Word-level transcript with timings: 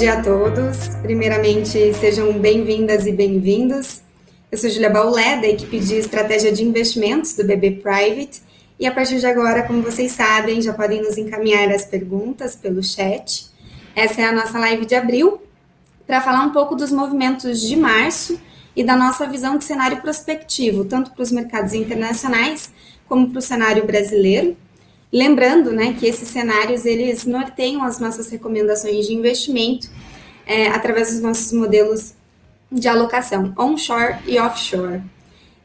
dia 0.00 0.14
a 0.14 0.22
todos. 0.22 0.96
Primeiramente, 1.02 1.92
sejam 1.92 2.32
bem-vindas 2.32 3.04
e 3.06 3.12
bem-vindos. 3.12 4.00
Eu 4.50 4.56
sou 4.56 4.70
Julia 4.70 4.88
Baulé, 4.88 5.36
da 5.36 5.46
equipe 5.46 5.78
de 5.78 5.96
estratégia 5.96 6.50
de 6.50 6.64
investimentos 6.64 7.34
do 7.34 7.44
BB 7.44 7.82
Private. 7.82 8.40
E 8.78 8.86
a 8.86 8.92
partir 8.92 9.20
de 9.20 9.26
agora, 9.26 9.62
como 9.62 9.82
vocês 9.82 10.12
sabem, 10.12 10.62
já 10.62 10.72
podem 10.72 11.02
nos 11.02 11.18
encaminhar 11.18 11.68
as 11.68 11.84
perguntas 11.84 12.56
pelo 12.56 12.82
chat. 12.82 13.50
Essa 13.94 14.22
é 14.22 14.24
a 14.24 14.32
nossa 14.32 14.58
live 14.58 14.86
de 14.86 14.94
abril, 14.94 15.42
para 16.06 16.22
falar 16.22 16.46
um 16.46 16.50
pouco 16.50 16.74
dos 16.74 16.90
movimentos 16.90 17.60
de 17.60 17.76
março 17.76 18.40
e 18.74 18.82
da 18.82 18.96
nossa 18.96 19.26
visão 19.26 19.58
de 19.58 19.64
cenário 19.64 20.00
prospectivo, 20.00 20.86
tanto 20.86 21.10
para 21.10 21.22
os 21.22 21.30
mercados 21.30 21.74
internacionais 21.74 22.72
como 23.06 23.28
para 23.28 23.38
o 23.38 23.42
cenário 23.42 23.86
brasileiro. 23.86 24.56
Lembrando, 25.12 25.72
né, 25.72 25.96
que 25.98 26.06
esses 26.06 26.28
cenários 26.28 26.86
eles 26.86 27.24
norteiam 27.24 27.82
as 27.82 27.98
nossas 27.98 28.30
recomendações 28.30 29.06
de 29.06 29.14
investimento 29.14 29.88
é, 30.46 30.68
através 30.68 31.10
dos 31.12 31.20
nossos 31.20 31.52
modelos 31.52 32.14
de 32.70 32.86
alocação 32.86 33.52
onshore 33.58 34.18
e 34.26 34.38
offshore. 34.38 35.02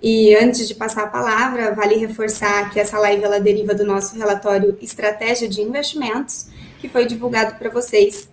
E 0.01 0.35
antes 0.35 0.67
de 0.67 0.75
passar 0.75 1.03
a 1.03 1.07
palavra, 1.07 1.73
vale 1.73 1.95
reforçar 1.95 2.71
que 2.71 2.79
essa 2.79 2.97
live 2.99 3.23
ela 3.23 3.39
deriva 3.39 3.73
do 3.73 3.85
nosso 3.85 4.15
relatório 4.17 4.77
Estratégia 4.81 5.47
de 5.47 5.61
Investimentos, 5.61 6.47
que 6.79 6.89
foi 6.89 7.05
divulgado 7.05 7.57
para 7.57 7.69
vocês 7.69 8.29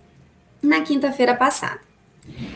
na 0.61 0.81
quinta-feira 0.81 1.35
passada. 1.35 1.79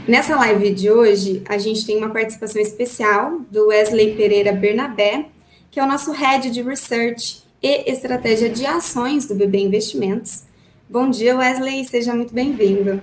Nessa 0.08 0.36
live 0.36 0.72
de 0.72 0.90
hoje, 0.90 1.44
a 1.48 1.58
gente 1.58 1.86
tem 1.86 1.98
uma 1.98 2.10
participação 2.10 2.62
especial 2.62 3.42
do 3.52 3.68
Wesley 3.68 4.16
Pereira 4.16 4.52
Bernabé, 4.52 5.26
que 5.70 5.80
é 5.80 5.84
o 5.84 5.88
nosso 5.88 6.12
Head 6.12 6.50
de 6.50 6.62
Research 6.62 7.47
e 7.62 7.92
Estratégia 7.92 8.50
de 8.50 8.66
Ações 8.66 9.28
do 9.28 9.36
BB 9.36 9.60
Investimentos. 9.60 10.44
Bom 10.90 11.10
dia, 11.10 11.36
Wesley, 11.36 11.84
seja 11.86 12.14
muito 12.14 12.34
bem-vindo. 12.34 13.02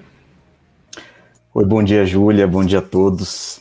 Oi, 1.52 1.64
bom 1.64 1.82
dia, 1.82 2.06
Júlia, 2.06 2.46
bom 2.46 2.64
dia 2.64 2.78
a 2.78 2.82
todos. 2.82 3.60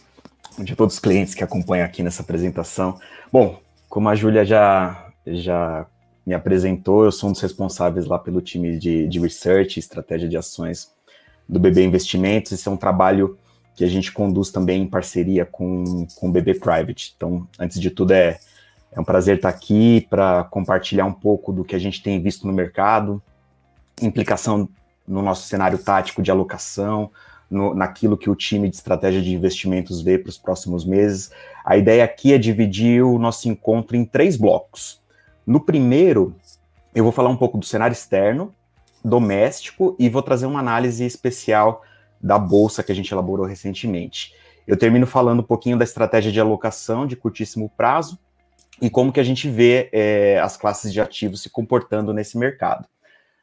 Bom 0.57 0.63
dia 0.63 0.73
a 0.73 0.77
todos 0.77 0.95
os 0.95 0.99
clientes 0.99 1.33
que 1.33 1.43
acompanham 1.43 1.85
aqui 1.85 2.03
nessa 2.03 2.21
apresentação. 2.21 2.99
Bom, 3.31 3.59
como 3.89 4.07
a 4.07 4.15
Júlia 4.15 4.45
já, 4.45 5.11
já 5.25 5.85
me 6.25 6.33
apresentou, 6.33 7.05
eu 7.05 7.11
sou 7.11 7.29
um 7.29 7.31
dos 7.31 7.41
responsáveis 7.41 8.05
lá 8.05 8.17
pelo 8.17 8.41
time 8.41 8.77
de, 8.77 9.07
de 9.07 9.19
Research 9.19 9.77
e 9.77 9.79
Estratégia 9.79 10.29
de 10.29 10.37
Ações 10.37 10.91
do 11.49 11.59
BB 11.59 11.83
Investimentos. 11.83 12.51
Esse 12.51 12.67
é 12.67 12.71
um 12.71 12.77
trabalho 12.77 13.37
que 13.75 13.83
a 13.83 13.87
gente 13.87 14.11
conduz 14.11 14.51
também 14.51 14.83
em 14.83 14.87
parceria 14.87 15.45
com, 15.45 16.05
com 16.15 16.29
o 16.29 16.31
BB 16.31 16.55
Private. 16.55 17.13
Então, 17.17 17.47
antes 17.59 17.79
de 17.79 17.89
tudo, 17.89 18.11
é, 18.11 18.39
é 18.95 18.99
um 18.99 19.03
prazer 19.03 19.37
estar 19.37 19.49
aqui 19.49 20.05
para 20.09 20.43
compartilhar 20.45 21.05
um 21.05 21.13
pouco 21.13 21.51
do 21.51 21.63
que 21.63 21.75
a 21.75 21.79
gente 21.79 22.01
tem 22.01 22.21
visto 22.21 22.45
no 22.45 22.53
mercado, 22.53 23.21
implicação 24.01 24.69
no 25.07 25.21
nosso 25.21 25.47
cenário 25.47 25.77
tático 25.77 26.21
de 26.21 26.29
alocação, 26.29 27.09
no, 27.49 27.73
naquilo 27.73 28.17
que 28.17 28.29
o 28.29 28.35
time 28.35 28.69
de 28.69 28.75
estratégia 28.75 29.21
de 29.21 29.33
investimentos 29.33 30.01
vê 30.01 30.17
para 30.17 30.29
os 30.29 30.37
próximos 30.37 30.85
meses. 30.85 31.31
A 31.65 31.75
ideia 31.75 32.03
aqui 32.03 32.33
é 32.33 32.37
dividir 32.37 33.03
o 33.03 33.17
nosso 33.17 33.49
encontro 33.49 33.97
em 33.97 34.05
três 34.05 34.37
blocos. 34.37 35.01
No 35.45 35.59
primeiro, 35.59 36.35
eu 36.93 37.03
vou 37.03 37.11
falar 37.11 37.29
um 37.29 37.37
pouco 37.37 37.57
do 37.57 37.65
cenário 37.65 37.93
externo, 37.93 38.53
doméstico 39.03 39.95
e 39.99 40.07
vou 40.07 40.21
trazer 40.21 40.45
uma 40.45 40.59
análise 40.59 41.03
especial 41.03 41.81
da 42.21 42.37
bolsa 42.37 42.83
que 42.83 42.91
a 42.91 42.95
gente 42.95 43.11
elaborou 43.11 43.45
recentemente. 43.45 44.33
Eu 44.65 44.77
termino 44.77 45.05
falando 45.05 45.41
um 45.41 45.43
pouquinho 45.43 45.77
da 45.77 45.83
estratégia 45.83 46.31
de 46.31 46.39
alocação 46.39 47.05
de 47.05 47.17
curtíssimo 47.17 47.69
prazo 47.75 48.17
e 48.83 48.89
como 48.89 49.13
que 49.13 49.19
a 49.19 49.23
gente 49.23 49.49
vê 49.49 49.89
é, 49.93 50.37
as 50.39 50.57
classes 50.57 50.91
de 50.91 50.99
ativos 50.99 51.41
se 51.41 51.49
comportando 51.49 52.13
nesse 52.13 52.37
mercado. 52.37 52.85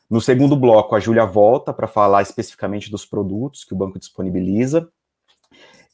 No 0.09 0.21
segundo 0.21 0.55
bloco, 0.55 0.95
a 0.95 1.01
Júlia 1.01 1.25
volta 1.25 1.73
para 1.73 1.87
falar 1.87 2.21
especificamente 2.21 2.91
dos 2.91 3.07
produtos 3.07 3.65
que 3.65 3.73
o 3.73 3.77
banco 3.77 3.99
disponibiliza 3.99 4.87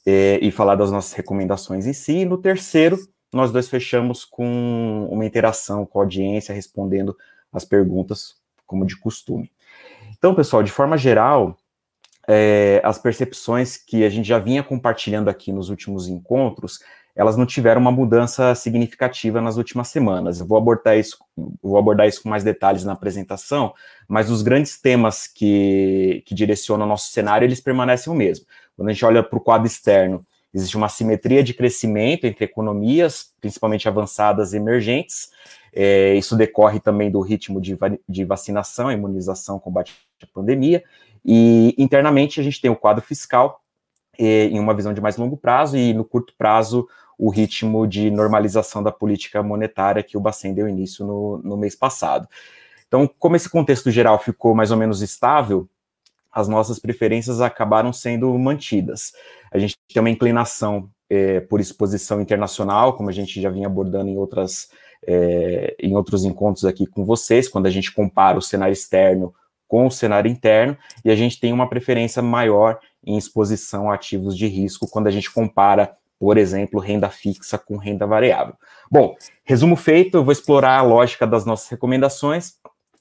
é, 0.05 0.41
e 0.43 0.51
falar 0.51 0.75
das 0.75 0.91
nossas 0.91 1.13
recomendações 1.13 1.87
em 1.87 1.93
si. 1.93 2.19
E 2.19 2.25
no 2.25 2.39
terceiro, 2.39 2.99
nós 3.33 3.53
dois 3.53 3.69
fechamos 3.69 4.25
com 4.25 5.07
uma 5.09 5.25
interação 5.25 5.87
com 5.87 6.01
a 6.01 6.03
audiência, 6.03 6.53
respondendo 6.53 7.17
as 7.53 7.65
perguntas, 7.65 8.35
como 8.67 8.85
de 8.85 8.97
costume. 8.97 9.53
Então, 10.19 10.35
pessoal, 10.35 10.65
de 10.65 10.73
forma 10.73 10.99
geral, 10.99 11.57
é, 12.27 12.81
as 12.83 12.99
percepções 12.99 13.77
que 13.77 14.03
a 14.03 14.11
gente 14.11 14.27
já 14.27 14.41
vinha 14.41 14.65
compartilhando 14.65 15.29
aqui 15.29 15.53
nos 15.53 15.69
últimos 15.69 16.09
encontros 16.09 16.81
elas 17.17 17.37
não 17.37 17.47
tiveram 17.47 17.81
uma 17.81 17.91
mudança 17.91 18.55
significativa 18.55 19.41
nas 19.41 19.57
últimas 19.57 19.89
semanas. 19.89 20.39
Eu 20.39 20.47
vou 20.47 20.59
abordar 20.59 20.99
isso, 20.99 21.17
vou 21.63 21.79
abordar 21.79 22.07
isso 22.07 22.23
com 22.23 22.29
mais 22.29 22.45
detalhes 22.45 22.85
na 22.85 22.93
apresentação, 22.93 23.73
mas 24.07 24.31
os 24.31 24.43
grandes 24.43 24.79
temas 24.79 25.27
que, 25.27 26.23
que 26.27 26.35
direcionam 26.35 26.85
o 26.85 26.89
nosso 26.89 27.11
cenário, 27.11 27.47
eles 27.47 27.61
permanecem 27.61 28.13
o 28.13 28.17
mesmo. 28.17 28.45
Quando 28.77 28.91
a 28.91 28.93
gente 28.93 29.05
olha 29.05 29.23
para 29.23 29.39
o 29.39 29.41
quadro 29.41 29.67
externo, 29.67 30.25
existe 30.53 30.77
uma 30.77 30.91
simetria 30.91 31.43
de 31.43 31.55
crescimento 31.55 32.27
entre 32.27 32.45
economias, 32.45 33.31
principalmente 33.41 33.89
avançadas 33.89 34.53
e 34.53 34.59
emergentes. 34.59 35.31
É, 35.75 36.15
isso 36.15 36.37
decorre 36.37 36.81
também 36.81 37.11
do 37.11 37.21
ritmo 37.21 37.61
de, 37.61 37.79
de 38.07 38.25
vacinação, 38.25 38.93
imunização, 38.93 39.59
combate 39.59 39.95
à 40.23 40.27
pandemia. 40.27 40.85
E 41.25 41.75
internamente 41.79 42.41
a 42.41 42.43
gente 42.43 42.61
tem 42.61 42.71
o 42.71 42.77
quadro 42.77 43.03
fiscal, 43.03 43.61
é, 44.19 44.45
em 44.45 44.59
uma 44.59 44.75
visão 44.75 44.95
de 44.95 45.01
mais 45.01 45.17
longo 45.17 45.37
prazo, 45.37 45.77
e 45.77 45.93
no 45.93 46.05
curto 46.05 46.35
prazo 46.37 46.87
o 47.19 47.31
ritmo 47.31 47.87
de 47.87 48.11
normalização 48.11 48.83
da 48.83 48.93
política 48.93 49.43
monetária 49.43 50.03
que 50.03 50.17
o 50.17 50.21
Bacen 50.21 50.53
deu 50.53 50.69
início 50.69 51.07
no, 51.07 51.39
no 51.39 51.57
mês 51.57 51.75
passado. 51.75 52.29
Então, 52.87 53.09
como 53.19 53.37
esse 53.37 53.49
contexto 53.49 53.91
geral 53.91 54.19
ficou 54.19 54.55
mais 54.55 54.71
ou 54.71 54.77
menos 54.77 55.03
estável, 55.03 55.69
as 56.31 56.49
nossas 56.49 56.79
preferências 56.79 57.41
acabaram 57.41 57.93
sendo 57.93 58.37
mantidas. 58.39 59.13
A 59.51 59.59
gente 59.59 59.77
tem 59.89 60.01
uma 60.01 60.11
inclinação 60.11 60.91
é, 61.09 61.41
por 61.41 61.61
exposição 61.61 62.21
internacional, 62.21 62.93
como 62.93 63.09
a 63.09 63.13
gente 63.13 63.41
já 63.41 63.49
vinha 63.49 63.67
abordando 63.67 64.11
em, 64.11 64.19
outras, 64.19 64.69
é, 65.07 65.75
em 65.81 65.97
outros 65.97 66.25
encontros 66.25 66.67
aqui 66.67 66.87
com 66.87 67.05
vocês, 67.05 67.49
quando 67.49 67.67
a 67.67 67.71
gente 67.71 67.91
compara 67.91 68.39
o 68.39 68.43
cenário 68.43 68.75
externo 68.75 69.35
com 69.67 69.87
o 69.87 69.91
cenário 69.91 70.31
interno, 70.31 70.77
e 71.05 71.11
a 71.11 71.17
gente 71.17 71.41
tem 71.41 71.53
uma 71.53 71.69
preferência 71.69 72.23
maior 72.23 72.79
em 73.05 73.17
exposição 73.17 73.91
a 73.91 73.95
ativos 73.95 74.37
de 74.37 74.47
risco 74.47 74.89
quando 74.89 75.07
a 75.09 75.11
gente 75.11 75.33
compara 75.33 75.97
por 76.19 76.39
exemplo, 76.39 76.81
renda 76.81 77.11
fixa 77.11 77.59
com 77.59 77.77
renda 77.77 78.07
variável. 78.07 78.55
Bom, 78.91 79.15
resumo 79.45 79.77
feito, 79.77 80.19
eu 80.19 80.25
vou 80.25 80.33
explorar 80.33 80.79
a 80.79 80.83
lógica 80.83 81.27
das 81.27 81.45
nossas 81.45 81.69
recomendações, 81.69 82.55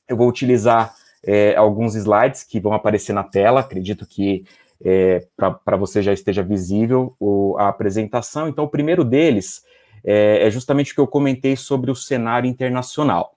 eu 0.08 0.18
vou 0.18 0.28
utilizar 0.28 0.94
é, 1.24 1.56
alguns 1.56 1.96
slides 1.96 2.44
que 2.44 2.59
vão 2.59 2.74
aparecer 2.74 3.14
na 3.14 3.24
tela, 3.24 3.62
acredito 3.62 4.06
que 4.06 4.44
é, 4.84 5.26
para 5.38 5.78
você 5.78 6.02
já 6.02 6.14
esteja 6.14 6.44
visível 6.44 7.16
o, 7.20 7.56
a 7.58 7.70
apresentação. 7.70 8.48
Então, 8.48 8.66
o 8.66 8.70
primeiro 8.70 9.03
deles 9.03 9.64
é, 10.03 10.46
é, 10.46 10.52
justamente 10.52 10.92
o 10.92 10.96
que 10.96 11.02
eu 11.02 11.08
comentei 11.08 11.56
sobre 11.56 11.90
o 11.90 11.96
cenário 11.96 12.47
internacional. 12.47 13.36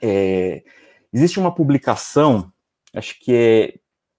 É, 0.00 0.62
existe 1.12 1.38
uma 1.38 1.54
publicação, 1.54 2.52
acho 2.94 3.18
que 3.20 3.34
é, 3.34 3.74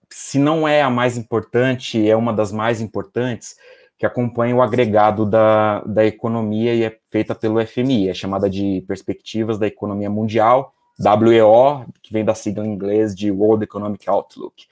se 0.10 0.40
não 0.40 0.68
é 0.68 0.82
a 0.82 0.90
mais 0.90 1.18
importante, 1.18 2.10
é 2.10 2.16
uma 2.16 2.34
das 2.34 2.52
mais 2.52 2.82
importantes, 2.82 3.56
que 4.04 4.08
acompanha 4.08 4.54
o 4.54 4.62
agregado 4.62 5.26
da, 5.26 5.80
da 5.86 6.06
economia 6.06 6.76
e 6.76 6.84
é 6.84 6.98
feita 7.10 7.34
pelo 7.34 7.66
FMI, 7.66 8.10
é 8.10 8.14
chamada 8.14 8.50
de 8.50 8.84
Perspectivas 8.86 9.58
da 9.58 9.66
Economia 9.66 10.10
Mundial, 10.10 10.74
WEO, 11.00 11.86
que 12.02 12.12
vem 12.12 12.26
da 12.26 12.36
sigla 12.36 12.68
em 12.68 12.74
inglês 12.74 13.16
de 13.16 13.32
World 13.32 13.64
Economic 13.64 14.10
Outlook. 14.10 14.66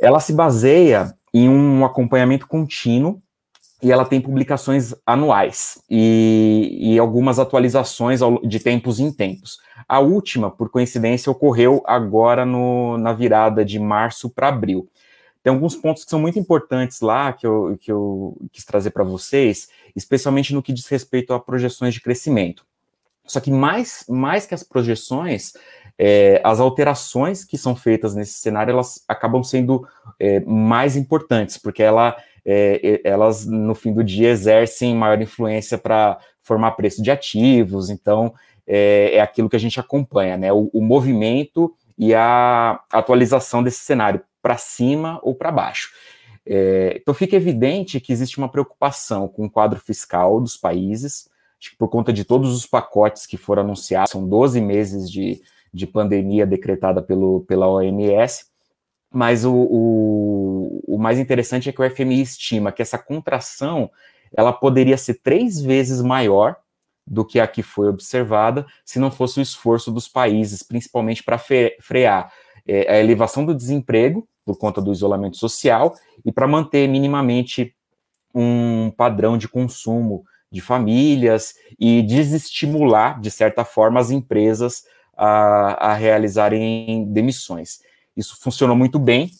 Ela 0.00 0.20
se 0.20 0.32
baseia 0.32 1.14
em 1.34 1.50
um 1.50 1.84
acompanhamento 1.84 2.46
contínuo 2.46 3.18
e 3.82 3.92
ela 3.92 4.06
tem 4.06 4.22
publicações 4.22 4.94
anuais 5.04 5.78
e, 5.90 6.78
e 6.80 6.98
algumas 6.98 7.38
atualizações 7.38 8.20
de 8.42 8.58
tempos 8.58 9.00
em 9.00 9.12
tempos. 9.12 9.58
A 9.86 10.00
última, 10.00 10.50
por 10.50 10.70
coincidência, 10.70 11.30
ocorreu 11.30 11.82
agora 11.86 12.46
no, 12.46 12.96
na 12.96 13.12
virada 13.12 13.62
de 13.62 13.78
março 13.78 14.30
para 14.30 14.48
abril. 14.48 14.88
Tem 15.44 15.52
alguns 15.52 15.76
pontos 15.76 16.04
que 16.04 16.10
são 16.10 16.18
muito 16.18 16.38
importantes 16.38 17.02
lá 17.02 17.30
que 17.30 17.46
eu, 17.46 17.76
que 17.78 17.92
eu 17.92 18.34
quis 18.50 18.64
trazer 18.64 18.92
para 18.92 19.04
vocês, 19.04 19.68
especialmente 19.94 20.54
no 20.54 20.62
que 20.62 20.72
diz 20.72 20.86
respeito 20.88 21.34
a 21.34 21.38
projeções 21.38 21.92
de 21.92 22.00
crescimento. 22.00 22.64
Só 23.26 23.40
que 23.40 23.50
mais, 23.50 24.06
mais 24.08 24.46
que 24.46 24.54
as 24.54 24.62
projeções, 24.62 25.52
é, 25.98 26.40
as 26.42 26.60
alterações 26.60 27.44
que 27.44 27.58
são 27.58 27.76
feitas 27.76 28.14
nesse 28.14 28.32
cenário, 28.38 28.72
elas 28.72 29.04
acabam 29.06 29.42
sendo 29.42 29.86
é, 30.18 30.40
mais 30.40 30.96
importantes, 30.96 31.58
porque 31.58 31.82
ela, 31.82 32.16
é, 32.42 33.02
elas, 33.04 33.44
no 33.44 33.74
fim 33.74 33.92
do 33.92 34.02
dia, 34.02 34.30
exercem 34.30 34.96
maior 34.96 35.20
influência 35.20 35.76
para 35.76 36.18
formar 36.40 36.70
preço 36.72 37.02
de 37.02 37.10
ativos, 37.10 37.90
então 37.90 38.32
é, 38.66 39.16
é, 39.16 39.20
aquilo 39.20 39.50
que 39.50 39.56
a 39.56 39.60
gente 39.60 39.78
acompanha, 39.78 40.38
né? 40.38 40.50
O, 40.54 40.70
o 40.72 40.80
movimento 40.80 41.74
e 41.98 42.14
a 42.14 42.80
atualização 42.90 43.62
desse 43.62 43.80
cenário 43.80 44.22
para 44.44 44.58
cima 44.58 45.18
ou 45.22 45.34
para 45.34 45.50
baixo. 45.50 45.90
É, 46.44 46.98
então 47.00 47.14
fica 47.14 47.34
evidente 47.34 47.98
que 47.98 48.12
existe 48.12 48.36
uma 48.36 48.50
preocupação 48.50 49.26
com 49.26 49.46
o 49.46 49.50
quadro 49.50 49.80
fiscal 49.80 50.38
dos 50.38 50.58
países, 50.58 51.30
acho 51.58 51.70
que 51.70 51.78
por 51.78 51.88
conta 51.88 52.12
de 52.12 52.26
todos 52.26 52.54
os 52.54 52.66
pacotes 52.66 53.26
que 53.26 53.38
foram 53.38 53.62
anunciados, 53.62 54.10
são 54.10 54.28
12 54.28 54.60
meses 54.60 55.10
de, 55.10 55.40
de 55.72 55.86
pandemia 55.86 56.46
decretada 56.46 57.00
pelo, 57.00 57.40
pela 57.48 57.66
OMS, 57.66 58.44
mas 59.10 59.46
o, 59.46 59.54
o, 59.54 60.84
o, 60.86 60.98
mais 60.98 61.18
interessante 61.18 61.70
é 61.70 61.72
que 61.72 61.80
o 61.80 61.90
FMI 61.90 62.20
estima 62.20 62.70
que 62.70 62.82
essa 62.82 62.98
contração 62.98 63.90
ela 64.36 64.52
poderia 64.52 64.98
ser 64.98 65.14
três 65.22 65.58
vezes 65.58 66.02
maior 66.02 66.56
do 67.06 67.24
que 67.24 67.40
a 67.40 67.46
que 67.46 67.62
foi 67.62 67.88
observada 67.88 68.66
se 68.84 68.98
não 68.98 69.10
fosse 69.10 69.38
o 69.38 69.42
esforço 69.42 69.90
dos 69.90 70.08
países, 70.08 70.62
principalmente 70.62 71.22
para 71.22 71.38
frear 71.38 72.30
é, 72.66 72.92
a 72.92 73.00
elevação 73.00 73.46
do 73.46 73.54
desemprego 73.54 74.28
por 74.44 74.58
conta 74.58 74.80
do 74.80 74.92
isolamento 74.92 75.36
social 75.36 75.94
e 76.24 76.30
para 76.30 76.46
manter 76.46 76.88
minimamente 76.88 77.74
um 78.34 78.90
padrão 78.90 79.38
de 79.38 79.48
consumo 79.48 80.24
de 80.50 80.60
famílias 80.60 81.54
e 81.78 82.02
desestimular, 82.02 83.20
de 83.20 83.30
certa 83.30 83.64
forma, 83.64 83.98
as 83.98 84.10
empresas 84.10 84.84
a, 85.16 85.90
a 85.90 85.94
realizarem 85.94 87.06
demissões. 87.12 87.80
Isso 88.16 88.36
funcionou 88.40 88.76
muito 88.76 88.98
bem, 88.98 89.30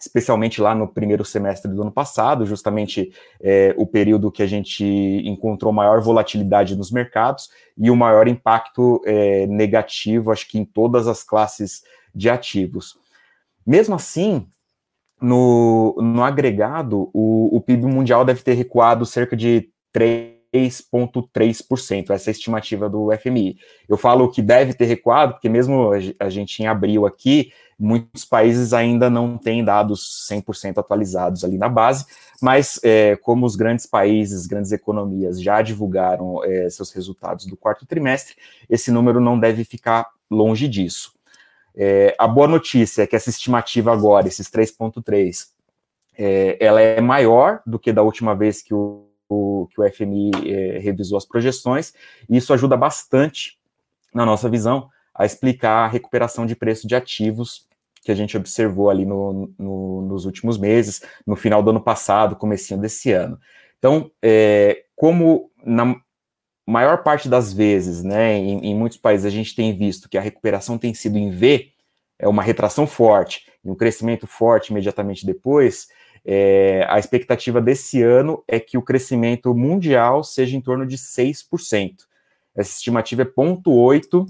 especialmente 0.00 0.60
lá 0.60 0.74
no 0.74 0.88
primeiro 0.88 1.24
semestre 1.24 1.70
do 1.70 1.82
ano 1.82 1.92
passado, 1.92 2.44
justamente 2.44 3.12
é, 3.40 3.74
o 3.78 3.86
período 3.86 4.30
que 4.30 4.42
a 4.42 4.46
gente 4.46 4.84
encontrou 5.24 5.72
maior 5.72 6.00
volatilidade 6.00 6.76
nos 6.76 6.90
mercados 6.90 7.48
e 7.78 7.90
o 7.90 7.96
maior 7.96 8.28
impacto 8.28 9.00
é, 9.06 9.46
negativo, 9.46 10.32
acho 10.32 10.48
que 10.48 10.58
em 10.58 10.64
todas 10.64 11.06
as 11.06 11.22
classes 11.22 11.82
de 12.14 12.28
ativos. 12.28 12.98
Mesmo 13.66 13.94
assim, 13.94 14.46
no, 15.20 15.96
no 16.00 16.22
agregado, 16.22 17.10
o, 17.12 17.56
o 17.56 17.60
PIB 17.60 17.86
mundial 17.86 18.24
deve 18.24 18.42
ter 18.42 18.54
recuado 18.54 19.04
cerca 19.04 19.36
de 19.36 19.70
3 19.92 20.36
3,3%, 20.56 22.10
essa 22.10 22.30
é 22.30 22.30
a 22.30 22.32
estimativa 22.32 22.88
do 22.88 23.08
FMI. 23.16 23.56
Eu 23.88 23.96
falo 23.96 24.30
que 24.30 24.40
deve 24.40 24.72
ter 24.72 24.86
recuado, 24.86 25.34
porque 25.34 25.48
mesmo 25.48 25.90
a 26.18 26.30
gente 26.30 26.62
em 26.62 26.66
abril 26.66 27.06
aqui, 27.06 27.52
muitos 27.78 28.24
países 28.24 28.72
ainda 28.72 29.10
não 29.10 29.36
têm 29.36 29.62
dados 29.62 30.26
100% 30.30 30.78
atualizados 30.78 31.44
ali 31.44 31.58
na 31.58 31.68
base, 31.68 32.06
mas 32.40 32.80
é, 32.82 33.16
como 33.16 33.44
os 33.44 33.54
grandes 33.54 33.86
países, 33.86 34.46
grandes 34.46 34.72
economias 34.72 35.40
já 35.40 35.60
divulgaram 35.60 36.42
é, 36.44 36.70
seus 36.70 36.90
resultados 36.92 37.46
do 37.46 37.56
quarto 37.56 37.86
trimestre, 37.86 38.34
esse 38.68 38.90
número 38.90 39.20
não 39.20 39.38
deve 39.38 39.64
ficar 39.64 40.08
longe 40.30 40.68
disso. 40.68 41.15
É, 41.76 42.14
a 42.18 42.26
boa 42.26 42.48
notícia 42.48 43.02
é 43.02 43.06
que 43.06 43.14
essa 43.14 43.30
estimativa 43.30 43.92
agora, 43.92 44.26
esses 44.26 44.48
3,3%, 44.48 45.48
é, 46.18 46.56
ela 46.58 46.80
é 46.80 47.00
maior 47.00 47.60
do 47.66 47.78
que 47.78 47.92
da 47.92 48.02
última 48.02 48.34
vez 48.34 48.62
que 48.62 48.72
o 48.72 49.06
o, 49.28 49.68
que 49.70 49.80
o 49.80 49.90
FMI 49.90 50.30
é, 50.46 50.78
revisou 50.78 51.18
as 51.18 51.24
projeções, 51.24 51.92
e 52.28 52.36
isso 52.36 52.52
ajuda 52.52 52.76
bastante, 52.76 53.58
na 54.14 54.24
nossa 54.24 54.48
visão, 54.48 54.88
a 55.14 55.26
explicar 55.26 55.84
a 55.84 55.88
recuperação 55.88 56.46
de 56.46 56.54
preço 56.54 56.86
de 56.86 56.94
ativos 56.94 57.66
que 58.02 58.12
a 58.12 58.14
gente 58.14 58.36
observou 58.36 58.88
ali 58.88 59.04
no, 59.04 59.52
no, 59.58 60.02
nos 60.02 60.26
últimos 60.26 60.56
meses, 60.58 61.02
no 61.26 61.34
final 61.34 61.62
do 61.62 61.70
ano 61.70 61.80
passado, 61.80 62.36
comecinho 62.36 62.80
desse 62.80 63.10
ano. 63.10 63.38
Então, 63.78 64.10
é, 64.22 64.84
como 64.94 65.50
na 65.64 65.96
maior 66.66 67.02
parte 67.02 67.28
das 67.28 67.52
vezes, 67.52 68.02
né, 68.02 68.36
em, 68.36 68.58
em, 68.70 68.74
muitos 68.74 68.98
países 68.98 69.26
a 69.26 69.30
gente 69.30 69.54
tem 69.54 69.76
visto 69.76 70.08
que 70.08 70.18
a 70.18 70.20
recuperação 70.20 70.76
tem 70.76 70.92
sido 70.92 71.16
em 71.16 71.30
V, 71.30 71.72
é 72.18 72.26
uma 72.26 72.42
retração 72.42 72.86
forte 72.86 73.46
e 73.64 73.70
um 73.70 73.74
crescimento 73.74 74.26
forte 74.26 74.70
imediatamente 74.70 75.24
depois, 75.24 75.88
é, 76.24 76.84
a 76.88 76.98
expectativa 76.98 77.60
desse 77.60 78.02
ano 78.02 78.42
é 78.48 78.58
que 78.58 78.76
o 78.76 78.82
crescimento 78.82 79.54
mundial 79.54 80.24
seja 80.24 80.56
em 80.56 80.60
torno 80.60 80.84
de 80.84 80.98
6%. 80.98 81.94
Essa 82.56 82.70
estimativa 82.70 83.22
é 83.22 83.26
0,8 83.26 84.26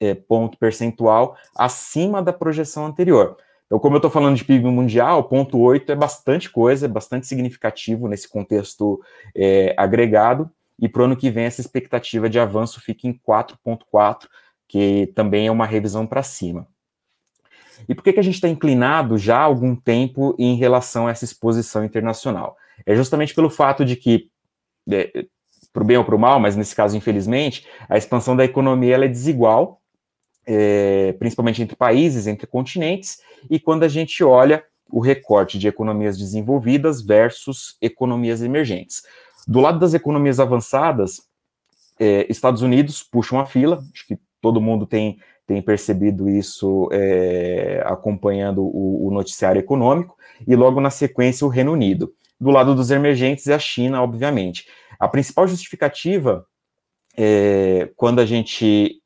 é, 0.00 0.14
ponto 0.14 0.58
percentual 0.58 1.36
acima 1.56 2.22
da 2.22 2.32
projeção 2.32 2.84
anterior. 2.84 3.38
Então, 3.66 3.78
como 3.78 3.94
eu 3.94 3.98
estou 3.98 4.10
falando 4.10 4.36
de 4.36 4.44
PIB 4.44 4.66
mundial, 4.66 5.26
0,8 5.28 5.88
é 5.88 5.94
bastante 5.94 6.50
coisa, 6.50 6.84
é 6.84 6.88
bastante 6.88 7.26
significativo 7.26 8.06
nesse 8.06 8.28
contexto 8.28 9.00
é, 9.34 9.74
agregado, 9.78 10.50
e 10.80 10.88
para 10.88 11.02
o 11.02 11.04
ano 11.04 11.16
que 11.16 11.30
vem 11.30 11.44
essa 11.44 11.60
expectativa 11.60 12.28
de 12.28 12.38
avanço 12.38 12.80
fica 12.80 13.06
em 13.06 13.12
4,4, 13.12 14.28
que 14.68 15.12
também 15.14 15.46
é 15.46 15.50
uma 15.50 15.66
revisão 15.66 16.06
para 16.06 16.22
cima. 16.22 16.66
E 17.88 17.94
por 17.94 18.02
que, 18.02 18.12
que 18.12 18.20
a 18.20 18.22
gente 18.22 18.34
está 18.34 18.48
inclinado 18.48 19.18
já 19.18 19.38
há 19.38 19.42
algum 19.42 19.74
tempo 19.74 20.34
em 20.38 20.56
relação 20.56 21.06
a 21.06 21.10
essa 21.10 21.24
exposição 21.24 21.84
internacional? 21.84 22.56
É 22.86 22.94
justamente 22.94 23.34
pelo 23.34 23.50
fato 23.50 23.84
de 23.84 23.96
que, 23.96 24.30
é, 24.90 25.26
para 25.72 25.82
o 25.82 25.86
bem 25.86 25.96
ou 25.96 26.04
para 26.04 26.14
o 26.14 26.18
mal, 26.18 26.38
mas 26.38 26.56
nesse 26.56 26.74
caso, 26.74 26.96
infelizmente, 26.96 27.66
a 27.88 27.96
expansão 27.96 28.36
da 28.36 28.44
economia 28.44 28.96
é 28.96 29.08
desigual, 29.08 29.80
é, 30.46 31.12
principalmente 31.18 31.62
entre 31.62 31.76
países, 31.76 32.26
entre 32.26 32.46
continentes, 32.46 33.20
e 33.50 33.58
quando 33.58 33.82
a 33.82 33.88
gente 33.88 34.22
olha 34.22 34.64
o 34.90 35.00
recorte 35.00 35.58
de 35.58 35.66
economias 35.66 36.18
desenvolvidas 36.18 37.02
versus 37.02 37.76
economias 37.80 38.42
emergentes. 38.42 39.02
Do 39.46 39.60
lado 39.60 39.78
das 39.78 39.94
economias 39.94 40.40
avançadas, 40.40 41.22
é, 41.98 42.26
Estados 42.30 42.62
Unidos 42.62 43.02
puxam 43.02 43.38
a 43.38 43.46
fila, 43.46 43.82
acho 43.92 44.06
que 44.06 44.18
todo 44.40 44.60
mundo 44.60 44.86
tem 44.86 45.18
tem 45.46 45.60
percebido 45.60 46.28
isso 46.28 46.88
é, 46.90 47.82
acompanhando 47.86 48.62
o, 48.62 49.08
o, 49.08 49.10
noticiário 49.10 49.58
econômico, 49.58 50.16
e 50.46 50.56
logo 50.56 50.80
na 50.80 50.90
sequência 50.90 51.46
o 51.46 51.50
Reino 51.50 51.72
Unido. 51.72 52.12
Do 52.40 52.50
lado 52.50 52.74
dos 52.74 52.90
emergentes 52.90 53.46
é 53.46 53.54
a 53.54 53.58
China, 53.58 54.02
obviamente. 54.02 54.66
A 54.98 55.08
principal 55.08 55.46
justificativa, 55.46 56.46
é, 57.16 57.90
quando 57.96 58.20
a 58.20 58.26
gente 58.26 59.00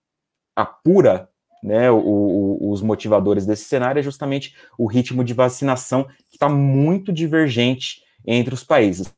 apura 0.55 1.29
né, 1.63 1.91
o, 1.91 1.99
o, 1.99 2.71
os 2.71 2.83
motivadores 2.83 3.45
desse 3.45 3.65
cenário, 3.65 3.99
é 3.99 4.03
justamente 4.03 4.55
o 4.79 4.87
ritmo 4.87 5.25
de 5.25 5.35
vacinação, 5.35 6.05
que 6.05 6.37
está 6.37 6.49
muito 6.49 7.13
divergente 7.13 8.03
entre 8.25 8.55
os 8.55 8.63
países. 8.63 9.13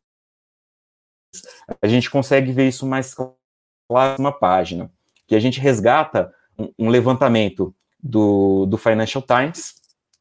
A 1.81 1.87
gente 1.87 2.11
consegue 2.11 2.53
ver 2.53 2.69
isso 2.69 2.87
mais 2.87 3.15
claro 3.15 4.17
numa 4.19 4.33
página, 4.33 4.91
que 5.27 5.35
a 5.35 5.41
gente 5.41 5.61
resgata 5.61 6.33
um, 6.79 6.89
levantamento 6.89 7.75
do, 8.03 8.67
do 8.67 8.77
Financial 8.77 9.23
Times. 9.23 9.75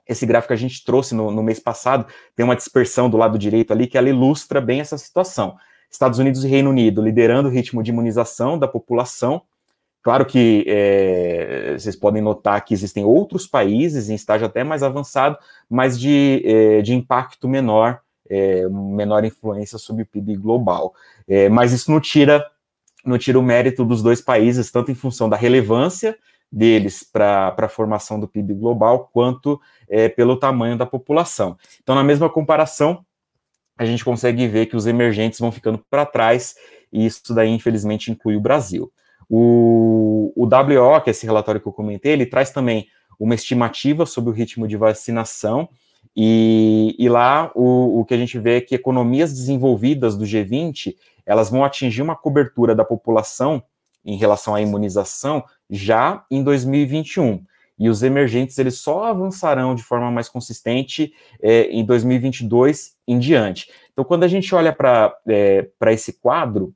Esse 0.08 0.26
gráfico 0.26 0.54
a 0.54 0.56
gente 0.56 0.84
trouxe 0.84 1.14
no, 1.14 1.32
no 1.32 1.44
mês 1.44 1.60
passado, 1.60 2.06
tem 2.36 2.44
uma 2.44 2.56
dispersão 2.56 3.10
do 3.10 3.18
lado 3.18 3.38
direito 3.38 3.72
ali 3.72 3.88
que 3.88 3.98
ela 3.98 4.10
ilustra 4.10 4.60
bem 4.60 4.82
essa 4.82 4.98
situação. 4.98 5.58
Estados 5.90 6.20
Unidos 6.20 6.44
e 6.44 6.48
Reino 6.48 6.70
Unido 6.70 7.02
liderando 7.02 7.50
o 7.50 7.52
ritmo 7.52 7.82
de 7.82 7.92
imunização 7.92 8.58
da 8.58 8.68
população. 8.68 9.42
Claro 10.02 10.26
que 10.26 10.64
é, 10.68 11.76
vocês 11.78 11.96
podem 11.96 12.22
notar 12.22 12.64
que 12.64 12.74
existem 12.74 13.04
outros 13.04 13.46
países 13.46 14.10
em 14.10 14.16
estágio 14.16 14.48
até 14.48 14.64
mais 14.64 14.82
avançado, 14.82 15.38
mas 15.70 16.00
de, 16.00 16.42
é, 16.46 16.82
de 16.82 16.94
impacto 16.94 17.48
menor, 17.48 18.00
é, 18.30 18.68
menor 18.70 19.26
influência 19.26 19.78
sobre 19.78 20.04
o 20.04 20.06
PIB 20.06 20.38
global. 20.38 20.94
É, 21.28 21.50
mas 21.50 21.74
isso 21.74 21.92
não 21.92 22.00
tira, 22.00 22.46
não 23.04 23.18
tira 23.18 23.40
o 23.40 23.44
mérito 23.44 23.84
dos 23.84 24.04
dois 24.04 24.22
países, 24.22 24.72
tanto 24.72 24.92
em 24.92 24.96
função 24.96 25.28
da 25.28 25.36
relevância 25.36 26.18
deles 26.52 27.04
para 27.04 27.56
a 27.58 27.68
formação 27.68 28.20
do 28.20 28.28
PIB 28.28 28.54
global, 28.54 29.10
quanto 29.14 29.60
é, 29.88 30.10
pelo 30.10 30.38
tamanho 30.38 30.78
da 30.78 30.86
população. 30.86 31.58
Então, 31.82 31.96
na 31.96 32.04
mesma 32.04 32.30
comparação, 32.30 33.06
a 33.78 33.86
gente 33.86 34.04
consegue 34.04 34.48
ver 34.48 34.66
que 34.66 34.76
os 34.76 34.86
emergentes 34.88 35.40
vão 35.40 35.52
ficando 35.52 35.84
para 35.90 36.06
trás, 36.06 36.56
e 36.92 37.06
isso 37.06 37.34
daí, 37.34 37.50
infelizmente, 37.50 38.12
inclui 38.12 38.36
o 38.36 38.42
Brasil. 38.42 38.92
O, 39.30 40.34
o 40.36 40.46
WO, 40.46 41.02
que 41.02 41.10
é 41.10 41.12
esse 41.12 41.26
relatório 41.26 41.62
que 41.62 41.68
eu 41.68 41.74
comentei, 41.74 42.12
ele 42.14 42.26
traz 42.26 42.50
também 42.52 42.88
uma 43.20 43.36
estimativa 43.36 44.06
sobre 44.06 44.32
o 44.32 44.34
ritmo 44.34 44.68
de 44.68 44.76
vacinação, 44.76 45.70
e, 46.16 46.96
e 46.98 47.08
lá 47.08 47.52
o, 47.56 48.00
o 48.00 48.06
que 48.06 48.14
a 48.14 48.18
gente 48.18 48.38
vê 48.40 48.58
é 48.58 48.62
que 48.62 48.76
economias 48.76 49.32
desenvolvidas 49.32 50.18
do 50.18 50.26
G20, 50.26 50.96
elas 51.26 51.50
vão 51.50 51.64
atingir 51.64 52.02
uma 52.02 52.16
cobertura 52.16 52.76
da 52.76 52.84
população 52.84 53.64
em 54.04 54.18
relação 54.18 54.56
à 54.56 54.62
imunização 54.62 55.44
já 55.70 56.26
em 56.30 56.44
2021. 56.44 57.44
E 57.78 57.88
os 57.88 58.04
emergentes 58.04 58.58
eles 58.58 58.78
só 58.80 59.06
avançarão 59.06 59.74
de 59.74 59.84
forma 59.84 60.12
mais 60.12 60.28
consistente 60.28 61.14
é, 61.42 61.70
em 61.70 61.86
2022 61.86 62.96
em 63.08 63.18
diante. 63.18 63.72
Então, 63.94 64.04
quando 64.04 64.24
a 64.24 64.28
gente 64.28 64.54
olha 64.54 64.74
para 64.74 65.16
é, 65.28 65.70
esse 65.88 66.14
quadro, 66.14 66.74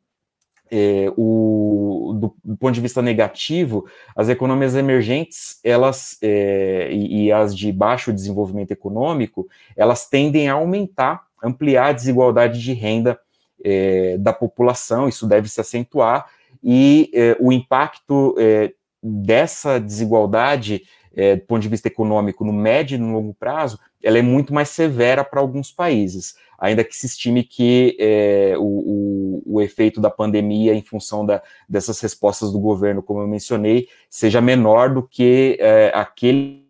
é, 0.75 1.13
o, 1.15 2.17
do, 2.19 2.35
do, 2.43 2.57
ponto 2.57 2.73
de 2.73 2.81
vista 2.81 2.99
negativo, 2.99 3.85
as 4.15 4.27
economias 4.27 4.75
emergentes, 4.75 5.59
elas 5.63 6.17
é, 6.19 6.89
e, 6.91 7.25
e, 7.25 7.31
as 7.31 7.55
de 7.55 7.71
baixo 7.71 8.11
desenvolvimento 8.11 8.71
econômico, 8.71 9.47
elas 9.77 10.09
tendem 10.09 10.49
a 10.49 10.53
aumentar, 10.53 11.27
ampliar 11.43 11.89
a 11.89 11.91
desigualdade 11.91 12.59
de 12.59 12.73
renda 12.73 13.19
é, 13.63 14.17
da 14.17 14.33
população, 14.33 15.07
isso 15.07 15.27
deve 15.27 15.47
se 15.47 15.61
acentuar, 15.61 16.25
e 16.63 17.11
é, 17.13 17.37
o 17.39 17.51
impacto 17.51 18.35
é, 18.39 18.73
dessa 19.01 19.79
desigualdade, 19.79 20.81
é, 21.15 21.35
do 21.35 21.43
ponto 21.43 21.61
de 21.61 21.69
vista 21.69 21.87
econômico, 21.87 22.43
no 22.43 22.53
médio 22.53 22.95
e 22.95 22.97
no 22.97 23.13
longo 23.13 23.33
prazo, 23.33 23.79
ela 24.01 24.17
é 24.17 24.21
muito 24.21 24.53
mais 24.53 24.69
severa 24.69 25.23
para 25.23 25.39
alguns 25.39 25.71
países, 25.71 26.35
ainda 26.57 26.83
que 26.83 26.95
se 26.95 27.05
estime 27.05 27.43
que 27.43 27.95
é, 27.99 28.55
o, 28.57 28.63
o, 28.63 29.43
o, 29.45 29.61
efeito 29.61 30.01
da 30.01 30.09
pandemia, 30.09 30.73
em 30.73 30.81
função 30.81 31.25
da, 31.25 31.41
dessas 31.67 31.99
respostas 31.99 32.51
do 32.51 32.59
governo, 32.59 33.03
como 33.03 33.21
eu 33.21 33.27
mencionei, 33.27 33.87
seja 34.09 34.41
menor 34.41 34.93
do 34.93 35.03
que 35.03 35.57
é, 35.59 35.91
aquele 35.93 36.63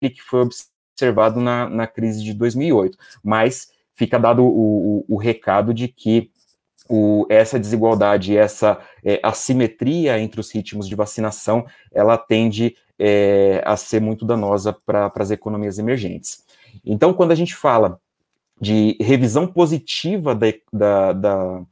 que 0.00 0.22
foi 0.22 0.40
observado 0.40 1.40
na, 1.40 1.68
na 1.68 1.86
crise 1.86 2.22
de 2.22 2.32
2008. 2.32 2.96
Mas 3.22 3.70
fica 3.94 4.18
dado 4.18 4.42
o, 4.42 5.04
o, 5.08 5.16
recado 5.16 5.74
de 5.74 5.86
que 5.88 6.30
o, 6.88 7.26
essa 7.28 7.60
desigualdade, 7.60 8.36
essa 8.36 8.80
é, 9.04 9.20
assimetria 9.22 10.18
entre 10.18 10.40
os 10.40 10.50
ritmos 10.50 10.88
de 10.88 10.94
vacinação, 10.94 11.66
ela 11.92 12.16
tende 12.16 12.76
é, 13.00 13.62
a 13.64 13.76
ser 13.76 14.00
muito 14.00 14.26
danosa 14.26 14.76
para 14.84 15.10
as 15.16 15.30
economias 15.30 15.78
emergentes. 15.78 16.44
Então, 16.84 17.14
quando 17.14 17.32
a 17.32 17.34
gente 17.34 17.56
fala 17.56 17.98
de 18.60 18.96
revisão 19.00 19.46
positiva 19.46 20.34
da, 20.34 20.46
da, 20.70 21.12
da, 21.14 21.62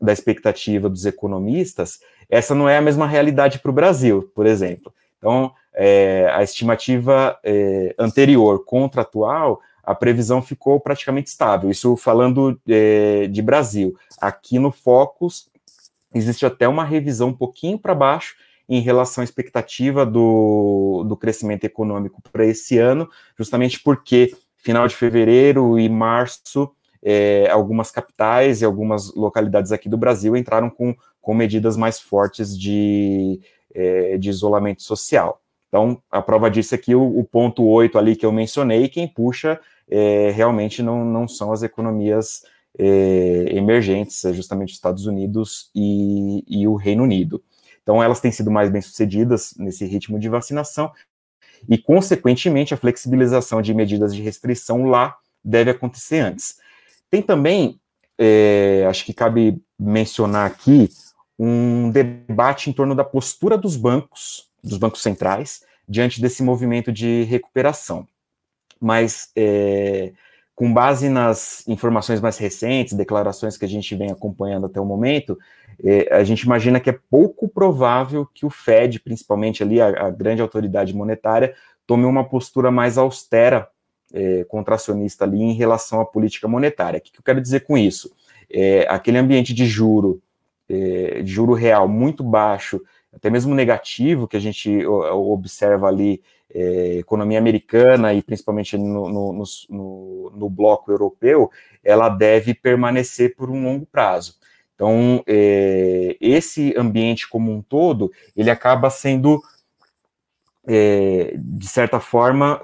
da 0.00 0.12
expectativa 0.12 0.88
dos 0.88 1.04
economistas, 1.04 2.00
essa 2.30 2.54
não 2.54 2.66
é 2.66 2.78
a 2.78 2.82
mesma 2.82 3.06
realidade 3.06 3.58
para 3.58 3.70
o 3.70 3.74
Brasil, 3.74 4.32
por 4.34 4.46
exemplo. 4.46 4.92
Então, 5.18 5.52
é, 5.74 6.30
a 6.32 6.42
estimativa 6.42 7.38
é, 7.44 7.94
anterior 7.98 8.64
contra 8.64 9.02
a 9.02 9.04
atual 9.04 9.60
a 9.88 9.94
previsão 9.94 10.42
ficou 10.42 10.78
praticamente 10.78 11.30
estável. 11.30 11.70
Isso 11.70 11.96
falando 11.96 12.60
é, 12.68 13.26
de 13.26 13.40
Brasil. 13.40 13.96
Aqui 14.20 14.58
no 14.58 14.70
Focus, 14.70 15.48
existe 16.14 16.44
até 16.44 16.68
uma 16.68 16.84
revisão 16.84 17.28
um 17.28 17.32
pouquinho 17.32 17.78
para 17.78 17.94
baixo 17.94 18.36
em 18.68 18.80
relação 18.80 19.22
à 19.22 19.24
expectativa 19.24 20.04
do, 20.04 21.04
do 21.08 21.16
crescimento 21.16 21.64
econômico 21.64 22.20
para 22.30 22.44
esse 22.44 22.78
ano, 22.78 23.08
justamente 23.36 23.80
porque 23.80 24.34
final 24.56 24.86
de 24.86 24.94
fevereiro 24.94 25.78
e 25.78 25.88
março, 25.88 26.70
é, 27.02 27.48
algumas 27.50 27.90
capitais 27.90 28.60
e 28.60 28.64
algumas 28.64 29.14
localidades 29.14 29.72
aqui 29.72 29.88
do 29.88 29.96
Brasil 29.96 30.36
entraram 30.36 30.68
com, 30.68 30.94
com 31.20 31.34
medidas 31.34 31.76
mais 31.76 31.98
fortes 31.98 32.58
de, 32.58 33.40
é, 33.74 34.18
de 34.18 34.28
isolamento 34.28 34.82
social. 34.82 35.40
Então, 35.68 36.02
a 36.10 36.20
prova 36.20 36.50
disso 36.50 36.74
é 36.74 36.78
que 36.78 36.94
o, 36.94 37.18
o 37.18 37.24
ponto 37.24 37.64
8 37.64 37.98
ali 37.98 38.16
que 38.16 38.26
eu 38.26 38.32
mencionei, 38.32 38.88
quem 38.88 39.06
puxa 39.06 39.60
é, 39.88 40.30
realmente 40.30 40.82
não, 40.82 41.04
não 41.04 41.28
são 41.28 41.52
as 41.52 41.62
economias 41.62 42.42
é, 42.78 43.46
emergentes, 43.50 44.24
é 44.24 44.32
justamente 44.32 44.70
os 44.70 44.76
Estados 44.76 45.06
Unidos 45.06 45.70
e, 45.74 46.44
e 46.46 46.66
o 46.66 46.74
Reino 46.74 47.02
Unido. 47.02 47.42
Então, 47.88 48.02
elas 48.02 48.20
têm 48.20 48.30
sido 48.30 48.50
mais 48.50 48.68
bem-sucedidas 48.68 49.54
nesse 49.56 49.86
ritmo 49.86 50.18
de 50.18 50.28
vacinação 50.28 50.92
e, 51.66 51.78
consequentemente, 51.78 52.74
a 52.74 52.76
flexibilização 52.76 53.62
de 53.62 53.72
medidas 53.72 54.14
de 54.14 54.20
restrição 54.20 54.84
lá 54.84 55.16
deve 55.42 55.70
acontecer 55.70 56.18
antes. 56.18 56.58
Tem 57.10 57.22
também, 57.22 57.80
é, 58.18 58.84
acho 58.86 59.06
que 59.06 59.14
cabe 59.14 59.58
mencionar 59.78 60.46
aqui, 60.46 60.90
um 61.38 61.90
debate 61.90 62.68
em 62.68 62.74
torno 62.74 62.94
da 62.94 63.04
postura 63.04 63.56
dos 63.56 63.74
bancos, 63.74 64.50
dos 64.62 64.76
bancos 64.76 65.00
centrais, 65.00 65.62
diante 65.88 66.20
desse 66.20 66.42
movimento 66.42 66.92
de 66.92 67.22
recuperação 67.22 68.06
mas 68.80 69.30
é, 69.34 70.12
com 70.58 70.74
base 70.74 71.08
nas 71.08 71.62
informações 71.68 72.20
mais 72.20 72.36
recentes, 72.36 72.94
declarações 72.94 73.56
que 73.56 73.64
a 73.64 73.68
gente 73.68 73.94
vem 73.94 74.10
acompanhando 74.10 74.66
até 74.66 74.80
o 74.80 74.84
momento, 74.84 75.38
é, 75.84 76.12
a 76.12 76.24
gente 76.24 76.40
imagina 76.40 76.80
que 76.80 76.90
é 76.90 76.98
pouco 77.08 77.48
provável 77.48 78.26
que 78.34 78.44
o 78.44 78.50
Fed, 78.50 78.98
principalmente 78.98 79.62
ali 79.62 79.80
a, 79.80 79.86
a 79.86 80.10
grande 80.10 80.42
autoridade 80.42 80.92
monetária, 80.92 81.54
tome 81.86 82.04
uma 82.06 82.28
postura 82.28 82.72
mais 82.72 82.98
austera 82.98 83.68
é, 84.12 84.42
contracionista 84.48 85.24
ali 85.24 85.40
em 85.40 85.52
relação 85.52 86.00
à 86.00 86.04
política 86.04 86.48
monetária. 86.48 86.98
O 86.98 87.00
que, 87.00 87.12
que 87.12 87.20
eu 87.20 87.24
quero 87.24 87.40
dizer 87.40 87.60
com 87.60 87.78
isso? 87.78 88.10
É, 88.50 88.84
aquele 88.90 89.18
ambiente 89.18 89.54
de 89.54 89.64
juro, 89.64 90.20
de 90.68 91.24
juro 91.24 91.54
real 91.54 91.88
muito 91.88 92.22
baixo, 92.22 92.82
até 93.12 93.30
mesmo 93.30 93.54
negativo, 93.54 94.28
que 94.28 94.36
a 94.36 94.40
gente 94.40 94.86
observa 94.86 95.88
ali 95.88 96.22
é, 96.50 96.98
economia 96.98 97.38
americana 97.38 98.14
e 98.14 98.22
principalmente 98.22 98.76
no, 98.76 99.08
no, 99.08 99.44
no, 99.68 100.32
no, 100.34 100.50
bloco 100.50 100.90
europeu, 100.90 101.50
ela 101.84 102.08
deve 102.08 102.54
permanecer 102.54 103.34
por 103.36 103.50
um 103.50 103.62
longo 103.62 103.86
prazo. 103.86 104.36
Então, 104.74 105.22
é, 105.26 106.16
esse 106.20 106.74
ambiente 106.76 107.28
como 107.28 107.52
um 107.52 107.60
todo, 107.60 108.10
ele 108.36 108.50
acaba 108.50 108.88
sendo, 108.90 109.42
é, 110.66 111.34
de 111.36 111.66
certa 111.66 112.00
forma, 112.00 112.62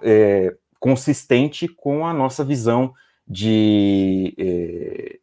consistente 0.79 1.67
com 1.67 2.07
a 2.07 2.13
nossa 2.13 2.45
visão 2.45 2.95
de 3.27 5.21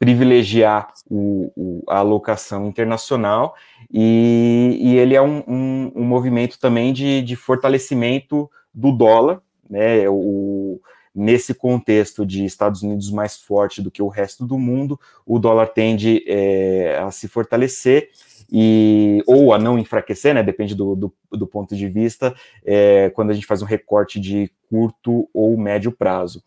privilegiar 0.00 0.88
o, 1.10 1.52
o, 1.54 1.84
a 1.86 1.98
alocação 1.98 2.66
internacional 2.66 3.54
e, 3.92 4.78
e 4.80 4.96
ele 4.96 5.14
é 5.14 5.20
um, 5.20 5.44
um, 5.46 5.92
um, 5.94 6.04
movimento 6.04 6.58
também 6.58 6.90
de, 6.90 7.20
de 7.20 7.36
fortalecimento 7.36 8.50
do 8.72 8.92
dólar, 8.92 9.42
né, 9.68 10.08
o, 10.08 10.80
nesse 11.14 11.52
contexto 11.52 12.24
de 12.24 12.46
Estados 12.46 12.82
Unidos 12.82 13.10
mais 13.10 13.36
forte 13.36 13.82
do 13.82 13.90
que 13.90 14.00
o 14.00 14.08
resto 14.08 14.46
do 14.46 14.58
mundo, 14.58 14.98
o 15.26 15.38
dólar 15.38 15.66
tende 15.66 16.24
é, 16.26 16.98
a 16.98 17.10
se 17.10 17.28
fortalecer 17.28 18.08
e 18.50 19.22
ou 19.26 19.52
a 19.52 19.58
não 19.58 19.78
enfraquecer, 19.78 20.34
né? 20.34 20.42
Depende 20.42 20.74
do, 20.74 20.96
do, 20.96 21.14
do 21.30 21.46
ponto 21.46 21.76
de 21.76 21.86
vista, 21.88 22.34
é, 22.64 23.10
quando 23.10 23.30
a 23.30 23.32
gente 23.34 23.46
faz 23.46 23.60
um 23.60 23.66
recorte 23.66 24.18
de 24.18 24.50
curto 24.68 25.28
ou 25.32 25.56
médio 25.58 25.92
prazo. 25.92 26.42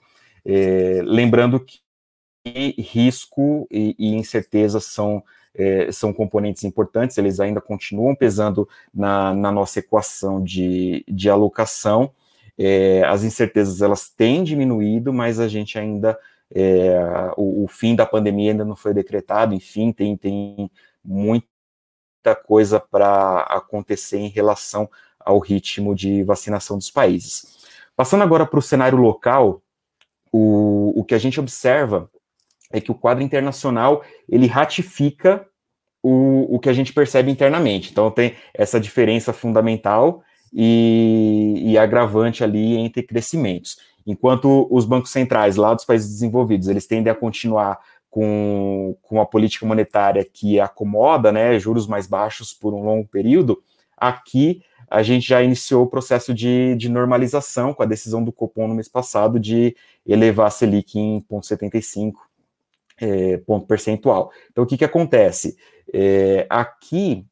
É, 0.45 1.01
lembrando 1.05 1.59
que 1.59 1.82
risco 2.45 3.67
e, 3.71 3.95
e 3.97 4.15
incerteza 4.15 4.79
são, 4.79 5.23
é, 5.53 5.91
são 5.91 6.13
componentes 6.13 6.63
importantes, 6.63 7.17
eles 7.17 7.39
ainda 7.39 7.61
continuam 7.61 8.15
pesando 8.15 8.67
na, 8.93 9.33
na 9.33 9.51
nossa 9.51 9.79
equação 9.79 10.43
de, 10.43 11.05
de 11.07 11.29
alocação. 11.29 12.11
É, 12.57 13.03
as 13.05 13.23
incertezas 13.23 13.81
elas 13.81 14.09
têm 14.09 14.43
diminuído, 14.43 15.13
mas 15.13 15.39
a 15.39 15.47
gente 15.47 15.79
ainda 15.79 16.17
é, 16.53 17.31
o, 17.35 17.63
o, 17.63 17.67
fim 17.67 17.95
da 17.95 18.05
pandemia 18.05 18.51
ainda 18.51 18.65
não 18.65 18.75
foi 18.75 18.93
decretado, 18.93 19.55
enfim, 19.55 19.91
tem, 19.91 20.15
tem 20.15 20.69
muita 21.03 21.47
coisa 22.45 22.79
para 22.79 23.39
acontecer 23.41 24.19
em 24.19 24.27
relação 24.27 24.89
ao 25.19 25.39
ritmo 25.39 25.95
de 25.95 26.23
vacinação 26.23 26.77
dos 26.77 26.91
países. 26.91 27.65
Passando 27.95 28.23
agora 28.23 28.45
para 28.45 28.59
o 28.59 28.61
cenário 28.61 28.97
local, 28.99 29.63
o, 30.31 30.99
o 30.99 31.03
que 31.03 31.15
a 31.15 31.19
gente 31.19 31.39
observa 31.39 32.09
é 32.73 32.81
que 32.81 32.91
o 32.91 32.95
quadro 32.95 33.23
internacional 33.23 34.03
ele 34.27 34.47
ratifica 34.47 35.45
o, 36.01 36.55
o 36.55 36.59
que 36.59 36.67
a 36.67 36.73
gente 36.73 36.91
percebe 36.91 37.31
internamente. 37.31 37.91
Então 37.91 38.11
tem 38.11 38.33
essa 38.53 38.79
diferença 38.79 39.31
fundamental 39.31 40.21
e, 40.51 41.61
e 41.63 41.77
agravante 41.77 42.43
ali 42.43 42.75
entre 42.75 43.03
crescimentos. 43.03 43.77
Enquanto 44.05 44.67
os 44.69 44.83
bancos 44.83 45.11
centrais 45.11 45.55
lá 45.55 45.73
dos 45.73 45.85
países 45.85 46.09
desenvolvidos, 46.09 46.67
eles 46.67 46.85
tendem 46.85 47.11
a 47.11 47.15
continuar 47.15 47.79
com, 48.09 48.97
com 49.01 49.21
a 49.21 49.25
política 49.25 49.65
monetária 49.65 50.27
que 50.31 50.59
acomoda, 50.59 51.31
né, 51.31 51.57
juros 51.57 51.87
mais 51.87 52.05
baixos 52.05 52.53
por 52.53 52.73
um 52.73 52.83
longo 52.83 53.07
período, 53.07 53.63
aqui 53.97 54.61
a 54.89 55.01
gente 55.01 55.27
já 55.27 55.41
iniciou 55.41 55.85
o 55.85 55.89
processo 55.89 56.33
de, 56.33 56.75
de 56.75 56.89
normalização 56.89 57.73
com 57.73 57.81
a 57.81 57.85
decisão 57.87 58.23
do 58.23 58.31
Copom 58.31 58.67
no 58.67 58.75
mês 58.75 58.87
passado 58.87 59.39
de 59.39 59.75
elevar 60.05 60.47
a 60.47 60.51
Selic 60.51 60.99
em 60.99 61.19
0,75 61.21 62.13
é, 63.03 63.37
ponto 63.37 63.67
percentual. 63.67 64.31
Então, 64.49 64.63
o 64.63 64.67
que, 64.67 64.77
que 64.77 64.85
acontece? 64.85 65.57
É, 65.93 66.47
aqui, 66.49 67.25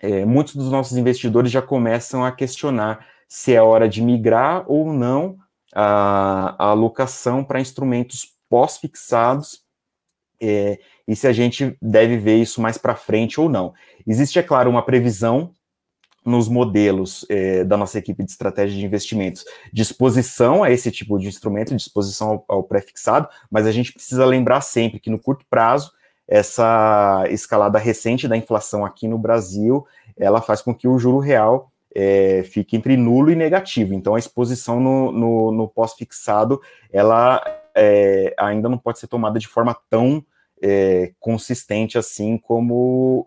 é, 0.00 0.24
muitos 0.24 0.56
dos 0.56 0.70
nossos 0.70 0.98
investidores 0.98 1.52
já 1.52 1.62
começam 1.62 2.24
a 2.24 2.32
questionar 2.32 3.06
se 3.28 3.54
é 3.54 3.62
hora 3.62 3.88
de 3.88 4.02
migrar 4.02 4.64
ou 4.66 4.92
não 4.92 5.36
a, 5.72 6.56
a 6.58 6.70
alocação 6.70 7.44
para 7.44 7.60
instrumentos 7.60 8.34
pós-fixados 8.48 9.60
é, 10.42 10.80
e 11.06 11.14
se 11.14 11.28
a 11.28 11.32
gente 11.32 11.76
deve 11.80 12.16
ver 12.16 12.38
isso 12.38 12.60
mais 12.60 12.76
para 12.76 12.96
frente 12.96 13.40
ou 13.40 13.48
não. 13.48 13.72
Existe, 14.04 14.38
é 14.38 14.42
claro, 14.42 14.68
uma 14.68 14.82
previsão 14.84 15.52
nos 16.24 16.48
modelos 16.48 17.24
eh, 17.28 17.64
da 17.64 17.76
nossa 17.76 17.98
equipe 17.98 18.22
de 18.22 18.30
estratégia 18.30 18.78
de 18.78 18.84
investimentos, 18.84 19.44
disposição 19.72 20.62
a 20.62 20.70
esse 20.70 20.90
tipo 20.90 21.18
de 21.18 21.26
instrumento, 21.26 21.74
disposição 21.74 22.28
ao, 22.28 22.44
ao 22.48 22.62
pré-fixado, 22.62 23.28
mas 23.50 23.66
a 23.66 23.72
gente 23.72 23.92
precisa 23.92 24.24
lembrar 24.24 24.60
sempre 24.60 25.00
que 25.00 25.10
no 25.10 25.18
curto 25.18 25.44
prazo, 25.48 25.92
essa 26.28 27.24
escalada 27.30 27.78
recente 27.78 28.28
da 28.28 28.36
inflação 28.36 28.84
aqui 28.84 29.08
no 29.08 29.18
Brasil, 29.18 29.84
ela 30.16 30.40
faz 30.40 30.62
com 30.62 30.74
que 30.74 30.86
o 30.86 30.98
juro 30.98 31.18
real 31.18 31.72
é, 31.94 32.42
fique 32.44 32.76
entre 32.76 32.96
nulo 32.96 33.30
e 33.30 33.34
negativo. 33.34 33.94
Então, 33.94 34.14
a 34.14 34.18
exposição 34.18 34.78
no, 34.78 35.10
no, 35.10 35.52
no 35.52 35.68
pós-fixado, 35.68 36.60
ela 36.92 37.42
é, 37.74 38.32
ainda 38.38 38.68
não 38.68 38.78
pode 38.78 38.98
ser 38.98 39.08
tomada 39.08 39.38
de 39.38 39.48
forma 39.48 39.76
tão 39.88 40.24
é, 40.62 41.12
consistente 41.18 41.96
assim 41.96 42.36
como 42.36 43.26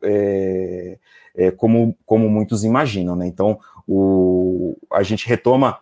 é, 1.35 1.51
como, 1.51 1.95
como 2.05 2.29
muitos 2.29 2.63
imaginam. 2.63 3.15
Né? 3.15 3.27
Então, 3.27 3.59
o, 3.87 4.77
a 4.91 5.03
gente 5.03 5.27
retoma 5.27 5.79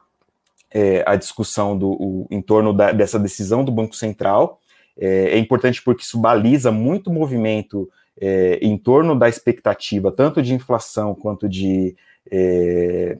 é, 0.71 1.03
a 1.05 1.15
discussão 1.15 1.77
do, 1.77 1.91
o, 1.91 2.27
em 2.29 2.41
torno 2.41 2.73
da, 2.73 2.91
dessa 2.91 3.19
decisão 3.19 3.63
do 3.63 3.71
Banco 3.71 3.95
Central. 3.95 4.59
É, 4.97 5.31
é, 5.31 5.37
importante 5.37 5.81
porque 5.81 6.03
isso 6.03 6.19
baliza 6.19 6.71
muito 6.71 7.11
movimento 7.11 7.89
é, 8.19 8.59
em 8.61 8.77
torno 8.77 9.17
da 9.17 9.27
expectativa, 9.27 10.11
tanto 10.11 10.41
de 10.41 10.53
inflação 10.53 11.15
quanto 11.15 11.47
de 11.47 11.95
é, 12.29 13.17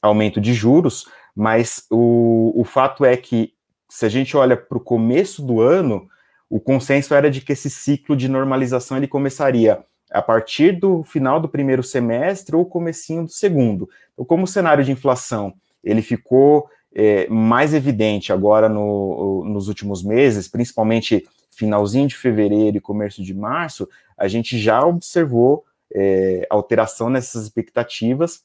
aumento 0.00 0.40
de 0.40 0.52
juros, 0.52 1.06
mas 1.34 1.86
o, 1.90 2.52
o 2.54 2.64
fato 2.64 3.04
é 3.04 3.16
que, 3.16 3.52
se 3.88 4.06
a 4.06 4.08
gente 4.08 4.36
olha 4.36 4.56
para 4.56 4.78
o 4.78 4.80
começo 4.80 5.42
do 5.42 5.60
ano, 5.60 6.08
o 6.48 6.60
consenso 6.60 7.14
era 7.14 7.30
de 7.30 7.40
que 7.40 7.52
esse 7.52 7.70
ciclo 7.70 8.16
de 8.16 8.28
normalização 8.28 8.96
ele 8.96 9.08
começaria 9.08 9.84
a 10.10 10.22
partir 10.22 10.72
do 10.78 11.02
final 11.02 11.40
do 11.40 11.48
primeiro 11.48 11.82
semestre 11.82 12.54
ou 12.54 12.64
comecinho 12.64 13.24
do 13.24 13.30
segundo. 13.30 13.88
Então, 14.12 14.24
como 14.24 14.44
o 14.44 14.48
cenário 14.48 14.84
de 14.84 14.92
inflação 14.92 15.54
ele 15.82 16.00
ficou 16.00 16.68
é, 16.94 17.28
mais 17.28 17.74
evidente 17.74 18.32
agora 18.32 18.68
no, 18.68 19.44
nos 19.44 19.68
últimos 19.68 20.02
meses, 20.02 20.48
principalmente 20.48 21.26
finalzinho 21.50 22.08
de 22.08 22.16
fevereiro 22.16 22.76
e 22.76 22.80
começo 22.80 23.22
de 23.22 23.34
março, 23.34 23.88
a 24.16 24.28
gente 24.28 24.58
já 24.58 24.84
observou 24.84 25.64
é, 25.94 26.46
alteração 26.50 27.10
nessas 27.10 27.44
expectativas. 27.44 28.42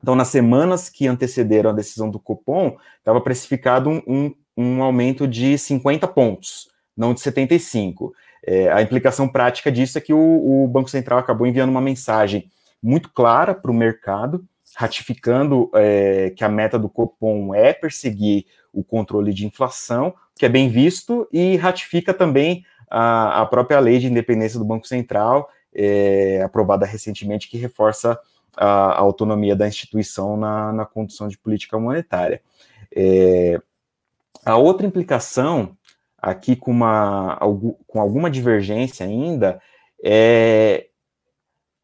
Então, 0.00 0.14
nas 0.14 0.28
semanas 0.28 0.88
que 0.88 1.06
antecederam 1.06 1.70
a 1.70 1.74
decisão 1.74 2.10
do 2.10 2.20
Copom, 2.20 2.76
estava 2.98 3.20
precificado 3.20 3.90
um, 3.90 4.02
um, 4.06 4.34
um, 4.56 4.82
aumento 4.82 5.26
de 5.26 5.58
50 5.58 6.06
pontos, 6.08 6.70
não 6.98 7.14
de 7.14 7.20
75. 7.20 8.12
É, 8.44 8.70
a 8.72 8.82
implicação 8.82 9.28
prática 9.28 9.70
disso 9.70 9.96
é 9.96 10.00
que 10.00 10.12
o, 10.12 10.64
o 10.64 10.66
Banco 10.66 10.90
Central 10.90 11.18
acabou 11.18 11.46
enviando 11.46 11.70
uma 11.70 11.80
mensagem 11.80 12.50
muito 12.82 13.10
clara 13.10 13.54
para 13.54 13.70
o 13.70 13.74
mercado, 13.74 14.44
ratificando 14.74 15.70
é, 15.74 16.30
que 16.36 16.44
a 16.44 16.48
meta 16.48 16.78
do 16.78 16.88
Copom 16.88 17.54
é 17.54 17.72
perseguir 17.72 18.46
o 18.72 18.82
controle 18.82 19.32
de 19.32 19.46
inflação, 19.46 20.14
que 20.36 20.44
é 20.44 20.48
bem 20.48 20.68
visto, 20.68 21.28
e 21.32 21.56
ratifica 21.56 22.12
também 22.12 22.64
a, 22.90 23.42
a 23.42 23.46
própria 23.46 23.78
lei 23.80 23.98
de 23.98 24.06
independência 24.06 24.58
do 24.58 24.64
Banco 24.64 24.86
Central, 24.86 25.48
é, 25.74 26.42
aprovada 26.42 26.86
recentemente, 26.86 27.48
que 27.48 27.58
reforça 27.58 28.18
a, 28.56 28.66
a, 28.66 28.98
autonomia 28.98 29.54
da 29.54 29.68
instituição 29.68 30.36
na, 30.36 30.72
na 30.72 30.84
condução 30.84 31.28
de 31.28 31.38
política 31.38 31.78
monetária. 31.78 32.40
É, 32.94 33.60
a 34.44 34.56
outra 34.56 34.86
implicação, 34.86 35.76
aqui 36.20 36.56
com, 36.56 36.70
uma, 36.70 37.38
com 37.86 38.00
alguma 38.00 38.30
divergência 38.30 39.06
ainda, 39.06 39.60
é, 40.04 40.86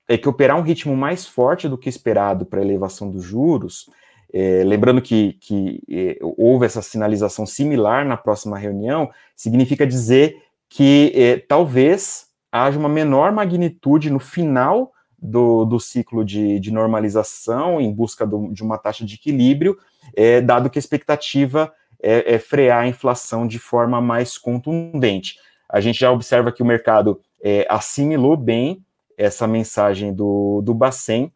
é 0.08 0.18
que 0.18 0.28
operar 0.28 0.58
um 0.58 0.62
ritmo 0.62 0.96
mais 0.96 1.26
forte 1.26 1.68
do 1.68 1.78
que 1.78 1.88
esperado 1.88 2.44
para 2.44 2.60
a 2.60 2.64
elevação 2.64 3.10
dos 3.10 3.22
juros, 3.24 3.88
é, 4.32 4.64
lembrando 4.64 5.00
que, 5.00 5.34
que 5.34 5.80
é, 5.88 6.18
houve 6.20 6.66
essa 6.66 6.82
sinalização 6.82 7.46
similar 7.46 8.04
na 8.04 8.16
próxima 8.16 8.58
reunião, 8.58 9.10
significa 9.36 9.86
dizer 9.86 10.36
que 10.68 11.12
é, 11.14 11.36
talvez 11.38 12.26
haja 12.50 12.78
uma 12.78 12.88
menor 12.88 13.32
magnitude 13.32 14.10
no 14.10 14.18
final 14.18 14.92
do, 15.16 15.64
do 15.64 15.78
ciclo 15.78 16.24
de, 16.24 16.58
de 16.58 16.72
normalização, 16.72 17.80
em 17.80 17.92
busca 17.92 18.26
do, 18.26 18.52
de 18.52 18.62
uma 18.62 18.76
taxa 18.76 19.06
de 19.06 19.14
equilíbrio, 19.14 19.78
é, 20.16 20.40
dado 20.40 20.68
que 20.68 20.78
a 20.78 20.80
expectativa 20.80 21.72
é, 22.04 22.34
é 22.34 22.38
frear 22.38 22.82
a 22.82 22.88
inflação 22.88 23.46
de 23.46 23.58
forma 23.58 24.00
mais 24.00 24.36
contundente. 24.36 25.38
A 25.68 25.80
gente 25.80 25.98
já 25.98 26.12
observa 26.12 26.52
que 26.52 26.62
o 26.62 26.66
mercado 26.66 27.20
é, 27.42 27.66
assimilou 27.68 28.36
bem 28.36 28.84
essa 29.16 29.46
mensagem 29.46 30.12
do, 30.12 30.60
do 30.62 30.74
Bacen, 30.74 31.32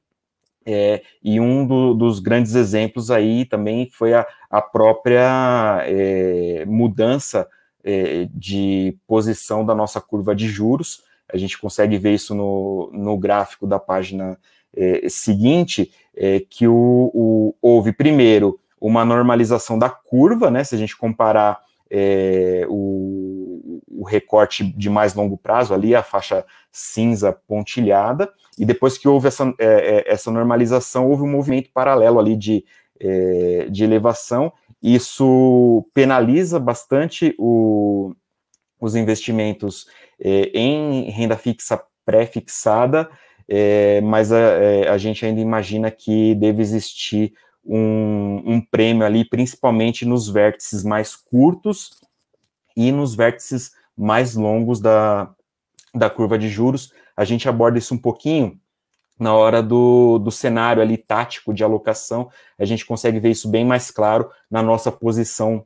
é, 0.71 1.01
e 1.25 1.41
um 1.41 1.67
do, 1.67 1.95
dos 1.95 2.21
grandes 2.21 2.55
exemplos 2.55 3.11
aí 3.11 3.47
também 3.47 3.89
foi 3.91 4.13
a, 4.13 4.27
a 4.51 4.61
própria 4.61 5.83
é, 5.87 6.63
mudança 6.67 7.49
é, 7.83 8.29
de 8.35 8.95
posição 9.07 9.65
da 9.65 9.75
nossa 9.75 9.99
curva 9.99 10.37
de 10.37 10.47
juros. 10.47 11.03
A 11.33 11.39
gente 11.39 11.59
consegue 11.59 11.97
ver 11.97 12.13
isso 12.13 12.35
no, 12.35 12.91
no 12.93 13.17
gráfico 13.17 13.67
da 13.67 13.79
página 13.79 14.39
é, 14.77 15.09
seguinte, 15.09 15.91
é, 16.15 16.41
que 16.41 16.69
o, 16.69 17.11
o, 17.15 17.55
houve 17.63 17.91
primeiro 17.91 18.61
uma 18.81 19.05
normalização 19.05 19.79
da 19.79 19.91
curva, 19.91 20.51
né? 20.51 20.65
Se 20.65 20.75
a 20.75 20.79
gente 20.79 20.97
comparar 20.97 21.61
é, 21.91 22.67
o, 22.69 23.81
o, 23.89 24.05
recorte 24.05 24.65
de 24.65 24.91
mais 24.91 25.15
longo 25.15 25.37
prazo, 25.37 25.73
ali 25.73 25.95
a 25.95 26.03
faixa 26.03 26.45
cinza 26.71 27.33
pontilhada, 27.33 28.31
e 28.59 28.65
depois 28.65 28.99
que 28.99 29.09
houve 29.09 29.29
essa, 29.29 29.53
é, 29.59 29.65
é, 29.67 30.13
essa 30.13 30.31
normalização, 30.31 31.09
houve 31.09 31.23
um 31.23 31.31
movimento 31.31 31.71
paralelo 31.73 32.19
ali 32.19 32.37
de, 32.37 32.65
é, 33.01 33.69
de 33.71 33.85
elevação, 33.85 34.53
isso 34.83 35.89
penaliza 35.95 36.61
bastante 36.61 37.35
o, 37.39 38.15
os 38.81 38.95
investimentos 38.95 39.87
é, 40.21 40.51
em 40.55 41.11
renda 41.11 41.37
fixa 41.37 41.83
pré-fixada, 42.05 43.09
é, 43.49 44.01
mas 44.03 44.31
a, 44.31 44.39
a 44.93 44.99
gente 44.99 45.25
ainda 45.25 45.41
imagina 45.41 45.91
que 45.91 46.35
deve 46.35 46.61
existir 46.61 47.33
um, 47.69 48.43
um 48.47 48.61
prêmio 48.61 49.05
ali, 49.05 49.25
principalmente 49.25 50.07
nos 50.07 50.29
vértices 50.29 50.83
mais 50.83 51.15
curtos 51.15 51.91
e 52.77 52.91
nos 52.91 53.15
vértices 53.15 53.73
mais 53.97 54.35
longos 54.35 54.81
da, 54.81 55.31
da 55.95 56.09
curva 56.09 56.39
de 56.39 56.49
juros. 56.49 56.93
A 57.17 57.25
gente 57.25 57.49
aborda 57.49 57.79
isso 57.79 57.95
um 57.95 57.99
pouquinho 57.99 58.59
na 59.19 59.35
hora 59.35 59.63
do, 59.63 60.19
do 60.19 60.31
cenário 60.31 60.81
ali 60.81 60.97
tático 60.97 61.53
de 61.53 61.65
alocação, 61.65 62.31
a 62.59 62.65
gente 62.65 62.87
consegue 62.87 63.19
ver 63.19 63.31
isso 63.31 63.49
bem 63.49 63.65
mais 63.65 63.91
claro 63.91 64.31
na 64.49 64.63
nossa 64.63 64.93
posição 64.93 65.65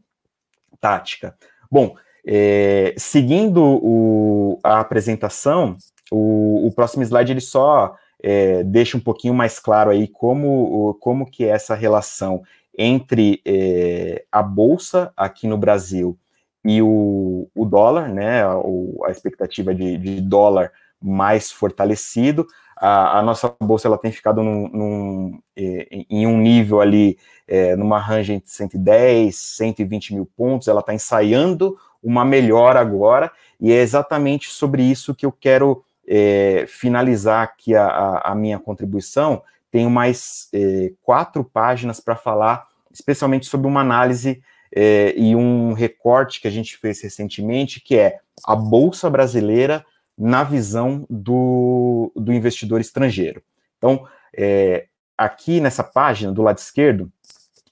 tática. 0.81 1.37
Bom, 1.71 1.95
é, 2.27 2.95
seguindo 2.97 3.63
o, 3.63 4.59
a 4.63 4.81
apresentação, 4.81 5.77
o, 6.11 6.67
o, 6.67 6.73
próximo 6.73 7.03
slide 7.03 7.33
ele 7.33 7.41
só 7.41 7.95
é, 8.23 8.63
deixa 8.63 8.97
um 8.97 9.01
pouquinho 9.01 9.35
mais 9.35 9.59
claro 9.59 9.91
aí 9.91 10.07
como, 10.07 10.95
como 11.01 11.27
que 11.27 11.45
é 11.45 11.49
essa 11.49 11.75
relação 11.75 12.43
entre 12.77 13.41
é, 13.45 14.25
a 14.31 14.43
bolsa 14.43 15.13
aqui 15.17 15.47
no 15.47 15.59
Brasil 15.59 16.17
e 16.65 16.81
o, 16.81 17.49
o 17.55 17.65
dólar, 17.65 18.09
né, 18.09 18.45
a, 18.45 19.11
expectativa 19.11 19.75
de, 19.75 19.99
de, 19.99 20.21
dólar 20.21 20.71
mais 21.03 21.51
fortalecido. 21.51 22.47
A, 22.77 23.19
a, 23.19 23.23
nossa 23.23 23.53
bolsa 23.61 23.89
ela 23.89 23.99
tem 23.99 24.13
ficado 24.13 24.43
num, 24.43 24.69
num, 24.69 25.41
é, 25.57 25.89
em 26.09 26.27
um 26.27 26.39
nível 26.39 26.81
ali, 26.81 27.19
é, 27.49 27.75
numa 27.75 27.99
range 27.99 28.33
entre 28.35 28.51
110, 28.51 29.35
120 29.35 30.15
mil 30.15 30.27
pontos, 30.37 30.69
ela 30.69 30.81
está 30.81 30.95
ensaiando 30.95 31.77
uma 32.03 32.25
melhora 32.25 32.81
agora, 32.81 33.31
e 33.61 33.73
é 33.73 33.81
exatamente 33.81 34.49
sobre 34.49 34.83
isso 34.83 35.15
que 35.15 35.27
eu 35.27 35.33
quero 35.33 35.85
é, 36.07 36.65
finalizar 36.69 37.43
aqui 37.43 37.75
a, 37.75 37.87
a, 37.87 38.33
a, 38.33 38.35
minha 38.35 38.59
contribuição, 38.59 39.43
tenho 39.71 39.91
mais 39.91 40.49
é, 40.53 40.93
quatro 41.03 41.45
páginas 41.45 42.01
para 42.01 42.17
falar, 42.17 42.67
especialmente 42.93 43.47
sobre 43.47 43.67
uma 43.67 43.81
análise 43.81 44.43
é, 44.75 45.15
e 45.17 45.35
um 45.37 45.73
recorte 45.73 46.41
que 46.41 46.49
a 46.49 46.51
gente 46.51 46.77
fez 46.77 47.01
recentemente, 47.03 47.81
que 47.81 47.97
é 47.97 48.19
a 48.45 48.57
Bolsa 48.57 49.09
Brasileira 49.09 49.85
na 50.17 50.45
visão 50.45 51.07
do, 51.09 52.13
do 52.15 52.33
investidor 52.33 52.81
estrangeiro. 52.81 53.43
Então, 53.79 54.07
é, 54.37 54.87
aqui 55.17 55.61
nessa 55.61 55.83
página, 55.83 56.33
do 56.33 56.43
lado 56.43 56.59
esquerdo, 56.59 57.11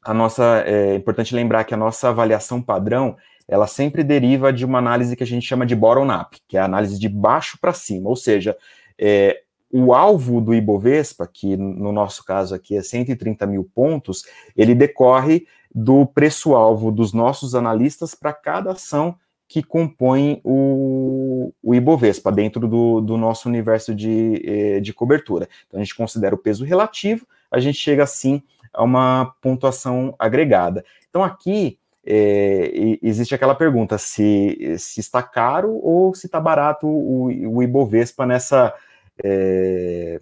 a 0.03 0.15
nossa, 0.15 0.63
é 0.67 0.95
importante 0.95 1.35
lembrar 1.35 1.65
que 1.65 1.75
a 1.75 1.77
nossa 1.77 2.09
avaliação 2.09 2.63
padrão 2.63 3.17
ela 3.51 3.67
sempre 3.67 4.05
deriva 4.05 4.53
de 4.53 4.65
uma 4.65 4.79
análise 4.79 5.17
que 5.17 5.25
a 5.25 5.27
gente 5.27 5.45
chama 5.45 5.67
de 5.67 5.75
bottom-up, 5.75 6.41
que 6.47 6.57
é 6.57 6.61
a 6.61 6.65
análise 6.65 6.97
de 6.97 7.09
baixo 7.09 7.59
para 7.61 7.73
cima, 7.73 8.09
ou 8.09 8.15
seja, 8.15 8.57
é, 8.97 9.43
o 9.73 9.93
alvo 9.93 10.41
do 10.41 10.55
Ibovespa, 10.55 11.27
que 11.27 11.57
no 11.57 11.91
nosso 11.91 12.25
caso 12.25 12.55
aqui 12.55 12.77
é 12.77 12.83
130 12.83 13.45
mil 13.49 13.69
pontos, 13.75 14.23
ele 14.57 14.73
decorre 14.73 15.47
do 15.75 16.07
preço-alvo 16.07 16.93
dos 16.93 17.13
nossos 17.13 17.57
analistas 17.57 18.15
para 18.15 18.33
cada 18.33 18.71
ação 18.71 19.17
que 19.49 19.65
compõe 19.65 20.41
o, 20.45 21.53
o 21.61 21.75
Ibovespa, 21.75 22.31
dentro 22.31 22.69
do, 22.69 23.01
do 23.01 23.17
nosso 23.17 23.49
universo 23.49 23.93
de, 23.93 24.41
é, 24.45 24.81
de 24.81 24.93
cobertura. 24.93 25.49
Então, 25.67 25.81
a 25.81 25.83
gente 25.83 25.97
considera 25.97 26.37
o 26.37 26.39
peso 26.39 26.65
relativo, 26.65 27.27
a 27.51 27.59
gente 27.59 27.77
chega 27.77 28.05
assim 28.05 28.41
a 28.73 28.85
uma 28.85 29.35
pontuação 29.43 30.15
agregada. 30.21 30.85
Então, 31.09 31.25
aqui 31.25 31.80
é, 32.05 32.99
existe 33.03 33.35
aquela 33.35 33.55
pergunta 33.55 33.99
se, 33.99 34.77
se 34.79 35.01
está 35.01 35.23
caro 35.23 35.79
ou 35.83 36.15
se 36.15 36.27
está 36.27 36.41
barato 36.41 36.87
o, 36.87 37.27
o 37.27 37.63
Ibovespa 37.63 38.25
nessa, 38.25 38.75
é, 39.23 40.21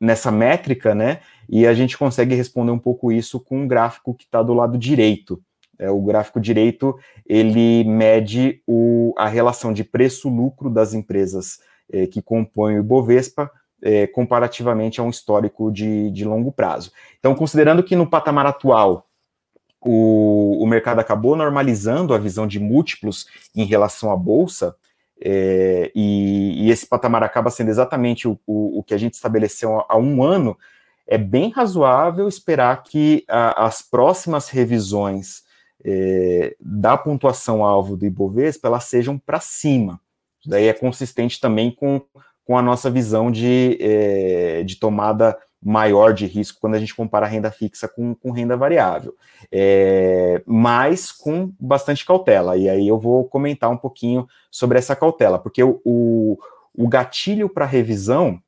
nessa 0.00 0.30
métrica, 0.30 0.94
né? 0.94 1.20
E 1.48 1.66
a 1.66 1.74
gente 1.74 1.96
consegue 1.96 2.34
responder 2.34 2.70
um 2.70 2.78
pouco 2.78 3.10
isso 3.10 3.40
com 3.40 3.62
um 3.62 3.68
gráfico 3.68 4.14
que 4.14 4.24
está 4.24 4.42
do 4.42 4.54
lado 4.54 4.76
direito. 4.76 5.42
É, 5.78 5.90
o 5.90 6.00
gráfico 6.00 6.40
direito 6.40 6.96
ele 7.26 7.82
mede 7.84 8.62
o, 8.66 9.12
a 9.16 9.26
relação 9.26 9.72
de 9.72 9.82
preço-lucro 9.82 10.70
das 10.70 10.94
empresas 10.94 11.58
é, 11.90 12.06
que 12.06 12.22
compõem 12.22 12.76
o 12.76 12.80
Ibovespa 12.80 13.50
é, 13.82 14.06
comparativamente 14.06 15.00
a 15.00 15.04
um 15.04 15.10
histórico 15.10 15.72
de, 15.72 16.10
de 16.10 16.24
longo 16.24 16.52
prazo. 16.52 16.92
Então, 17.18 17.34
considerando 17.34 17.82
que 17.82 17.96
no 17.96 18.08
patamar 18.08 18.46
atual 18.46 19.06
o, 19.84 20.62
o 20.62 20.66
mercado 20.66 20.98
acabou 20.98 21.36
normalizando 21.36 22.14
a 22.14 22.18
visão 22.18 22.46
de 22.46 22.58
múltiplos 22.58 23.26
em 23.54 23.64
relação 23.64 24.10
à 24.10 24.16
bolsa, 24.16 24.74
é, 25.20 25.92
e, 25.94 26.66
e, 26.66 26.70
esse 26.70 26.86
patamar 26.86 27.22
acaba 27.22 27.50
sendo 27.50 27.68
exatamente 27.68 28.26
o, 28.26 28.38
o, 28.46 28.80
o, 28.80 28.82
que 28.82 28.92
a 28.92 28.98
gente 28.98 29.14
estabeleceu 29.14 29.84
há 29.88 29.96
um 29.96 30.22
ano, 30.22 30.58
é 31.06 31.16
bem 31.16 31.50
razoável 31.50 32.26
esperar 32.26 32.82
que 32.82 33.24
a, 33.28 33.66
as 33.66 33.80
próximas 33.80 34.48
revisões 34.48 35.44
é, 35.84 36.56
da 36.58 36.96
pontuação 36.96 37.64
alvo 37.64 37.96
do 37.96 38.06
Ibovespa 38.06 38.68
elas 38.68 38.84
sejam 38.84 39.18
para 39.18 39.38
cima. 39.38 40.00
Isso 40.40 40.50
daí 40.50 40.66
é 40.66 40.72
consistente 40.72 41.40
também 41.40 41.70
com, 41.70 42.02
com 42.44 42.58
a 42.58 42.62
nossa 42.62 42.90
visão 42.90 43.30
de, 43.30 43.78
é, 43.80 44.62
de 44.64 44.76
tomada 44.76 45.38
maior 45.64 46.12
de 46.12 46.26
risco 46.26 46.60
quando 46.60 46.74
a 46.74 46.78
gente 46.78 46.94
compara 46.94 47.26
renda 47.26 47.50
fixa 47.50 47.88
com, 47.88 48.14
com 48.14 48.30
renda 48.30 48.54
variável, 48.54 49.14
é, 49.50 50.42
mas 50.44 51.10
com 51.10 51.50
bastante 51.58 52.04
cautela. 52.04 52.56
E 52.56 52.68
aí 52.68 52.86
eu 52.86 52.98
vou 52.98 53.24
comentar 53.24 53.70
um 53.70 53.76
pouquinho 53.76 54.28
sobre 54.50 54.78
essa 54.78 54.94
cautela, 54.94 55.38
porque 55.38 55.62
o, 55.62 55.80
o, 55.82 56.38
o 56.76 56.86
gatilho 56.86 57.48
para 57.48 57.64
revisão 57.64 58.38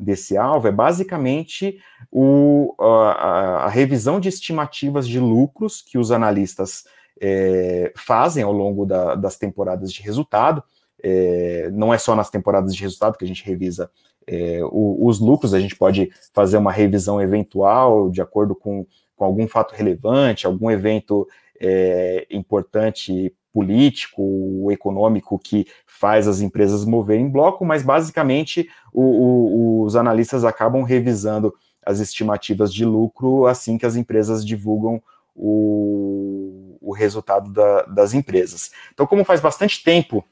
desse 0.00 0.36
alvo 0.36 0.66
é 0.66 0.72
basicamente 0.72 1.78
o, 2.10 2.74
a, 2.80 3.64
a, 3.64 3.68
revisão 3.68 4.18
de 4.18 4.28
estimativas 4.30 5.06
de 5.06 5.20
lucros 5.20 5.82
que 5.82 5.98
os 5.98 6.10
analistas 6.10 6.84
é, 7.20 7.92
fazem 7.94 8.42
ao 8.42 8.52
longo 8.52 8.86
da, 8.86 9.14
das 9.14 9.36
temporadas 9.36 9.92
de 9.92 10.02
resultado. 10.02 10.62
É, 11.02 11.68
não 11.72 11.92
é 11.92 11.98
só 11.98 12.14
nas 12.14 12.30
temporadas 12.30 12.74
de 12.74 12.80
resultado 12.80 13.18
que 13.18 13.24
a 13.24 13.28
gente 13.28 13.44
revisa 13.44 13.90
é, 14.26 14.60
o, 14.64 15.06
os 15.06 15.20
lucros, 15.20 15.54
a 15.54 15.60
gente 15.60 15.76
pode 15.76 16.10
fazer 16.32 16.56
uma 16.56 16.72
revisão 16.72 17.20
eventual 17.20 18.10
de 18.10 18.20
acordo 18.20 18.54
com, 18.54 18.86
com 19.16 19.24
algum 19.24 19.46
fato 19.48 19.74
relevante, 19.74 20.46
algum 20.46 20.70
evento 20.70 21.26
é, 21.60 22.26
importante 22.30 23.34
político, 23.52 24.70
econômico 24.70 25.38
que 25.38 25.66
faz 25.86 26.26
as 26.26 26.40
empresas 26.40 26.84
moverem 26.84 27.26
em 27.26 27.30
bloco, 27.30 27.64
mas 27.64 27.82
basicamente 27.82 28.68
o, 28.92 29.02
o, 29.02 29.82
os 29.82 29.94
analistas 29.94 30.44
acabam 30.44 30.82
revisando 30.82 31.54
as 31.84 32.00
estimativas 32.00 32.72
de 32.72 32.84
lucro 32.84 33.46
assim 33.46 33.76
que 33.76 33.84
as 33.84 33.96
empresas 33.96 34.44
divulgam 34.44 35.02
o, 35.34 36.78
o 36.80 36.92
resultado 36.92 37.50
da, 37.52 37.82
das 37.82 38.14
empresas. 38.14 38.70
Então, 38.92 39.06
como 39.06 39.24
faz 39.24 39.40
bastante 39.40 39.82
tempo 39.82 40.24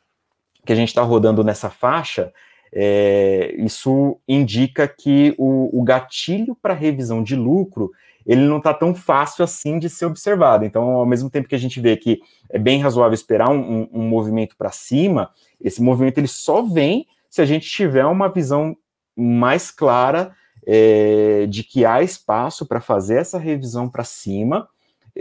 que 0.64 0.72
a 0.72 0.76
gente 0.76 0.88
está 0.88 1.02
rodando 1.02 1.42
nessa 1.42 1.70
faixa, 1.70 2.32
é, 2.72 3.54
isso 3.58 4.18
indica 4.28 4.86
que 4.86 5.34
o, 5.38 5.80
o 5.80 5.82
gatilho 5.82 6.56
para 6.60 6.74
revisão 6.74 7.22
de 7.22 7.34
lucro 7.34 7.90
ele 8.26 8.42
não 8.42 8.58
está 8.58 8.72
tão 8.72 8.94
fácil 8.94 9.42
assim 9.42 9.78
de 9.78 9.88
ser 9.88 10.06
observado. 10.06 10.64
Então, 10.64 10.90
ao 10.90 11.06
mesmo 11.06 11.30
tempo 11.30 11.48
que 11.48 11.54
a 11.54 11.58
gente 11.58 11.80
vê 11.80 11.96
que 11.96 12.20
é 12.50 12.58
bem 12.58 12.80
razoável 12.80 13.14
esperar 13.14 13.50
um, 13.50 13.58
um, 13.58 13.88
um 13.92 14.08
movimento 14.08 14.56
para 14.56 14.70
cima, 14.70 15.30
esse 15.60 15.82
movimento 15.82 16.18
ele 16.18 16.28
só 16.28 16.62
vem 16.62 17.06
se 17.28 17.40
a 17.40 17.44
gente 17.44 17.68
tiver 17.68 18.04
uma 18.04 18.28
visão 18.28 18.76
mais 19.16 19.70
clara 19.70 20.32
é, 20.66 21.46
de 21.46 21.64
que 21.64 21.84
há 21.84 22.02
espaço 22.02 22.66
para 22.66 22.80
fazer 22.80 23.16
essa 23.16 23.38
revisão 23.38 23.88
para 23.88 24.04
cima. 24.04 24.68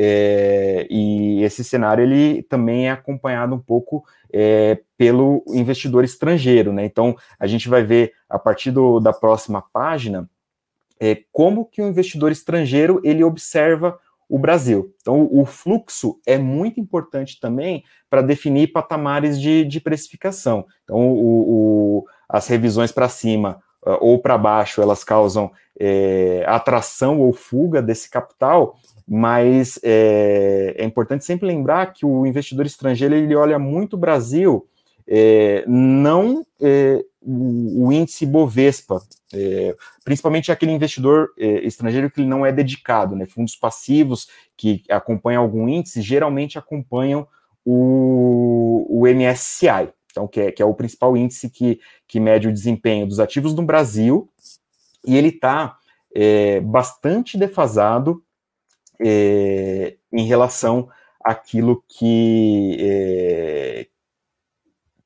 É, 0.02 0.88
e 0.90 1.44
esse 1.44 1.62
cenário 1.62 2.02
ele 2.02 2.42
também 2.44 2.88
é 2.88 2.92
acompanhado 2.92 3.54
um 3.54 3.60
pouco 3.60 4.02
é, 4.32 4.80
pelo 4.98 5.44
investidor 5.50 6.06
estrangeiro, 6.06 6.72
né? 6.72 6.86
Então 6.86 7.18
a 7.38 7.46
gente 7.46 7.68
vai 7.68 7.84
ver 7.84 8.14
a 8.30 8.40
partir 8.40 8.72
do, 8.72 9.02
da 9.02 9.12
próxima 9.12 9.62
página 9.62 10.30
é, 11.02 11.22
como 11.34 11.66
que 11.66 11.82
o 11.82 11.88
investidor 11.88 12.32
estrangeiro 12.32 13.02
ele 13.04 13.26
observa 13.26 14.00
o 14.30 14.40
Brasil. 14.40 14.94
Então, 15.02 15.28
o 15.32 15.44
fluxo 15.44 16.20
é 16.26 16.38
muito 16.38 16.80
importante 16.80 17.40
também 17.40 17.84
para 18.10 18.22
definir 18.22 18.72
patamares 18.72 19.42
de, 19.42 19.66
de 19.66 19.82
precificação. 19.82 20.66
Então, 20.84 21.10
o, 21.12 21.98
o, 21.98 22.06
as 22.30 22.48
revisões 22.48 22.92
para 22.92 23.10
cima 23.10 23.60
uh, 23.84 23.98
ou 24.00 24.20
para 24.20 24.38
baixo, 24.38 24.82
elas 24.82 25.04
causam 25.04 25.52
é, 25.80 26.44
atração 26.48 27.20
ou 27.20 27.34
fuga 27.34 27.82
desse 27.82 28.10
capital, 28.10 28.78
mas 29.10 29.80
é, 29.82 30.76
é, 30.78 30.86
importante 30.86 31.26
sempre 31.26 31.48
lembrar 31.48 31.94
que 31.94 32.06
o 32.06 32.28
investidor 32.28 32.68
estrangeiro 32.68 33.16
ele 33.16 33.36
olha 33.36 33.58
muito 33.58 33.94
o 33.94 33.98
Brasil, 33.98 34.68
é, 35.08 35.66
não 35.68 36.46
é, 36.62 37.04
o, 37.20 37.88
o, 37.88 37.92
índice 37.92 38.24
Bovespa, 38.24 39.02
é, 39.34 39.76
principalmente 40.04 40.52
aquele 40.52 40.72
investidor 40.72 41.30
é, 41.40 41.66
estrangeiro 41.66 42.12
que 42.12 42.24
não 42.24 42.46
é 42.46 42.52
dedicado, 42.52 43.16
né? 43.16 43.26
Fundos 43.26 43.56
passivos 43.56 44.28
que 44.56 44.84
acompanham 44.88 45.42
algum 45.42 45.68
índice 45.68 46.04
geralmente 46.04 46.60
acompanham 46.60 47.28
o, 47.66 48.86
o 48.88 49.08
MSCI, 49.08 49.90
então, 50.12 50.28
que 50.28 50.40
é, 50.40 50.52
que 50.52 50.62
é 50.62 50.66
o 50.66 50.76
principal 50.76 51.18
índice 51.18 51.50
que, 51.50 51.80
que 52.08 52.20
mede 52.20 52.48
o 52.48 52.54
desempenho 52.54 53.08
dos 53.08 53.20
ativos 53.20 53.56
no 53.56 53.64
Brasil, 53.64 54.30
e 55.04 55.18
ele 55.18 55.30
está 55.30 55.78
é, 56.14 56.60
bastante 56.60 57.40
defasado 57.40 58.24
é, 59.02 59.96
em 60.12 60.26
relação 60.26 60.90
àquilo 61.24 61.84
que, 61.88 62.78
é, 62.80 63.88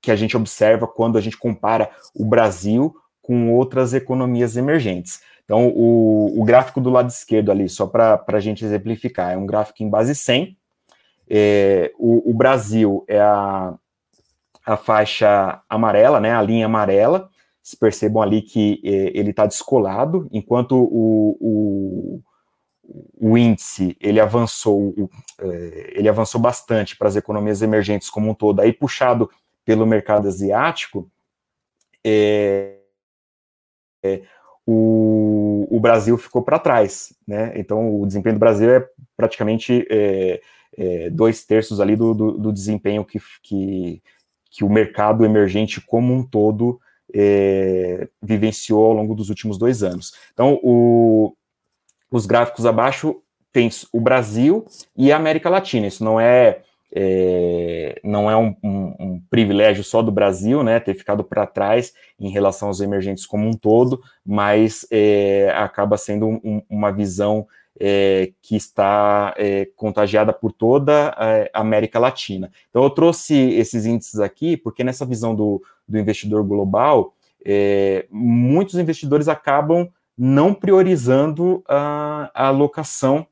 que 0.02 0.12
a 0.12 0.16
gente 0.16 0.36
observa 0.36 0.88
quando 0.88 1.18
a 1.18 1.22
gente 1.22 1.38
compara 1.38 1.92
o 2.16 2.26
Brasil 2.26 2.96
com 3.22 3.54
outras 3.54 3.94
economias 3.94 4.58
emergentes. 4.58 5.22
Então, 5.46 5.68
o, 5.70 6.42
o 6.42 6.44
gráfico 6.44 6.80
do 6.82 6.90
lado 6.90 7.10
esquerdo 7.10 7.52
ali, 7.52 7.68
só 7.70 7.86
para 7.86 8.24
a 8.28 8.40
gente 8.40 8.64
exemplificar, 8.64 9.34
é 9.34 9.38
um 9.38 9.46
gráfico 9.46 9.84
em 9.84 9.90
base 9.90 10.16
100. 10.16 10.58
É, 11.30 11.92
o, 11.98 12.32
o, 12.32 12.34
Brasil 12.34 13.04
é 13.08 13.20
a, 13.20 13.74
a 14.66 14.78
faixa 14.78 15.62
amarela, 15.70 16.20
né, 16.20 16.34
a 16.34 16.42
linha 16.42 16.66
amarela. 16.66 17.30
Se 17.62 17.78
percebam 17.78 18.22
ali 18.22 18.42
que 18.42 18.82
ele 18.84 19.30
está 19.30 19.46
descolado, 19.46 20.28
enquanto 20.34 20.76
o, 20.76 21.38
o, 21.40 22.22
o, 22.84 23.38
índice 23.38 23.96
ele 24.00 24.20
avançou, 24.20 24.94
é, 25.40 25.94
ele 25.96 26.10
avançou 26.10 26.40
bastante 26.40 26.98
para 26.98 27.08
as 27.08 27.16
economias 27.16 27.62
emergentes 27.62 28.10
como 28.10 28.30
um 28.30 28.34
todo, 28.34 28.60
aí 28.60 28.74
puxado 28.74 29.30
pelo 29.66 29.86
mercado 29.86 30.28
asiático, 30.28 31.10
é, 32.04 32.78
é, 34.04 34.24
o, 34.66 35.68
o, 35.72 35.80
Brasil 35.80 36.18
ficou 36.18 36.42
para 36.42 36.60
trás, 36.60 37.14
né? 37.28 37.54
Então, 37.56 38.02
o 38.02 38.06
desempenho 38.06 38.36
do 38.36 38.40
Brasil 38.40 38.70
é 38.70 38.86
praticamente 39.16 39.88
é, 39.90 40.42
é, 40.78 41.10
dois 41.10 41.46
terços 41.46 41.80
ali 41.80 41.96
do, 41.96 42.14
do, 42.14 42.32
do 42.38 42.54
desempenho 42.54 43.06
que, 43.06 43.22
que, 43.42 44.02
que, 44.50 44.64
o 44.64 44.70
mercado 44.70 45.26
emergente 45.26 45.80
como 45.82 46.14
um 46.14 46.24
todo 46.24 46.80
é, 47.14 48.08
vivenciou 48.22 48.86
ao 48.86 48.94
longo 48.94 49.16
dos 49.16 49.30
últimos 49.30 49.58
dois 49.58 49.84
anos. 49.84 50.14
Então, 50.34 50.60
o, 50.62 51.36
os 52.14 52.28
gráficos 52.28 52.66
abaixo 52.66 53.16
tem 53.52 53.70
o 53.92 54.00
Brasil 54.00 54.66
e 54.96 55.12
a 55.12 55.18
América 55.18 55.50
Latina. 55.50 55.88
Isso 55.88 56.04
não 56.04 56.20
é 56.20 56.62
é, 56.96 58.00
não 58.04 58.30
é 58.30 58.38
um, 58.38 58.56
um, 58.64 58.96
um, 59.00 59.22
privilégio 59.28 59.84
só 59.84 60.04
do 60.04 60.12
Brasil, 60.12 60.62
né, 60.62 60.80
ter 60.80 60.94
ficado 60.94 61.24
para 61.24 61.48
trás 61.48 61.92
em 62.20 62.30
relação 62.30 62.68
aos 62.68 62.82
emergentes 62.82 63.26
como 63.26 63.48
um 63.48 63.54
todo, 63.54 64.00
mas 64.24 64.86
é, 64.92 65.52
acaba 65.58 65.98
sendo 65.98 66.28
um, 66.28 66.62
uma 66.70 66.92
visão 66.92 67.48
é, 67.80 68.32
que 68.44 68.56
está 68.56 69.34
é, 69.38 69.68
contagiada 69.76 70.32
por 70.32 70.52
toda 70.52 71.16
a 71.18 71.62
América 71.62 71.98
Latina. 71.98 72.52
Então, 72.70 72.84
eu 72.84 72.92
trouxe 72.92 73.36
esses 73.56 73.88
índices 73.88 74.20
aqui 74.20 74.56
porque 74.56 74.84
nessa 74.84 75.04
visão 75.04 75.34
do, 75.34 75.64
do 75.88 75.98
investidor 75.98 76.44
global, 76.44 77.16
é, 77.44 78.06
muitos 78.12 78.76
investidores 78.76 79.28
acabam 79.28 79.90
não 80.18 80.54
priorizando 80.54 81.64
a, 81.68 82.30
a 82.34 82.48
alocação 82.48 83.26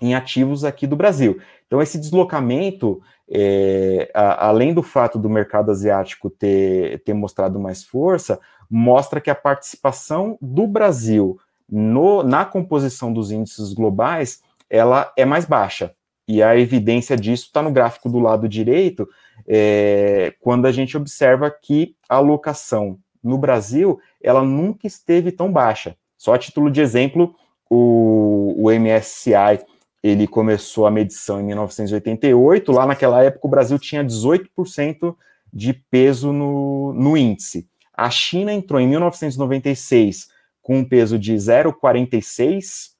em 0.00 0.14
ativos 0.14 0.64
aqui 0.64 0.86
do 0.86 0.96
Brasil. 0.96 1.40
Então, 1.66 1.80
esse 1.80 1.98
deslocamento, 1.98 3.00
é, 3.28 4.10
a, 4.14 4.46
além 4.46 4.74
do 4.74 4.82
fato 4.82 5.18
do 5.18 5.30
mercado 5.30 5.70
asiático 5.70 6.30
ter, 6.30 7.02
ter 7.04 7.14
mostrado 7.14 7.58
mais 7.58 7.82
força, 7.82 8.38
mostra 8.70 9.20
que 9.20 9.30
a 9.30 9.34
participação 9.34 10.38
do 10.40 10.66
Brasil 10.66 11.38
no, 11.68 12.22
na 12.22 12.44
composição 12.44 13.12
dos 13.12 13.30
índices 13.30 13.72
globais 13.72 14.42
ela 14.68 15.12
é 15.16 15.24
mais 15.24 15.44
baixa. 15.44 15.94
E 16.26 16.42
a 16.42 16.56
evidência 16.56 17.16
disso 17.16 17.46
está 17.46 17.62
no 17.62 17.70
gráfico 17.70 18.08
do 18.08 18.18
lado 18.18 18.48
direito, 18.48 19.08
é, 19.46 20.34
quando 20.40 20.66
a 20.66 20.72
gente 20.72 20.96
observa 20.96 21.50
que 21.50 21.94
a 22.08 22.16
alocação 22.16 22.98
no 23.22 23.36
Brasil 23.36 24.00
ela 24.22 24.42
nunca 24.42 24.86
esteve 24.86 25.30
tão 25.30 25.52
baixa. 25.52 25.96
Só 26.24 26.32
a 26.32 26.38
título 26.38 26.70
de 26.70 26.80
exemplo, 26.80 27.34
o, 27.68 28.54
o 28.56 28.70
MSCI 28.70 29.62
ele 30.02 30.26
começou 30.26 30.86
a 30.86 30.90
medição 30.90 31.38
em 31.38 31.44
1988. 31.44 32.72
Lá 32.72 32.86
naquela 32.86 33.22
época, 33.22 33.46
o 33.46 33.50
Brasil 33.50 33.78
tinha 33.78 34.02
18% 34.02 35.14
de 35.52 35.74
peso 35.74 36.32
no, 36.32 36.94
no 36.94 37.14
índice. 37.14 37.68
A 37.92 38.08
China 38.08 38.54
entrou 38.54 38.80
em 38.80 38.88
1996 38.88 40.28
com 40.62 40.78
um 40.78 40.84
peso 40.86 41.18
de 41.18 41.34
0,46, 41.34 42.92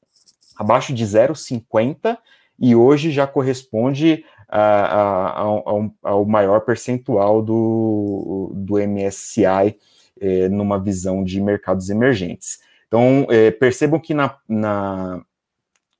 abaixo 0.55 0.93
de 0.93 1.07
0,50, 1.07 2.19
e 2.61 2.77
hoje 2.77 3.11
já 3.11 3.27
corresponde 3.27 4.23
a, 4.51 4.61
a, 4.61 5.29
a, 5.29 5.63
ao, 6.03 6.27
maior 6.27 6.61
percentual 6.61 7.41
do, 7.41 8.53
do 8.55 8.75
MSCI 8.77 9.79
eh, 10.21 10.51
numa 10.51 10.79
visão 10.79 11.25
de 11.25 11.41
mercados 11.41 11.89
emergentes. 11.89 12.59
Então, 12.95 13.27
é, 13.29 13.51
percebam 13.51 13.99
que 13.99 14.15
na, 14.15 14.37
na, 14.49 15.21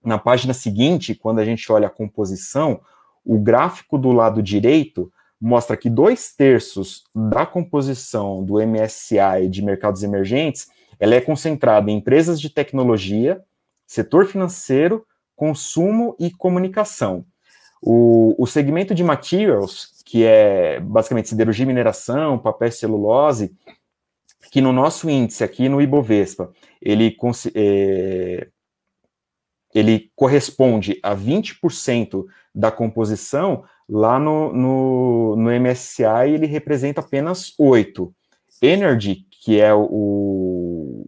na 0.05 0.17
página 0.17 0.55
seguinte, 0.55 1.13
quando 1.13 1.41
a 1.41 1.45
gente 1.45 1.71
olha 1.73 1.89
a 1.89 1.91
composição, 1.91 2.81
o 3.25 3.37
gráfico 3.37 3.99
do 3.99 4.13
lado 4.13 4.41
direito 4.41 5.13
mostra 5.41 5.77
que 5.77 5.91
dois 5.91 6.33
terços 6.33 7.03
da 7.13 7.45
composição 7.45 8.45
do 8.45 8.65
MSCI 8.65 9.49
de 9.51 9.61
mercados 9.61 10.05
emergentes 10.05 10.69
ela 11.01 11.17
é 11.17 11.21
concentrada 11.21 11.91
em 11.91 11.97
empresas 11.97 12.41
de 12.41 12.49
tecnologia, 12.49 13.43
setor 13.85 14.27
financeiro, 14.27 15.05
consumo 15.35 16.15
e 16.17 16.31
comunicação. 16.31 17.25
O, 17.83 18.41
o 18.41 18.47
segmento 18.47 18.95
de 18.95 19.03
materials, 19.03 20.01
que 20.05 20.25
é 20.25 20.79
basicamente 20.79 21.29
siderurgia 21.29 21.65
e 21.65 21.67
mineração, 21.67 22.39
papel 22.39 22.69
e 22.69 22.73
celulose, 22.73 23.53
que 24.51 24.61
no 24.61 24.73
nosso 24.73 25.09
índice 25.09 25.43
aqui 25.45 25.69
no 25.69 25.81
Ibovespa, 25.81 26.53
ele, 26.81 27.17
é, 27.55 28.49
ele 29.75 30.11
corresponde 30.15 30.99
a 31.03 31.15
20% 31.17 32.25
da 32.55 32.71
composição, 32.71 33.65
lá 33.89 34.19
no, 34.19 34.53
no, 34.53 35.37
no 35.37 35.51
MSCI 35.51 36.31
ele 36.33 36.47
representa 36.47 37.01
apenas 37.01 37.55
8%. 37.59 38.13
Energy, 38.63 39.27
que 39.31 39.61
é 39.61 39.75
o, 39.75 41.07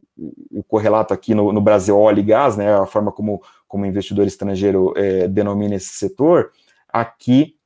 o 0.51 0.63
correlato 0.65 1.15
aqui 1.15 1.35
no, 1.35 1.53
no, 1.53 1.61
Brasil, 1.61 1.97
óleo 1.97 2.19
e 2.19 2.23
gás, 2.23 2.57
né, 2.57 2.75
a 2.75 2.85
forma 2.85 3.11
como, 3.11 3.41
como 3.67 3.87
investidor 3.87 4.27
estrangeiro 4.27 4.93
é, 4.97 5.27
denomina 5.29 5.77
esse 5.77 5.95
setor, 5.95 6.51
aqui 6.89 7.57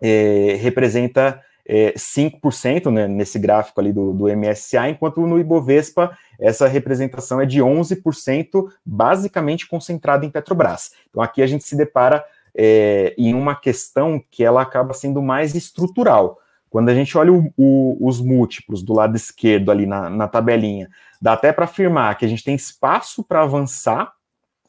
é, 0.00 0.56
representa 0.60 1.40
é, 1.72 1.92
5% 1.92 2.90
né, 2.90 3.06
nesse 3.06 3.38
gráfico 3.38 3.80
ali 3.80 3.92
do, 3.92 4.12
do 4.12 4.24
MSA, 4.24 4.88
enquanto 4.88 5.24
no 5.24 5.38
Ibovespa 5.38 6.18
essa 6.36 6.66
representação 6.66 7.40
é 7.40 7.46
de 7.46 7.60
11%, 7.60 8.68
basicamente 8.84 9.68
concentrada 9.68 10.26
em 10.26 10.30
Petrobras. 10.30 10.90
Então 11.08 11.22
aqui 11.22 11.40
a 11.40 11.46
gente 11.46 11.62
se 11.62 11.76
depara 11.76 12.24
é, 12.56 13.14
em 13.16 13.34
uma 13.34 13.54
questão 13.54 14.20
que 14.32 14.42
ela 14.42 14.62
acaba 14.62 14.92
sendo 14.92 15.22
mais 15.22 15.54
estrutural. 15.54 16.40
Quando 16.68 16.88
a 16.88 16.94
gente 16.94 17.16
olha 17.16 17.32
o, 17.32 17.52
o, 17.56 17.96
os 18.00 18.20
múltiplos 18.20 18.82
do 18.82 18.92
lado 18.92 19.14
esquerdo 19.14 19.70
ali 19.70 19.86
na, 19.86 20.10
na 20.10 20.26
tabelinha, 20.26 20.90
dá 21.22 21.34
até 21.34 21.52
para 21.52 21.66
afirmar 21.66 22.18
que 22.18 22.24
a 22.24 22.28
gente 22.28 22.42
tem 22.42 22.56
espaço 22.56 23.22
para 23.22 23.42
avançar, 23.42 24.12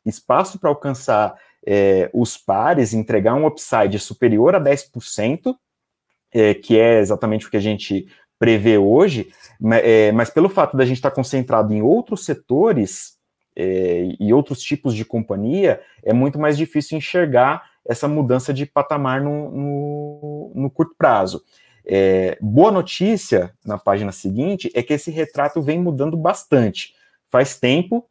espaço 0.06 0.60
para 0.60 0.70
alcançar 0.70 1.34
é, 1.66 2.12
os 2.14 2.38
pares, 2.38 2.94
entregar 2.94 3.34
um 3.34 3.48
upside 3.48 3.98
superior 3.98 4.54
a 4.54 4.62
10%, 4.62 5.56
é, 6.34 6.54
que 6.54 6.78
é 6.78 7.00
exatamente 7.00 7.48
o 7.48 7.52
que 7.52 7.58
a 7.58 7.62
gente 7.62 8.08
prevê 8.40 8.78
hoje, 8.78 9.32
mas, 9.60 9.82
é, 9.84 10.12
mas 10.12 10.30
pelo 10.30 10.50
fato 10.50 10.76
da 10.76 10.86
gente 10.86 10.98
estar 10.98 11.12
tá 11.12 11.16
concentrado 11.16 11.74
em 11.74 11.82
outros 11.82 12.26
setores 12.26 13.18
é, 13.56 14.16
e 14.20 14.34
outros 14.34 14.62
tipos 14.62 14.96
de 14.96 15.06
companhia, 15.06 15.82
é 16.04 16.14
muito 16.14 16.40
mais 16.40 16.58
difícil 16.58 16.98
enxergar 16.98 17.70
essa 17.86 18.08
mudança 18.08 18.54
de 18.54 18.66
patamar 18.66 19.22
no, 19.22 19.52
no, 19.52 20.52
no 20.56 20.70
curto 20.70 20.96
prazo. 20.98 21.44
É, 21.86 22.38
boa 22.42 22.72
notícia 22.72 23.54
na 23.66 23.78
página 23.78 24.12
seguinte 24.12 24.72
é 24.74 24.84
que 24.84 24.94
esse 24.94 25.10
retrato 25.12 25.62
vem 25.62 25.80
mudando 25.80 26.16
bastante. 26.16 26.94
Faz 27.30 27.60
tempo 27.60 28.08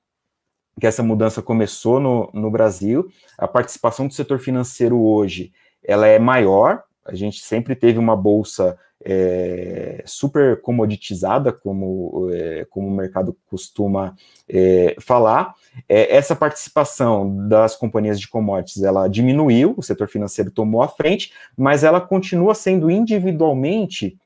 que 0.81 0.87
essa 0.87 1.03
mudança 1.03 1.43
começou 1.43 2.01
no, 2.01 2.31
no 2.33 2.51
Brasil. 2.51 3.09
A 3.39 3.47
participação 3.47 4.07
do 4.07 4.15
setor 4.15 4.39
financeiro 4.39 5.01
hoje 5.01 5.53
ela 5.83 6.07
é 6.07 6.19
maior. 6.19 6.83
A 7.05 7.15
gente 7.15 7.41
sempre 7.41 7.75
teve 7.75 7.99
uma 7.99 8.17
bolsa 8.17 8.79
é, 9.03 10.03
super 10.05 10.61
comoditizada, 10.61 11.53
como, 11.53 12.29
é, 12.33 12.67
como 12.67 12.87
o 12.87 12.91
mercado 12.91 13.37
costuma 13.47 14.15
é, 14.49 14.95
falar. 15.01 15.55
É, 15.89 16.15
essa 16.15 16.37
participação 16.37 17.49
das 17.49 17.75
companhias 17.75 18.21
de 18.21 18.29
commodities 18.29 18.83
ela 18.83 19.09
diminuiu, 19.09 19.75
o 19.77 19.83
setor 19.83 20.09
financeiro 20.09 20.51
tomou 20.51 20.83
a 20.83 20.89
frente, 20.89 21.33
mas 21.57 21.83
ela 21.83 22.01
continua 22.01 22.55
sendo 22.55 22.91
individualmente 22.91 24.19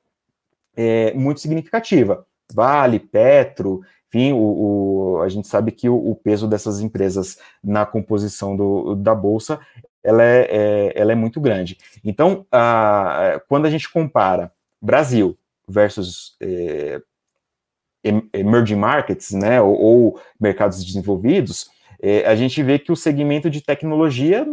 é, 0.77 1.13
muito 1.15 1.41
significativa. 1.41 2.27
Vale, 2.53 2.99
Petro, 2.99 3.81
enfim, 4.09 4.33
o, 4.33 5.17
o, 5.17 5.23
a 5.23 5.29
gente 5.29 5.49
sabe 5.49 5.73
que 5.73 5.89
o, 5.89 5.97
o, 5.97 6.15
peso 6.15 6.47
dessas 6.47 6.81
empresas 6.81 7.39
na 7.63 7.87
composição 7.87 8.57
do, 8.57 8.95
da 8.95 9.15
bolsa 9.15 9.59
ela 10.05 10.23
é, 10.23 10.47
é, 10.51 10.93
ela 10.95 11.13
é 11.13 11.15
muito 11.15 11.41
grande. 11.41 11.79
Então, 12.05 12.47
a, 12.53 13.41
quando 13.49 13.65
a 13.65 13.71
gente 13.71 13.91
compara 13.91 14.53
Brasil 14.81 15.37
versus 15.67 16.37
é, 16.41 17.01
emerging 18.35 18.77
markets, 18.77 19.33
né, 19.33 19.63
ou, 19.63 19.75
ou 19.75 20.21
mercados 20.39 20.85
desenvolvidos, 20.85 21.71
é, 22.01 22.27
a 22.27 22.37
gente 22.37 22.63
vê 22.63 22.79
que 22.79 22.93
o 22.93 22.97
segmento 22.97 23.49
de 23.49 23.63
tecnologia 23.63 24.47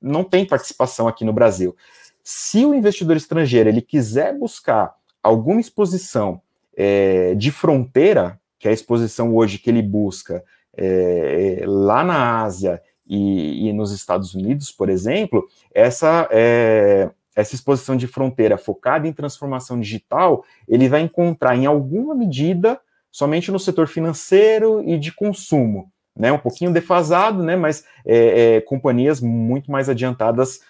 não 0.00 0.22
tem 0.22 0.44
participação 0.44 1.08
aqui 1.08 1.24
no 1.24 1.32
Brasil. 1.32 1.74
Se 2.22 2.66
o 2.66 2.74
investidor 2.74 3.16
estrangeiro 3.16 3.70
ele 3.70 3.80
quiser 3.80 4.36
buscar 4.38 4.94
alguma 5.22 5.60
exposição 5.60 6.42
é, 6.76 7.34
de 7.34 7.50
fronteira, 7.50 8.38
que 8.58 8.68
é 8.68 8.70
a 8.70 8.74
exposição 8.74 9.34
hoje 9.34 9.58
que 9.58 9.70
ele 9.70 9.82
busca 9.82 10.44
é, 10.76 11.62
lá 11.66 12.04
na 12.04 12.42
Ásia 12.42 12.82
e, 13.06 13.68
e, 13.68 13.72
nos 13.72 13.92
Estados 13.92 14.34
Unidos, 14.34 14.70
por 14.70 14.88
exemplo, 14.88 15.46
essa 15.74 16.28
é, 16.30 17.10
essa 17.36 17.54
exposição 17.54 17.96
de 17.96 18.06
fronteira 18.06 18.56
focada 18.56 19.08
em 19.08 19.12
transformação 19.12 19.78
digital, 19.78 20.44
ele 20.68 20.88
vai 20.88 21.00
encontrar 21.00 21.56
em 21.56 21.66
alguma 21.66 22.14
medida 22.14 22.80
somente 23.10 23.50
no 23.50 23.58
setor 23.58 23.88
financeiro 23.88 24.82
e 24.88 24.98
de 24.98 25.12
consumo, 25.12 25.90
né? 26.16 26.32
Um 26.32 26.38
pouquinho 26.38 26.72
defasado, 26.72 27.42
né? 27.42 27.56
Mas 27.56 27.84
é, 28.06 28.56
é, 28.56 28.60
companhias 28.60 29.20
muito 29.20 29.70
mais 29.70 29.88
adiantadas 29.88 30.60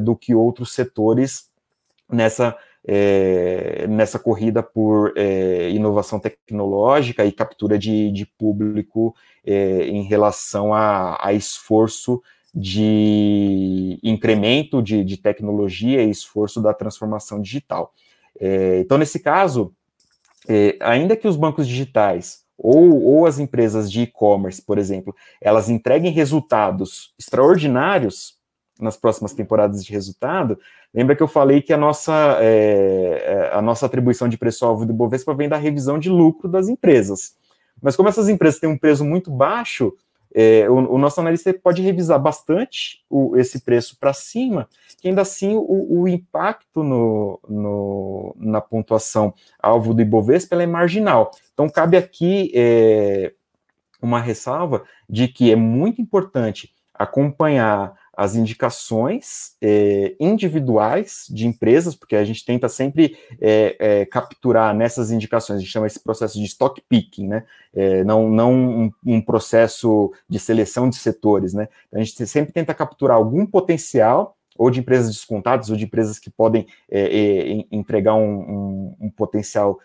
do 0.00 0.16
que 0.16 0.34
outros 0.34 0.72
setores 0.72 1.50
nessa 2.10 2.56
é, 2.84 3.86
nessa 3.88 4.18
corrida 4.18 4.62
por 4.62 5.12
é, 5.16 5.70
inovação 5.70 6.18
tecnológica 6.18 7.24
e 7.24 7.32
captura 7.32 7.78
de, 7.78 8.10
de 8.10 8.26
público 8.26 9.14
é, 9.44 9.86
em 9.86 10.02
relação 10.02 10.74
a, 10.74 11.18
a 11.20 11.32
esforço 11.32 12.20
de 12.54 13.98
incremento 14.02 14.82
de, 14.82 15.02
de 15.04 15.16
tecnologia 15.16 16.02
e 16.02 16.10
esforço 16.10 16.60
da 16.60 16.74
transformação 16.74 17.40
digital. 17.40 17.94
É, 18.38 18.80
então, 18.80 18.98
nesse 18.98 19.20
caso, 19.20 19.72
é, 20.48 20.76
ainda 20.80 21.16
que 21.16 21.28
os 21.28 21.36
bancos 21.36 21.66
digitais 21.66 22.42
ou, 22.58 23.02
ou 23.02 23.26
as 23.26 23.38
empresas 23.38 23.90
de 23.90 24.02
e-commerce, 24.02 24.60
por 24.60 24.78
exemplo, 24.78 25.14
elas 25.40 25.70
entreguem 25.70 26.12
resultados 26.12 27.14
extraordinários 27.18 28.36
nas 28.82 28.96
próximas 28.96 29.32
temporadas 29.32 29.84
de 29.84 29.92
resultado, 29.92 30.58
lembra 30.92 31.16
que 31.16 31.22
eu 31.22 31.28
falei 31.28 31.62
que 31.62 31.72
a 31.72 31.76
nossa, 31.76 32.38
é, 32.40 33.50
é 33.52 33.56
a 33.56 33.62
nossa 33.62 33.86
atribuição 33.86 34.28
de 34.28 34.36
preço-alvo 34.36 34.84
do 34.84 34.92
Bovespa 34.92 35.34
vem 35.34 35.48
da 35.48 35.56
revisão 35.56 35.98
de 35.98 36.10
lucro 36.10 36.48
das 36.48 36.68
empresas. 36.68 37.36
Mas 37.80 37.96
como 37.96 38.08
essas 38.08 38.28
empresas 38.28 38.60
têm 38.60 38.68
um 38.68 38.78
preço 38.78 39.04
muito 39.04 39.30
baixo, 39.30 39.92
é, 40.34 40.68
o, 40.68 40.94
o, 40.94 40.98
nosso 40.98 41.20
analista 41.20 41.52
pode 41.52 41.82
revisar 41.82 42.18
bastante 42.18 43.04
o, 43.10 43.36
esse 43.36 43.60
preço 43.60 43.98
para 43.98 44.12
cima, 44.12 44.68
que 45.00 45.08
ainda 45.08 45.22
assim 45.22 45.54
o, 45.54 46.00
o 46.00 46.08
impacto 46.08 46.82
no, 46.82 47.38
no, 47.48 48.34
na 48.38 48.60
pontuação 48.60 49.34
alvo 49.58 49.92
do 49.92 50.00
Ibovespa 50.00 50.56
é 50.56 50.66
marginal. 50.66 51.30
Então, 51.52 51.68
cabe 51.68 51.96
aqui 51.96 52.50
é, 52.54 53.32
uma 54.00 54.20
ressalva 54.20 54.84
de 55.08 55.28
que 55.28 55.52
é 55.52 55.56
muito 55.56 56.00
importante 56.00 56.72
acompanhar 56.94 57.92
as 58.14 58.36
indicações 58.36 59.56
é, 59.60 60.14
individuais 60.20 61.26
de 61.30 61.46
empresas, 61.46 61.94
porque 61.94 62.14
a 62.14 62.24
gente 62.24 62.44
tenta 62.44 62.68
sempre 62.68 63.16
é, 63.40 63.76
é, 63.78 64.04
capturar 64.04 64.74
nessas 64.74 65.10
indicações, 65.10 65.56
a 65.56 65.60
gente 65.60 65.72
chama 65.72 65.86
esse 65.86 65.98
processo 65.98 66.38
de 66.38 66.44
stock 66.44 66.80
picking, 66.88 67.28
né? 67.28 67.44
É, 67.74 68.04
não 68.04 68.28
não 68.28 68.52
um, 68.52 68.92
um, 69.06 69.20
processo 69.20 70.12
de 70.28 70.38
seleção 70.38 70.90
de 70.90 70.96
setores, 70.96 71.54
né? 71.54 71.68
A 71.90 71.98
gente 71.98 72.26
sempre 72.26 72.52
tenta 72.52 72.74
capturar 72.74 73.16
algum 73.16 73.46
potencial 73.46 74.36
ou 74.58 74.70
de 74.70 74.80
empresas 74.80 75.08
descontadas, 75.08 75.70
ou 75.70 75.76
de 75.76 75.84
empresas 75.84 76.18
que 76.18 76.28
podem 76.28 76.66
é, 76.90 77.00
é, 77.00 77.64
entregar 77.72 78.14
um, 78.14 78.40
um, 78.40 78.96
um 79.00 79.10
potencial 79.10 79.78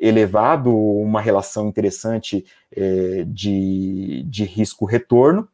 elevado, 0.00 0.72
uma 0.72 1.20
relação 1.20 1.66
interessante 1.66 2.44
de, 3.26 4.22
de 4.28 4.44
risco-retorno, 4.44 5.48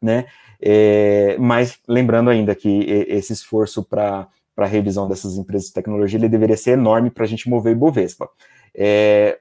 né? 0.00 0.26
É, 0.62 1.36
mas 1.38 1.78
lembrando 1.88 2.30
ainda 2.30 2.54
que 2.54 2.84
esse 3.08 3.32
esforço 3.32 3.82
para 3.82 4.28
a 4.56 4.66
revisão 4.66 5.08
dessas 5.08 5.38
empresas 5.38 5.68
de 5.68 5.74
tecnologia 5.74 6.18
ele 6.18 6.28
deveria 6.28 6.56
ser 6.56 6.72
enorme 6.72 7.10
para 7.10 7.24
a 7.24 7.26
gente 7.26 7.48
mover 7.48 7.72
Ibovespa. 7.72 8.28
É, 8.74 9.38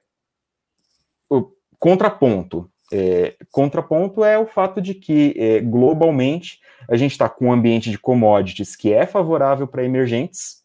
o 1.30 1.52
contraponto. 1.78 2.70
É, 2.92 3.36
contraponto 3.52 4.24
é 4.24 4.40
o 4.40 4.48
fato 4.48 4.82
de 4.82 4.96
que 4.96 5.36
é, 5.38 5.60
globalmente 5.60 6.60
a 6.90 6.98
gente 6.98 7.12
está 7.12 7.30
com 7.30 7.48
um 7.48 7.52
ambiente 7.52 7.92
de 7.92 8.00
commodities 8.00 8.76
que 8.76 8.92
é 8.92 9.06
favorável 9.06 9.68
para 9.68 9.84
emergentes, 9.84 10.64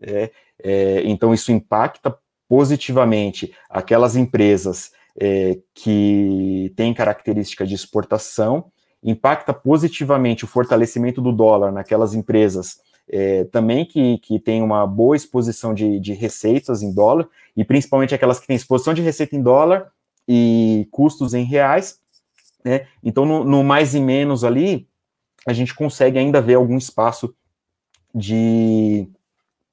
é, 0.00 0.30
é, 0.62 1.02
então 1.04 1.34
isso 1.34 1.52
impacta 1.52 2.16
positivamente 2.48 3.54
aquelas 3.68 4.16
empresas 4.16 4.92
é, 5.20 5.58
que 5.74 6.72
tem 6.76 6.94
característica 6.94 7.66
de 7.66 7.74
exportação, 7.74 8.70
impacta 9.02 9.52
positivamente 9.52 10.44
o 10.44 10.48
fortalecimento 10.48 11.20
do 11.20 11.32
dólar 11.32 11.70
naquelas 11.70 12.14
empresas 12.14 12.80
é, 13.08 13.44
também 13.44 13.84
que, 13.84 14.18
que 14.18 14.38
tem 14.38 14.62
uma 14.62 14.86
boa 14.86 15.16
exposição 15.16 15.72
de, 15.72 15.98
de 15.98 16.12
receitas 16.12 16.82
em 16.82 16.92
dólar, 16.92 17.26
e 17.56 17.64
principalmente 17.64 18.14
aquelas 18.14 18.38
que 18.38 18.46
têm 18.46 18.56
exposição 18.56 18.92
de 18.92 19.02
receita 19.02 19.34
em 19.34 19.42
dólar 19.42 19.90
e 20.26 20.86
custos 20.90 21.32
em 21.32 21.44
reais. 21.44 22.00
Né? 22.64 22.86
Então, 23.02 23.24
no, 23.24 23.44
no 23.44 23.64
mais 23.64 23.94
e 23.94 24.00
menos 24.00 24.44
ali, 24.44 24.86
a 25.46 25.52
gente 25.52 25.74
consegue 25.74 26.18
ainda 26.18 26.40
ver 26.40 26.54
algum 26.54 26.76
espaço 26.76 27.34
de 28.14 29.08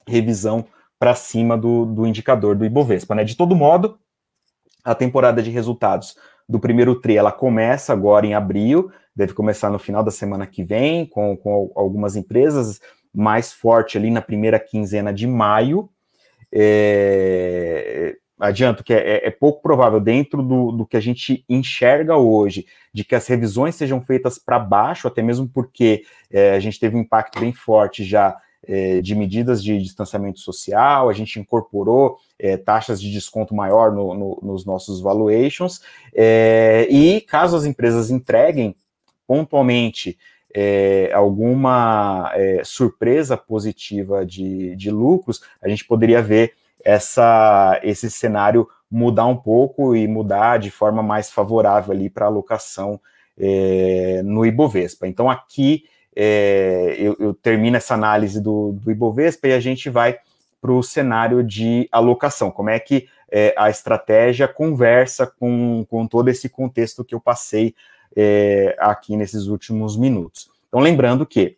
revisão 0.07 0.65
para 0.97 1.13
cima 1.13 1.57
do, 1.57 1.85
do 1.85 2.07
indicador 2.07 2.55
do 2.55 2.65
Ibovespa. 2.65 3.13
Né? 3.15 3.23
De 3.23 3.35
todo 3.35 3.55
modo, 3.55 3.99
a 4.83 4.95
temporada 4.95 5.43
de 5.43 5.49
resultados 5.49 6.15
do 6.47 6.59
primeiro 6.59 6.95
TRI, 6.95 7.17
ela 7.17 7.31
começa 7.31 7.91
agora 7.91 8.25
em 8.25 8.33
abril, 8.33 8.91
deve 9.15 9.33
começar 9.33 9.69
no 9.69 9.79
final 9.79 10.03
da 10.03 10.11
semana 10.11 10.45
que 10.45 10.63
vem, 10.63 11.05
com, 11.05 11.37
com 11.37 11.71
algumas 11.75 12.15
empresas, 12.15 12.81
mais 13.13 13.53
forte 13.53 13.97
ali 13.97 14.11
na 14.11 14.21
primeira 14.21 14.59
quinzena 14.59 15.13
de 15.13 15.25
maio. 15.25 15.89
É, 16.51 18.15
adianto 18.39 18.83
que 18.83 18.93
é, 18.93 18.97
é, 18.97 19.27
é, 19.27 19.31
pouco 19.31 19.61
provável, 19.61 19.99
dentro 19.99 20.43
do, 20.43 20.71
do 20.71 20.85
que 20.85 20.97
a 20.97 21.01
gente 21.01 21.45
enxerga 21.47 22.17
hoje, 22.17 22.65
de 22.93 23.03
que 23.03 23.15
as 23.15 23.25
revisões 23.27 23.75
sejam 23.75 24.01
feitas 24.01 24.37
para 24.37 24.59
baixo, 24.59 25.07
até 25.07 25.21
mesmo 25.21 25.47
porque 25.47 26.03
é, 26.29 26.51
a 26.51 26.59
gente 26.59 26.79
teve 26.79 26.95
um 26.95 27.01
impacto 27.01 27.39
bem 27.39 27.53
forte 27.53 28.03
já 28.03 28.35
é, 28.67 28.99
de 29.01 29.15
medidas 29.15 29.63
de 29.63 29.81
distanciamento 29.81 30.39
social, 30.39 31.07
a 31.07 31.13
gente 31.13 31.39
incorporou 31.39 32.17
é, 32.37 32.57
taxas 32.57 33.01
de 33.01 33.11
desconto 33.11 33.55
maior 33.55 33.91
no, 33.91 34.13
no, 34.13 34.39
nos 34.41 34.65
nossos 34.65 34.99
valuations, 34.99 35.81
é, 36.13 36.87
e 36.89 37.21
caso 37.21 37.55
as 37.55 37.65
empresas 37.65 38.09
entreguem 38.09 38.75
pontualmente 39.27 40.17
é, 40.53 41.11
alguma 41.13 42.31
é, 42.33 42.61
surpresa 42.63 43.35
positiva 43.35 44.25
de, 44.25 44.75
de 44.75 44.89
lucros, 44.89 45.41
a 45.61 45.67
gente 45.67 45.83
poderia 45.83 46.21
ver 46.21 46.53
essa, 46.83 47.79
esse 47.83 48.09
cenário 48.09 48.67
mudar 48.89 49.25
um 49.25 49.35
pouco 49.35 49.95
e 49.95 50.07
mudar 50.07 50.57
de 50.57 50.71
forma 50.71 51.03
mais 51.03 51.29
favorável 51.29 51.93
ali 51.93 52.09
para 52.09 52.25
a 52.25 52.29
alocação 52.29 53.01
é, 53.37 54.21
no 54.23 54.45
Ibovespa. 54.45 55.07
Então 55.07 55.29
aqui 55.29 55.83
é, 56.15 56.95
eu, 56.97 57.17
eu, 57.19 57.33
termino 57.33 57.75
essa 57.75 57.93
análise 57.93 58.39
do, 58.39 58.71
do 58.71 58.89
Ibovespa 58.89 59.49
e 59.49 59.53
a 59.53 59.59
gente 59.59 59.89
vai 59.89 60.17
para 60.61 60.71
o 60.71 60.81
cenário 60.81 61.43
de 61.43 61.89
alocação. 61.91 62.49
Como 62.49 62.69
é 62.69 62.79
que 62.79 63.07
é, 63.29 63.53
a 63.57 63.69
estratégia 63.69 64.47
conversa 64.47 65.27
com, 65.27 65.85
com 65.89 66.07
todo 66.07 66.29
esse 66.29 66.47
contexto 66.47 67.03
que 67.03 67.13
eu 67.13 67.19
passei 67.19 67.75
é, 68.15 68.75
aqui 68.79 69.15
nesses 69.15 69.47
últimos 69.47 69.95
minutos. 69.95 70.49
Então, 70.67 70.79
lembrando 70.79 71.25
que 71.25 71.57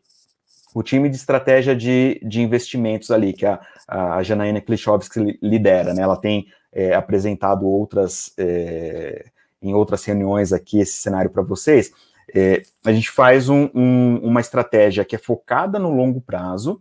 o 0.74 0.84
time 0.84 1.10
de 1.10 1.16
estratégia 1.16 1.76
de, 1.76 2.22
de 2.24 2.40
investimentos 2.42 3.10
ali, 3.10 3.34
que 3.34 3.46
a, 3.46 3.60
a 3.88 4.22
Janaína 4.22 4.62
Klichowski 4.62 5.40
lidera, 5.42 5.94
né, 5.94 6.04
ela 6.04 6.18
tem 6.18 6.48
é, 6.72 6.94
apresentado 6.94 7.66
outras, 7.66 8.32
é, 8.38 9.26
em 9.60 9.74
outras 9.74 10.06
reuniões 10.06 10.54
aqui 10.54 10.80
esse 10.80 10.94
cenário 10.94 11.32
para 11.32 11.42
vocês, 11.42 11.92
é, 12.36 12.62
a 12.86 12.92
gente 12.92 13.10
faz 13.10 13.50
um, 13.50 13.70
um, 13.74 14.20
uma 14.22 14.42
estratégia 14.42 15.04
que 15.04 15.16
é 15.16 15.20
focada 15.20 15.80
no 15.80 15.90
longo 15.90 16.22
prazo, 16.22 16.80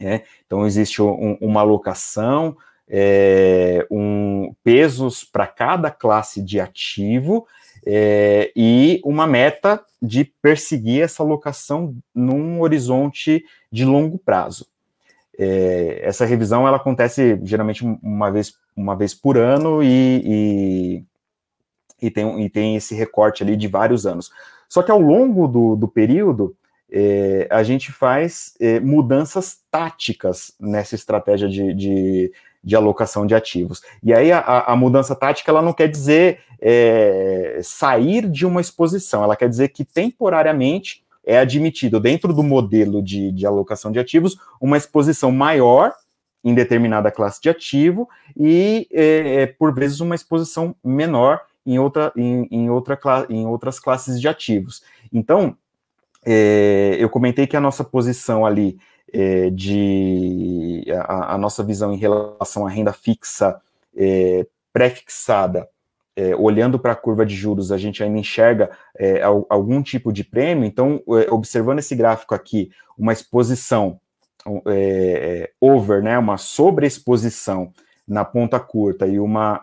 né, 0.00 0.22
então 0.46 0.66
existe 0.66 1.02
um, 1.02 1.36
uma 1.40 1.60
alocação, 1.60 2.56
é, 2.88 3.86
um, 3.90 4.54
pesos 4.62 5.24
para 5.24 5.46
cada 5.46 5.90
classe 5.90 6.42
de 6.42 6.60
ativo, 6.60 7.46
é, 7.86 8.50
e 8.56 9.00
uma 9.04 9.26
meta 9.26 9.82
de 10.00 10.24
perseguir 10.42 11.02
essa 11.02 11.22
alocação 11.22 11.96
num 12.14 12.60
horizonte 12.60 13.44
de 13.70 13.84
longo 13.84 14.18
prazo. 14.18 14.66
É, 15.38 16.00
essa 16.02 16.24
revisão 16.24 16.66
ela 16.66 16.76
acontece 16.76 17.38
geralmente 17.42 17.84
uma 17.84 18.30
vez, 18.30 18.54
uma 18.76 18.94
vez 18.94 19.14
por 19.14 19.36
ano 19.36 19.82
e, 19.82 20.22
e, 20.24 22.06
e, 22.06 22.10
tem, 22.10 22.44
e 22.44 22.48
tem 22.48 22.76
esse 22.76 22.94
recorte 22.94 23.42
ali 23.42 23.56
de 23.56 23.66
vários 23.66 24.06
anos. 24.06 24.30
Só 24.68 24.82
que 24.82 24.90
ao 24.90 25.00
longo 25.00 25.46
do, 25.46 25.76
do 25.76 25.88
período, 25.88 26.56
é, 26.90 27.48
a 27.50 27.62
gente 27.62 27.90
faz 27.90 28.54
é, 28.60 28.78
mudanças 28.78 29.58
táticas 29.70 30.52
nessa 30.60 30.94
estratégia 30.94 31.48
de, 31.48 31.74
de, 31.74 32.32
de 32.64 32.74
alocação 32.74 33.26
de 33.26 33.34
ativos. 33.34 33.82
E 34.02 34.12
aí 34.12 34.32
a, 34.32 34.40
a 34.40 34.76
mudança 34.76 35.14
tática 35.14 35.50
ela 35.50 35.62
não 35.62 35.72
quer 35.72 35.88
dizer 35.88 36.40
é, 36.60 37.60
sair 37.62 38.28
de 38.28 38.46
uma 38.46 38.60
exposição, 38.60 39.22
ela 39.22 39.36
quer 39.36 39.48
dizer 39.48 39.68
que 39.68 39.84
temporariamente 39.84 41.04
é 41.26 41.38
admitido 41.38 42.00
dentro 42.00 42.32
do 42.32 42.42
modelo 42.42 43.02
de, 43.02 43.32
de 43.32 43.46
alocação 43.46 43.90
de 43.90 43.98
ativos 43.98 44.36
uma 44.60 44.76
exposição 44.76 45.30
maior 45.30 45.92
em 46.42 46.54
determinada 46.54 47.10
classe 47.10 47.40
de 47.40 47.48
ativo 47.48 48.08
e 48.36 48.86
é, 48.92 49.42
é 49.42 49.46
por 49.46 49.74
vezes 49.74 50.00
uma 50.00 50.14
exposição 50.14 50.74
menor 50.84 51.40
em, 51.66 51.78
outra, 51.78 52.12
em, 52.14 52.46
em, 52.50 52.70
outra, 52.70 52.98
em 53.30 53.46
outras 53.46 53.80
classes 53.80 54.20
de 54.20 54.28
ativos. 54.28 54.82
Então, 55.10 55.56
é, 56.24 56.96
eu 56.98 57.08
comentei 57.08 57.46
que 57.46 57.56
a 57.56 57.60
nossa 57.60 57.82
posição 57.82 58.44
ali 58.44 58.78
é, 59.14 59.48
de 59.48 60.84
a, 61.06 61.34
a, 61.34 61.38
nossa 61.38 61.62
visão 61.62 61.92
em 61.92 61.96
relação 61.96 62.66
à 62.66 62.70
renda 62.70 62.92
fixa 62.92 63.60
é, 63.96 64.44
pré-fixada, 64.72 65.68
é, 66.16 66.34
olhando 66.34 66.80
para 66.80 66.92
a 66.92 66.96
curva 66.96 67.24
de 67.24 67.34
juros, 67.34 67.70
a 67.70 67.78
gente 67.78 68.02
ainda 68.02 68.18
enxerga 68.18 68.70
algum 69.48 69.82
tipo 69.82 70.12
de 70.12 70.24
prêmio. 70.24 70.64
Então, 70.64 71.02
observando 71.30 71.78
esse 71.78 71.94
gráfico 71.94 72.34
aqui, 72.34 72.70
uma 72.96 73.12
exposição 73.12 74.00
over, 75.60 76.02
né, 76.02 76.18
uma 76.18 76.36
sobreexposição 76.36 77.72
na 78.06 78.24
ponta 78.24 78.60
curta 78.60 79.06
e 79.06 79.18
uma 79.18 79.60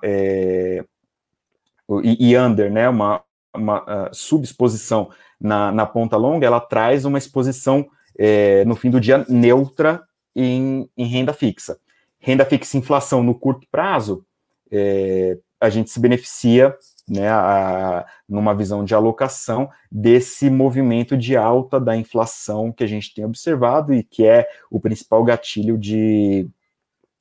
e, 2.04 2.32
e, 2.32 2.38
under, 2.38 2.72
né, 2.72 2.88
uma, 2.88 3.22
uma 3.56 3.82
uh, 3.82 4.10
subexposição 4.14 5.10
na, 5.40 5.72
na 5.72 5.86
ponta 5.86 6.16
longa, 6.16 6.46
ela 6.46 6.60
traz 6.60 7.04
uma 7.04 7.18
exposição 7.18 7.88
é, 8.18 8.64
no 8.66 8.76
fim 8.76 8.90
do 8.90 9.00
dia 9.00 9.26
neutra 9.28 10.04
em, 10.36 10.90
em, 10.98 11.06
renda 11.06 11.34
fixa. 11.34 11.78
Renda 12.20 12.46
fixa 12.46 12.78
inflação 12.78 13.24
no 13.24 13.34
curto 13.34 13.68
prazo, 13.72 14.26
é, 14.72 15.38
a 15.60 15.70
gente 15.70 15.90
se 15.90 16.00
beneficia, 16.00 16.76
né, 17.08 17.30
a, 17.30 18.06
numa 18.28 18.54
visão 18.54 18.84
de 18.84 18.96
alocação, 18.96 19.70
desse 19.92 20.50
movimento 20.50 21.18
de 21.18 21.36
alta 21.36 21.80
da 21.80 21.96
inflação 21.96 22.72
que 22.72 22.84
a 22.84 22.88
gente 22.88 23.14
tem 23.14 23.26
observado 23.26 23.94
e 23.94 24.04
que 24.04 24.26
é 24.26 24.48
o 24.70 24.80
principal 24.80 25.24
gatilho 25.24 25.78
de, 25.78 26.48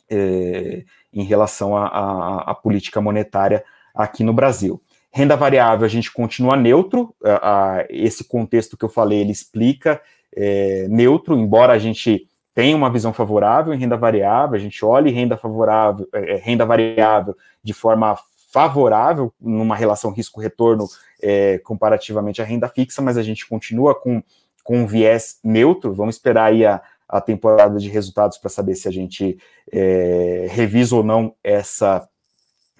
é, 0.09 0.85
em 1.13 1.25
relação 1.25 1.77
à 1.77 2.55
política 2.55 3.01
monetária 3.01 3.65
aqui 3.95 4.25
no 4.25 4.33
Brasil. 4.33 4.81
Renda 5.13 5.37
variável, 5.37 5.85
a 5.85 5.89
gente 5.89 6.11
continua 6.13 6.57
neutro, 6.57 7.15
a, 7.25 7.79
a, 7.79 7.87
esse 7.91 8.25
contexto 8.25 8.77
que 8.77 8.85
eu 8.85 8.89
falei, 8.89 9.19
ele 9.19 9.33
explica 9.33 10.01
é, 10.35 10.87
neutro, 10.89 11.37
embora 11.37 11.73
a 11.73 11.79
gente 11.79 12.27
tenha 12.55 12.77
uma 12.77 12.91
visão 12.91 13.13
favorável 13.13 13.73
em 13.73 13.79
renda 13.79 13.97
variável, 13.97 14.57
a 14.57 14.61
gente 14.61 14.85
olhe 14.85 15.11
renda 15.11 15.37
favorável, 15.37 16.09
é, 16.13 16.35
é 16.35 16.37
renda 16.37 16.65
variável 16.67 17.37
de 17.63 17.73
forma 17.73 18.19
favorável 18.53 19.33
numa 19.41 19.77
relação 19.77 20.11
risco-retorno 20.11 20.87
é, 21.23 21.59
comparativamente 21.59 22.43
à 22.43 22.45
renda 22.45 22.69
fixa, 22.69 23.01
mas 23.01 23.17
a 23.17 23.23
gente 23.23 23.47
continua 23.49 23.95
com, 23.95 24.23
com 24.65 24.79
um 24.79 24.87
viés 24.87 25.39
neutro. 25.45 25.95
Vamos 25.95 26.17
esperar 26.17 26.47
aí 26.47 26.67
a, 26.67 26.83
a 27.09 27.21
temporada 27.21 27.79
de 27.79 27.89
resultados 27.89 28.39
para 28.39 28.51
saber 28.51 28.75
se 28.75 28.89
a 28.89 28.91
gente 28.91 29.39
é, 29.73 30.47
revisa 30.51 30.97
ou 30.97 31.05
não 31.05 31.35
essa 31.45 32.09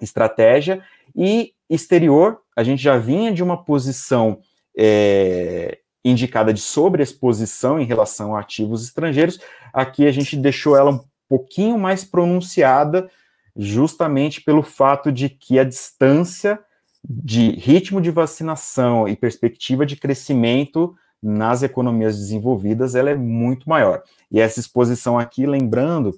estratégia. 0.01 0.83
E 1.15 1.53
exterior, 1.69 2.41
a 2.55 2.63
gente 2.63 2.83
já 2.83 2.97
vinha 2.97 3.31
de 3.31 3.41
uma 3.41 3.63
posição 3.63 4.39
é, 4.77 5.79
indicada 6.03 6.53
de 6.53 6.59
sobreexposição 6.59 7.79
em 7.79 7.85
relação 7.85 8.35
a 8.35 8.39
ativos 8.39 8.83
estrangeiros, 8.83 9.39
aqui 9.73 10.07
a 10.07 10.11
gente 10.11 10.35
deixou 10.35 10.75
ela 10.75 10.91
um 10.91 11.03
pouquinho 11.29 11.77
mais 11.77 12.03
pronunciada, 12.03 13.09
justamente 13.55 14.41
pelo 14.41 14.63
fato 14.63 15.11
de 15.11 15.29
que 15.29 15.59
a 15.59 15.63
distância 15.63 16.59
de 17.03 17.51
ritmo 17.51 18.01
de 18.01 18.11
vacinação 18.11 19.07
e 19.07 19.15
perspectiva 19.15 19.85
de 19.85 19.95
crescimento 19.95 20.95
nas 21.21 21.61
economias 21.61 22.17
desenvolvidas 22.17 22.95
ela 22.95 23.09
é 23.09 23.15
muito 23.15 23.69
maior. 23.69 24.01
E 24.31 24.39
essa 24.39 24.59
exposição 24.59 25.19
aqui, 25.19 25.45
lembrando, 25.45 26.17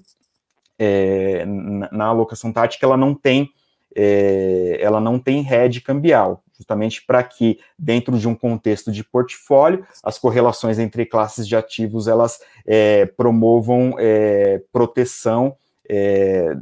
é, 0.78 1.44
na, 1.44 1.88
na 1.92 2.04
alocação 2.06 2.52
tática, 2.52 2.86
ela 2.86 2.96
não 2.96 3.14
tem 3.14 3.50
é, 3.96 4.78
ela 4.80 5.00
não 5.00 5.20
tem 5.20 5.40
rede 5.40 5.80
cambial 5.80 6.43
justamente 6.56 7.04
para 7.04 7.22
que, 7.22 7.58
dentro 7.78 8.18
de 8.18 8.28
um 8.28 8.34
contexto 8.34 8.90
de 8.92 9.02
portfólio, 9.04 9.86
as 10.02 10.18
correlações 10.18 10.78
entre 10.78 11.04
classes 11.04 11.46
de 11.46 11.56
ativos 11.56 12.08
elas 12.08 12.40
é, 12.66 13.06
promovam 13.06 13.94
é, 13.98 14.62
proteção 14.72 15.56
é, 15.88 16.56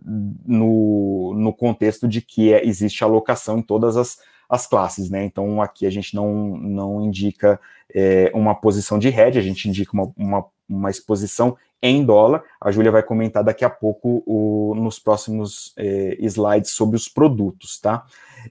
no, 0.45 1.35
no 1.37 1.53
contexto 1.53 2.09
de 2.09 2.21
que 2.21 2.53
é, 2.53 2.67
existe 2.67 3.05
alocação 3.05 3.59
em 3.59 3.63
todas 3.63 3.97
as, 3.97 4.19
as 4.49 4.67
classes, 4.67 5.09
né? 5.11 5.25
Então 5.25 5.63
aqui 5.63 5.87
a 5.87 5.91
gente 5.91 6.15
não, 6.15 6.57
não 6.57 7.03
indica 7.03 7.61
é, 7.95 8.31
uma 8.35 8.55
posição 8.55 8.99
de 8.99 9.09
hedge, 9.09 9.39
a 9.39 9.43
gente 9.43 9.69
indica 9.69 9.93
uma, 9.93 10.13
uma, 10.17 10.45
uma 10.69 10.91
exposição 10.91 11.57
em 11.83 12.05
dólar. 12.05 12.43
A 12.61 12.71
Júlia 12.71 12.93
vai 12.93 13.03
comentar 13.03 13.43
daqui 13.43 13.65
a 13.65 13.71
pouco 13.71 14.23
o, 14.25 14.75
nos 14.77 14.99
próximos 14.99 15.73
é, 15.77 16.17
slides 16.21 16.71
sobre 16.71 16.97
os 16.97 17.09
produtos, 17.09 17.81
tá? 17.81 18.05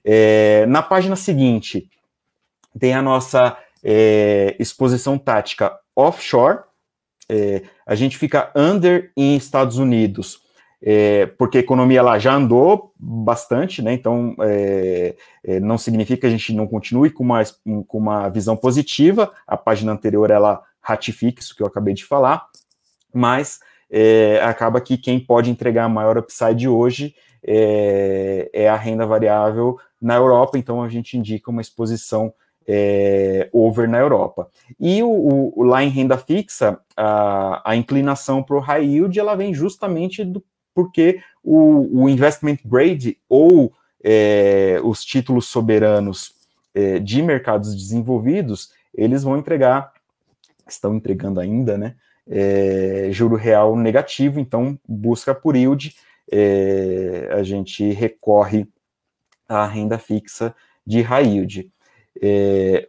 É, 0.04 0.66
na 0.66 0.82
página 0.82 1.16
seguinte, 1.16 1.88
tem 2.78 2.94
a 2.94 3.02
nossa 3.02 3.56
é, 3.82 4.56
exposição 4.58 5.18
tática 5.18 5.76
offshore. 5.94 6.60
É, 7.28 7.62
a 7.86 7.94
gente 7.94 8.16
fica 8.16 8.52
under 8.54 9.10
em 9.16 9.36
Estados 9.36 9.78
Unidos, 9.78 10.40
é, 10.82 11.26
porque 11.26 11.58
a 11.58 11.60
economia 11.60 12.02
lá 12.02 12.18
já 12.18 12.34
andou 12.34 12.92
bastante, 12.98 13.80
né? 13.80 13.92
Então 13.92 14.34
é, 14.40 15.14
é, 15.44 15.60
não 15.60 15.78
significa 15.78 16.22
que 16.22 16.26
a 16.26 16.30
gente 16.30 16.52
não 16.52 16.66
continue 16.66 17.10
com 17.10 17.22
uma, 17.22 17.42
com 17.86 17.98
uma 17.98 18.28
visão 18.28 18.56
positiva. 18.56 19.32
A 19.46 19.56
página 19.56 19.92
anterior 19.92 20.30
ela 20.30 20.62
ratifica 20.80 21.40
isso 21.40 21.54
que 21.54 21.62
eu 21.62 21.66
acabei 21.66 21.94
de 21.94 22.04
falar, 22.04 22.46
mas 23.14 23.60
acaba 24.42 24.80
que 24.80 24.96
quem 24.96 25.20
pode 25.20 25.50
entregar 25.50 25.84
a 25.84 25.88
maior 25.88 26.16
upside 26.16 26.66
hoje 26.66 27.14
é, 27.44 28.50
é 28.52 28.68
a 28.68 28.76
renda 28.76 29.06
variável 29.06 29.78
na 30.00 30.14
Europa, 30.14 30.58
então 30.58 30.82
a 30.82 30.88
gente 30.88 31.16
indica 31.16 31.50
uma 31.50 31.60
exposição 31.60 32.32
é, 32.66 33.48
over 33.52 33.88
na 33.88 33.98
Europa. 33.98 34.48
E 34.78 35.02
o, 35.02 35.52
o, 35.56 35.62
lá 35.62 35.82
em 35.82 35.88
renda 35.88 36.16
fixa, 36.16 36.78
a, 36.96 37.70
a 37.70 37.76
inclinação 37.76 38.42
para 38.42 38.56
o 38.56 38.60
high 38.60 38.84
yield 38.84 39.18
ela 39.18 39.34
vem 39.34 39.52
justamente 39.52 40.24
do, 40.24 40.42
porque 40.74 41.20
o, 41.42 42.04
o 42.04 42.08
investment 42.08 42.58
grade 42.64 43.18
ou 43.28 43.72
é, 44.02 44.80
os 44.82 45.04
títulos 45.04 45.48
soberanos 45.48 46.34
é, 46.74 46.98
de 46.98 47.22
mercados 47.22 47.74
desenvolvidos, 47.74 48.70
eles 48.94 49.22
vão 49.22 49.36
entregar, 49.36 49.92
estão 50.68 50.94
entregando 50.94 51.40
ainda, 51.40 51.76
né, 51.76 51.94
é, 52.28 53.08
juro 53.10 53.36
real 53.36 53.76
negativo, 53.76 54.40
então 54.40 54.78
busca 54.88 55.34
por 55.34 55.56
yield, 55.56 55.94
é, 56.30 57.28
a 57.32 57.42
gente 57.42 57.90
recorre 57.92 58.68
à 59.48 59.66
renda 59.66 59.98
fixa 59.98 60.54
de 60.86 61.00
high 61.00 61.26
yield. 61.26 61.70
É, 62.20 62.88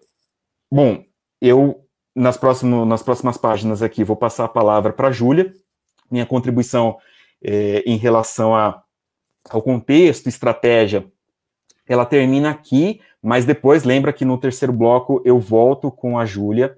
bom, 0.72 1.04
eu 1.42 1.86
nas, 2.16 2.38
próximo, 2.38 2.86
nas 2.86 3.02
próximas 3.04 3.38
páginas 3.38 3.82
aqui 3.82 4.04
vou 4.04 4.16
passar 4.16 4.46
a 4.46 4.50
palavra 4.50 4.94
para 4.94 5.08
a 5.08 5.12
Júlia, 5.12 5.54
minha 6.10 6.26
contribuição 6.26 6.98
é, 7.44 7.84
em 7.86 7.98
relação 7.98 8.56
a, 8.56 8.84
ao 9.50 9.62
contexto, 9.62 10.28
estratégia, 10.28 11.06
ela 11.88 12.06
termina 12.06 12.50
aqui, 12.50 13.02
mas 13.22 13.46
depois 13.46 13.84
lembra 13.84 14.14
que 14.14 14.24
no 14.24 14.38
terceiro 14.38 14.72
bloco 14.72 15.22
eu 15.26 15.40
volto 15.40 15.92
com 15.92 16.18
a 16.18 16.26
Júlia 16.26 16.78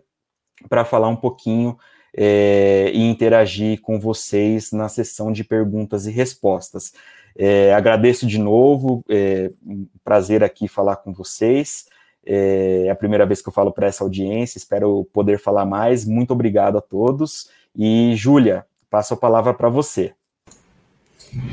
para 0.70 0.86
falar 0.86 1.08
um 1.10 1.16
pouquinho 1.16 1.78
é, 2.16 2.91
e 2.93 3.01
interagir 3.01 3.82
com 3.82 3.99
vocês 3.99 4.72
na 4.72 4.88
sessão 4.88 5.32
de 5.32 5.43
perguntas 5.43 6.07
e 6.07 6.11
respostas. 6.11 6.93
É, 7.38 7.74
agradeço 7.74 8.26
de 8.26 8.39
novo, 8.39 9.03
é, 9.09 9.51
um 9.66 9.86
prazer 10.03 10.43
aqui 10.43 10.68
falar 10.68 10.97
com 10.97 11.11
vocês. 11.11 11.86
É 12.26 12.89
a 12.89 12.95
primeira 12.95 13.26
vez 13.26 13.41
que 13.41 13.49
eu 13.49 13.53
falo 13.53 13.72
para 13.72 13.88
essa 13.88 14.03
audiência, 14.03 14.57
espero 14.57 15.07
poder 15.13 15.38
falar 15.38 15.66
mais. 15.66 16.05
Muito 16.05 16.32
obrigado 16.32 16.78
a 16.78 16.82
todos. 16.82 17.49
E, 17.76 18.16
Júlia, 18.16 18.66
passo 18.89 19.13
a 19.13 19.18
palavra 19.18 19.53
para 19.53 19.70
você. 19.70 20.13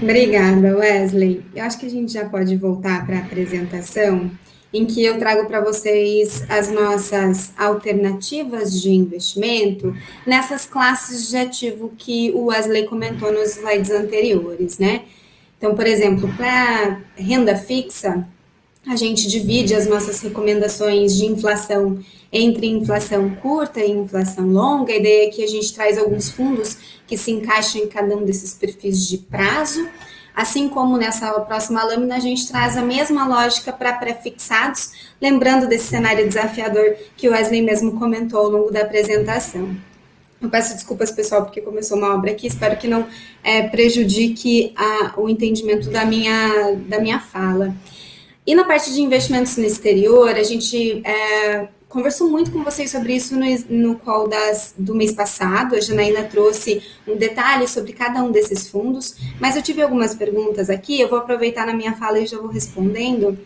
Obrigada, 0.00 0.76
Wesley. 0.76 1.44
Eu 1.54 1.64
acho 1.64 1.78
que 1.78 1.86
a 1.86 1.90
gente 1.90 2.12
já 2.12 2.28
pode 2.28 2.56
voltar 2.56 3.04
para 3.04 3.16
a 3.16 3.20
apresentação, 3.20 4.30
em 4.72 4.86
que 4.86 5.04
eu 5.04 5.18
trago 5.18 5.46
para 5.46 5.60
vocês 5.60 6.44
as 6.48 6.70
nossas 6.70 7.52
alternativas 7.58 8.80
de 8.80 8.90
investimento 8.90 9.94
nessas 10.26 10.64
classes 10.64 11.28
de 11.28 11.36
ativo 11.36 11.92
que 11.96 12.30
o 12.32 12.46
Wesley 12.46 12.86
comentou 12.86 13.30
nos 13.30 13.56
slides 13.56 13.90
anteriores, 13.90 14.78
né? 14.78 15.02
Então, 15.58 15.74
por 15.74 15.86
exemplo, 15.86 16.28
para 16.36 17.00
renda 17.14 17.54
fixa, 17.54 18.26
a 18.86 18.96
gente 18.96 19.28
divide 19.28 19.74
as 19.74 19.86
nossas 19.86 20.20
recomendações 20.20 21.14
de 21.16 21.26
inflação 21.26 22.02
entre 22.32 22.66
inflação 22.66 23.30
curta 23.30 23.80
e 23.80 23.90
inflação 23.90 24.46
longa. 24.48 24.92
A 24.92 24.96
ideia 24.96 25.28
é 25.28 25.30
que 25.30 25.44
a 25.44 25.46
gente 25.46 25.72
traz 25.72 25.98
alguns 25.98 26.30
fundos 26.30 26.76
que 27.06 27.16
se 27.16 27.30
encaixam 27.30 27.82
em 27.82 27.86
cada 27.86 28.16
um 28.16 28.24
desses 28.24 28.54
perfis 28.54 29.06
de 29.06 29.18
prazo. 29.18 29.86
Assim 30.34 30.68
como 30.68 30.96
nessa 30.96 31.30
próxima 31.40 31.84
lâmina, 31.84 32.16
a 32.16 32.20
gente 32.20 32.48
traz 32.48 32.76
a 32.76 32.82
mesma 32.82 33.26
lógica 33.26 33.72
para 33.72 33.92
prefixados, 33.92 34.92
lembrando 35.20 35.68
desse 35.68 35.88
cenário 35.88 36.26
desafiador 36.26 36.96
que 37.16 37.28
o 37.28 37.32
Wesley 37.32 37.62
mesmo 37.62 37.98
comentou 37.98 38.40
ao 38.40 38.48
longo 38.48 38.70
da 38.70 38.80
apresentação. 38.80 39.76
Eu 40.40 40.48
peço 40.48 40.74
desculpas, 40.74 41.12
pessoal, 41.12 41.44
porque 41.44 41.60
começou 41.60 41.96
uma 41.96 42.14
obra 42.14 42.32
aqui, 42.32 42.46
espero 42.48 42.76
que 42.76 42.88
não 42.88 43.06
é, 43.44 43.62
prejudique 43.68 44.72
a, 44.76 45.12
o 45.16 45.28
entendimento 45.28 45.88
da 45.88 46.04
minha, 46.04 46.76
da 46.88 46.98
minha 46.98 47.20
fala. 47.20 47.74
E 48.44 48.54
na 48.54 48.64
parte 48.64 48.92
de 48.92 49.00
investimentos 49.00 49.56
no 49.56 49.64
exterior, 49.64 50.30
a 50.30 50.42
gente 50.42 51.00
é, 51.04 51.68
conversou 51.92 52.30
muito 52.30 52.50
com 52.50 52.64
vocês 52.64 52.90
sobre 52.90 53.14
isso 53.14 53.36
no, 53.36 53.46
no 53.68 53.96
call 53.96 54.26
das, 54.26 54.74
do 54.78 54.94
mês 54.94 55.12
passado. 55.12 55.76
A 55.76 55.80
Janaína 55.80 56.24
trouxe 56.24 56.82
um 57.06 57.16
detalhe 57.16 57.68
sobre 57.68 57.92
cada 57.92 58.22
um 58.22 58.32
desses 58.32 58.68
fundos, 58.68 59.16
mas 59.38 59.56
eu 59.56 59.62
tive 59.62 59.82
algumas 59.82 60.14
perguntas 60.14 60.70
aqui, 60.70 60.98
eu 60.98 61.08
vou 61.08 61.18
aproveitar 61.18 61.66
na 61.66 61.74
minha 61.74 61.92
fala 61.92 62.18
e 62.18 62.26
já 62.26 62.38
vou 62.38 62.48
respondendo. 62.48 63.38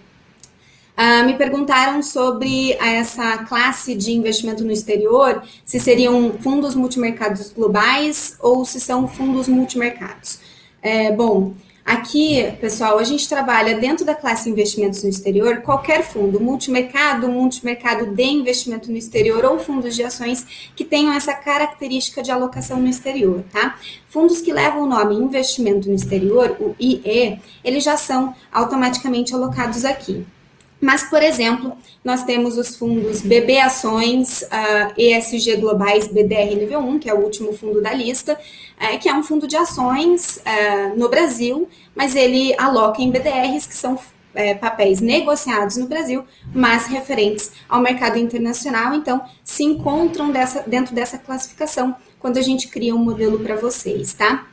Uh, 0.96 1.26
me 1.26 1.34
perguntaram 1.34 2.00
sobre 2.02 2.72
essa 2.74 3.38
classe 3.38 3.94
de 3.94 4.12
investimento 4.12 4.64
no 4.64 4.70
exterior, 4.70 5.42
se 5.64 5.80
seriam 5.80 6.34
fundos 6.40 6.74
multimercados 6.74 7.50
globais 7.50 8.36
ou 8.40 8.64
se 8.64 8.80
são 8.80 9.08
fundos 9.08 9.48
multimercados. 9.48 10.38
É, 10.80 11.10
bom, 11.10 11.52
Aqui, 11.86 12.52
pessoal, 12.60 12.98
a 12.98 13.04
gente 13.04 13.28
trabalha 13.28 13.78
dentro 13.78 14.04
da 14.04 14.12
classe 14.12 14.50
investimentos 14.50 15.04
no 15.04 15.08
exterior, 15.08 15.58
qualquer 15.62 16.02
fundo, 16.02 16.40
multimercado, 16.40 17.28
multimercado 17.28 18.06
de 18.06 18.24
investimento 18.24 18.90
no 18.90 18.96
exterior 18.96 19.44
ou 19.44 19.60
fundos 19.60 19.94
de 19.94 20.02
ações 20.02 20.44
que 20.74 20.84
tenham 20.84 21.12
essa 21.12 21.32
característica 21.32 22.24
de 22.24 22.32
alocação 22.32 22.80
no 22.80 22.88
exterior, 22.88 23.44
tá? 23.52 23.78
Fundos 24.08 24.40
que 24.40 24.52
levam 24.52 24.82
o 24.82 24.86
nome 24.86 25.14
investimento 25.14 25.88
no 25.88 25.94
exterior, 25.94 26.56
o 26.58 26.74
IE, 26.80 27.40
eles 27.62 27.84
já 27.84 27.96
são 27.96 28.34
automaticamente 28.52 29.32
alocados 29.32 29.84
aqui. 29.84 30.26
Mas, 30.80 31.04
por 31.04 31.22
exemplo, 31.22 31.76
nós 32.04 32.24
temos 32.24 32.58
os 32.58 32.76
fundos 32.76 33.22
BB 33.22 33.58
Ações, 33.58 34.42
uh, 34.42 34.92
ESG 34.96 35.56
Globais 35.56 36.06
BDR 36.06 36.54
Nível 36.54 36.80
1, 36.80 36.98
que 36.98 37.10
é 37.10 37.14
o 37.14 37.20
último 37.20 37.52
fundo 37.52 37.80
da 37.80 37.92
lista, 37.92 38.34
uh, 38.34 38.98
que 38.98 39.08
é 39.08 39.14
um 39.14 39.22
fundo 39.22 39.48
de 39.48 39.56
ações 39.56 40.36
uh, 40.36 40.98
no 40.98 41.08
Brasil, 41.08 41.68
mas 41.94 42.14
ele 42.14 42.54
aloca 42.58 43.00
em 43.00 43.10
BDRs, 43.10 43.66
que 43.66 43.74
são 43.74 43.98
é, 44.36 44.54
papéis 44.54 45.00
negociados 45.00 45.78
no 45.78 45.86
Brasil, 45.86 46.22
mas 46.54 46.86
referentes 46.86 47.52
ao 47.68 47.80
mercado 47.80 48.18
internacional, 48.18 48.94
então 48.94 49.22
se 49.42 49.64
encontram 49.64 50.30
dessa, 50.30 50.62
dentro 50.66 50.94
dessa 50.94 51.16
classificação 51.16 51.96
quando 52.20 52.36
a 52.36 52.42
gente 52.42 52.68
cria 52.68 52.94
um 52.94 52.98
modelo 52.98 53.40
para 53.40 53.56
vocês, 53.56 54.12
tá? 54.12 54.46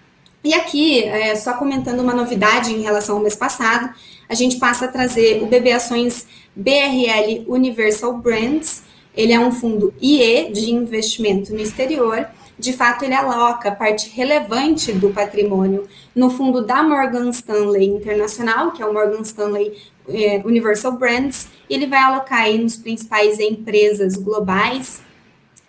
E 0.43 0.53
aqui, 0.53 1.03
é, 1.03 1.35
só 1.35 1.53
comentando 1.53 1.99
uma 1.99 2.13
novidade 2.13 2.73
em 2.73 2.81
relação 2.81 3.17
ao 3.17 3.21
mês 3.21 3.35
passado, 3.35 3.93
a 4.27 4.33
gente 4.33 4.57
passa 4.57 4.85
a 4.85 4.87
trazer 4.87 5.41
o 5.43 5.47
BB 5.47 5.71
Ações 5.71 6.27
BRL 6.55 7.45
Universal 7.47 8.17
Brands. 8.17 8.83
Ele 9.15 9.33
é 9.33 9.39
um 9.39 9.51
fundo 9.51 9.93
IE 10.01 10.51
de 10.51 10.71
investimento 10.71 11.53
no 11.53 11.59
exterior. 11.59 12.27
De 12.57 12.71
fato, 12.73 13.03
ele 13.03 13.13
aloca 13.13 13.71
parte 13.71 14.09
relevante 14.09 14.91
do 14.91 15.09
patrimônio 15.09 15.87
no 16.15 16.29
fundo 16.29 16.63
da 16.65 16.83
Morgan 16.83 17.29
Stanley 17.29 17.87
Internacional, 17.87 18.71
que 18.71 18.81
é 18.81 18.85
o 18.85 18.93
Morgan 18.93 19.21
Stanley 19.21 19.73
é, 20.07 20.41
Universal 20.45 20.93
Brands. 20.93 21.47
Ele 21.69 21.87
vai 21.87 21.99
alocar 21.99 22.41
aí 22.41 22.57
nos 22.57 22.75
principais 22.75 23.39
empresas 23.39 24.15
globais 24.15 25.01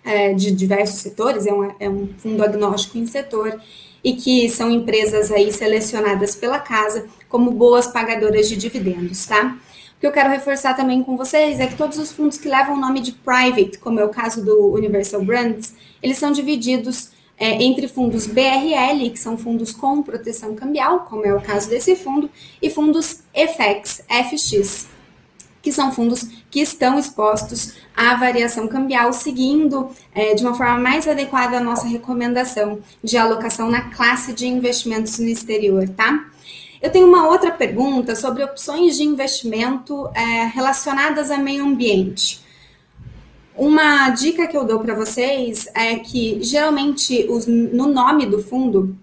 é, 0.05 0.35
de 0.35 0.53
diversos 0.53 1.01
setores, 1.01 1.47
é 1.47 1.53
um, 1.53 1.73
é 1.81 1.89
um 1.89 2.09
fundo 2.19 2.45
agnóstico 2.45 2.99
em 2.99 3.07
setor 3.07 3.59
e 4.05 4.13
que 4.13 4.49
são 4.51 4.71
empresas 4.71 5.33
aí 5.33 5.51
selecionadas 5.51 6.37
pela 6.37 6.59
casa 6.59 7.07
como 7.29 7.51
boas 7.51 7.87
pagadoras 7.87 8.49
de 8.49 8.57
dividendos, 8.57 9.25
tá? 9.25 9.57
O 9.97 10.01
que 10.01 10.07
eu 10.07 10.13
quero 10.13 10.29
reforçar 10.29 10.75
também 10.75 11.03
com 11.03 11.17
vocês 11.17 11.59
é 11.59 11.67
que 11.67 11.77
todos 11.77 11.97
os 11.97 12.13
fundos 12.13 12.37
que 12.37 12.49
levam 12.49 12.77
o 12.77 12.81
nome 12.81 13.01
de 13.01 13.13
private, 13.13 13.79
como 13.79 13.99
é 13.99 14.05
o 14.05 14.11
caso 14.11 14.45
do 14.45 14.75
Universal 14.75 15.25
Brands, 15.25 15.75
eles 16.03 16.19
são 16.19 16.31
divididos 16.31 17.11
é, 17.39 17.63
entre 17.63 17.89
fundos 17.89 18.27
BRL, 18.27 19.11
que 19.11 19.19
são 19.19 19.39
fundos 19.39 19.73
com 19.73 20.03
proteção 20.03 20.55
cambial, 20.55 21.01
como 21.01 21.25
é 21.25 21.35
o 21.35 21.41
caso 21.41 21.71
desse 21.71 21.97
fundo, 21.97 22.31
e 22.61 22.69
fundos 22.69 23.23
FX, 23.33 24.05
FX. 24.09 24.94
Que 25.65 25.73
são 25.73 25.91
fundos 25.91 26.29
que 26.51 26.61
estão 26.61 26.99
expostos 26.99 27.73
à 27.97 28.15
variação 28.17 28.69
cambial, 28.69 29.15
seguindo 29.15 29.89
é, 30.15 30.35
de 30.35 30.45
uma 30.45 30.53
forma 30.53 30.77
mais 30.77 31.09
adequada 31.09 31.57
a 31.57 31.61
nossa 31.61 31.87
recomendação 31.87 32.81
de 33.03 33.17
alocação 33.17 33.71
na 33.71 33.81
classe 33.89 34.35
de 34.35 34.47
investimentos 34.47 35.19
no 35.19 35.27
exterior, 35.27 35.89
tá? 35.89 36.27
Eu 36.83 36.93
tenho 36.93 37.09
uma 37.09 37.27
outra 37.29 37.51
pergunta 37.51 38.15
sobre 38.15 38.45
opções 38.45 38.95
de 38.99 39.05
investimento 39.05 40.07
é, 40.15 40.45
relacionadas 40.55 41.31
a 41.31 41.39
meio 41.39 41.65
ambiente. 41.65 42.45
Uma 43.57 44.11
dica 44.11 44.47
que 44.47 44.57
eu 44.57 44.67
dou 44.67 44.81
para 44.81 44.95
vocês 44.95 45.67
é 45.75 45.95
que 45.97 46.43
geralmente 46.43 47.27
os, 47.31 47.47
no 47.47 47.87
nome 47.87 48.27
do 48.27 48.43
fundo 48.43 48.95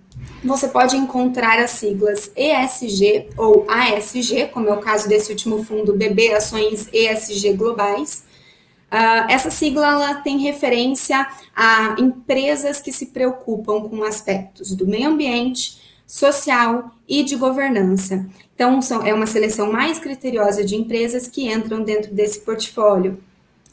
você 0.43 0.67
pode 0.67 0.95
encontrar 0.97 1.59
as 1.59 1.71
siglas 1.71 2.31
ESG 2.35 3.29
ou 3.37 3.65
ASG, 3.69 4.47
como 4.47 4.69
é 4.69 4.73
o 4.73 4.79
caso 4.79 5.07
desse 5.07 5.31
último 5.31 5.63
fundo 5.63 5.93
BB 5.93 6.33
Ações 6.33 6.89
ESG 6.91 7.53
Globais. 7.53 8.23
Uh, 8.91 9.29
essa 9.29 9.49
sigla 9.49 9.87
ela 9.87 10.15
tem 10.15 10.39
referência 10.39 11.25
a 11.55 11.95
empresas 11.97 12.81
que 12.81 12.91
se 12.91 13.07
preocupam 13.07 13.87
com 13.87 14.03
aspectos 14.03 14.75
do 14.75 14.85
meio 14.85 15.09
ambiente, 15.09 15.79
social 16.05 16.91
e 17.07 17.23
de 17.23 17.37
governança. 17.37 18.25
Então, 18.53 18.81
são, 18.81 19.05
é 19.05 19.13
uma 19.13 19.25
seleção 19.25 19.71
mais 19.71 19.97
criteriosa 19.97 20.63
de 20.63 20.75
empresas 20.75 21.27
que 21.27 21.49
entram 21.49 21.83
dentro 21.83 22.13
desse 22.13 22.41
portfólio. 22.41 23.17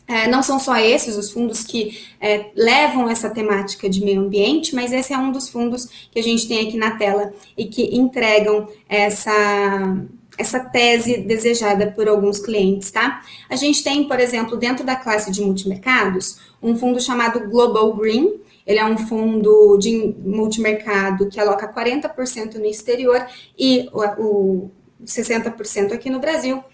É, 0.09 0.27
não 0.27 0.43
são 0.43 0.59
só 0.59 0.79
esses 0.79 1.17
os 1.19 1.31
fundos 1.31 1.63
que 1.63 2.01
é, 2.19 2.47
levam 2.57 3.11
essa 3.11 3.29
temática 3.29 3.91
de 3.91 4.03
meio 4.03 4.23
ambiente, 4.23 4.75
mas 4.75 4.91
esse 4.91 5.13
é 5.13 5.19
um 5.19 5.31
dos 5.31 5.51
fundos 5.51 5.87
que 6.11 6.19
a 6.19 6.23
gente 6.23 6.49
tem 6.49 6.67
aqui 6.67 6.79
na 6.79 6.93
tela 6.93 7.31
e 7.55 7.67
que 7.67 7.95
entregam 7.95 8.67
essa, 8.89 10.03
essa 10.39 10.61
tese 10.61 11.19
desejada 11.19 11.93
por 11.93 12.09
alguns 12.09 12.41
clientes, 12.41 12.91
tá? 12.91 13.23
A 13.51 13.57
gente 13.57 13.85
tem, 13.85 14.09
por 14.09 14.19
exemplo, 14.19 14.57
dentro 14.57 14.83
da 14.83 14.97
classe 14.97 15.31
de 15.31 15.43
multimercados, 15.43 16.39
um 16.63 16.75
fundo 16.75 16.99
chamado 16.99 17.47
Global 17.51 17.93
Green. 17.93 18.41
Ele 18.67 18.79
é 18.79 18.85
um 18.87 18.97
fundo 18.97 19.77
de 19.77 20.15
multimercado 20.25 21.29
que 21.29 21.39
aloca 21.39 21.71
40% 21.71 22.55
no 22.55 22.65
exterior 22.65 23.27
e 23.59 23.89
o, 23.93 24.01
o 24.23 24.71
60% 25.05 25.93
aqui 25.93 26.09
no 26.09 26.19
Brasil 26.19 26.65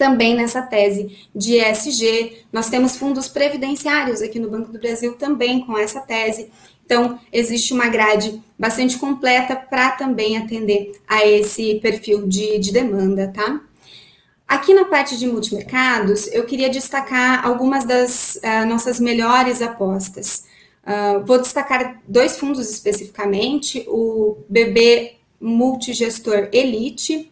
também 0.00 0.34
nessa 0.34 0.62
tese 0.62 1.28
de 1.36 1.58
ESG. 1.58 2.46
Nós 2.50 2.70
temos 2.70 2.96
fundos 2.96 3.28
previdenciários 3.28 4.22
aqui 4.22 4.38
no 4.38 4.48
Banco 4.48 4.72
do 4.72 4.78
Brasil 4.78 5.12
também 5.12 5.60
com 5.60 5.76
essa 5.76 6.00
tese. 6.00 6.50
Então, 6.86 7.20
existe 7.30 7.74
uma 7.74 7.86
grade 7.86 8.42
bastante 8.58 8.96
completa 8.96 9.54
para 9.54 9.90
também 9.90 10.38
atender 10.38 10.92
a 11.06 11.26
esse 11.26 11.74
perfil 11.80 12.26
de, 12.26 12.58
de 12.58 12.72
demanda, 12.72 13.30
tá? 13.32 13.60
Aqui 14.48 14.72
na 14.72 14.86
parte 14.86 15.18
de 15.18 15.26
multimercados, 15.26 16.26
eu 16.28 16.46
queria 16.46 16.70
destacar 16.70 17.46
algumas 17.46 17.84
das 17.84 18.36
uh, 18.36 18.66
nossas 18.66 18.98
melhores 18.98 19.60
apostas. 19.60 20.44
Uh, 20.82 21.24
vou 21.26 21.38
destacar 21.38 22.00
dois 22.08 22.38
fundos 22.38 22.70
especificamente: 22.70 23.84
o 23.86 24.38
BB 24.48 25.16
Multigestor 25.38 26.48
Elite, 26.52 27.29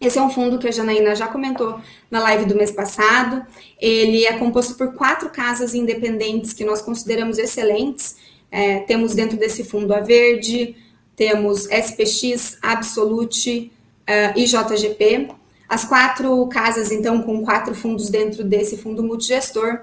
esse 0.00 0.18
é 0.18 0.22
um 0.22 0.30
fundo 0.30 0.58
que 0.58 0.66
a 0.66 0.70
Janaína 0.70 1.14
já 1.14 1.28
comentou 1.28 1.78
na 2.10 2.20
live 2.20 2.46
do 2.46 2.54
mês 2.54 2.70
passado. 2.70 3.44
Ele 3.78 4.24
é 4.24 4.32
composto 4.38 4.74
por 4.74 4.94
quatro 4.94 5.28
casas 5.28 5.74
independentes 5.74 6.54
que 6.54 6.64
nós 6.64 6.80
consideramos 6.80 7.36
excelentes. 7.36 8.16
É, 8.50 8.78
temos 8.80 9.14
dentro 9.14 9.36
desse 9.36 9.62
fundo 9.62 9.92
a 9.92 10.00
Verde, 10.00 10.74
temos 11.14 11.66
SPX, 11.66 12.56
Absolute 12.62 13.70
uh, 14.08 14.38
e 14.38 14.46
JGP. 14.46 15.28
As 15.68 15.84
quatro 15.84 16.46
casas, 16.46 16.90
então, 16.90 17.22
com 17.22 17.44
quatro 17.44 17.74
fundos 17.74 18.08
dentro 18.08 18.42
desse 18.42 18.78
fundo 18.78 19.02
multigestor, 19.02 19.82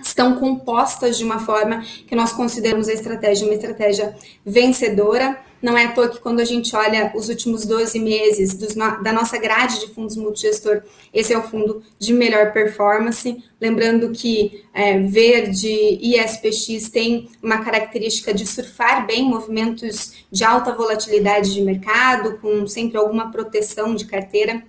estão 0.00 0.36
compostas 0.36 1.18
de 1.18 1.24
uma 1.24 1.40
forma 1.40 1.84
que 2.06 2.14
nós 2.14 2.32
consideramos 2.32 2.88
a 2.88 2.92
estratégia 2.92 3.46
uma 3.46 3.54
estratégia 3.54 4.14
vencedora 4.46 5.36
não 5.62 5.76
é 5.76 5.84
à 5.84 5.92
toa 5.92 6.08
que 6.08 6.20
quando 6.20 6.40
a 6.40 6.44
gente 6.44 6.74
olha 6.74 7.12
os 7.14 7.28
últimos 7.28 7.66
12 7.66 7.98
meses 7.98 8.54
dos, 8.54 8.74
da 8.74 9.12
nossa 9.12 9.36
grade 9.38 9.80
de 9.80 9.88
fundos 9.88 10.16
multigestor, 10.16 10.82
esse 11.12 11.32
é 11.32 11.38
o 11.38 11.42
fundo 11.42 11.82
de 11.98 12.12
melhor 12.12 12.52
performance. 12.52 13.42
Lembrando 13.60 14.10
que 14.10 14.64
é, 14.72 14.98
Verde 14.98 15.68
e 15.68 16.16
SPX 16.18 16.88
tem 16.88 17.28
uma 17.42 17.58
característica 17.58 18.32
de 18.32 18.46
surfar 18.46 19.06
bem 19.06 19.24
movimentos 19.24 20.24
de 20.30 20.44
alta 20.44 20.74
volatilidade 20.74 21.52
de 21.52 21.60
mercado, 21.60 22.38
com 22.38 22.66
sempre 22.66 22.96
alguma 22.96 23.30
proteção 23.30 23.94
de 23.94 24.06
carteira 24.06 24.62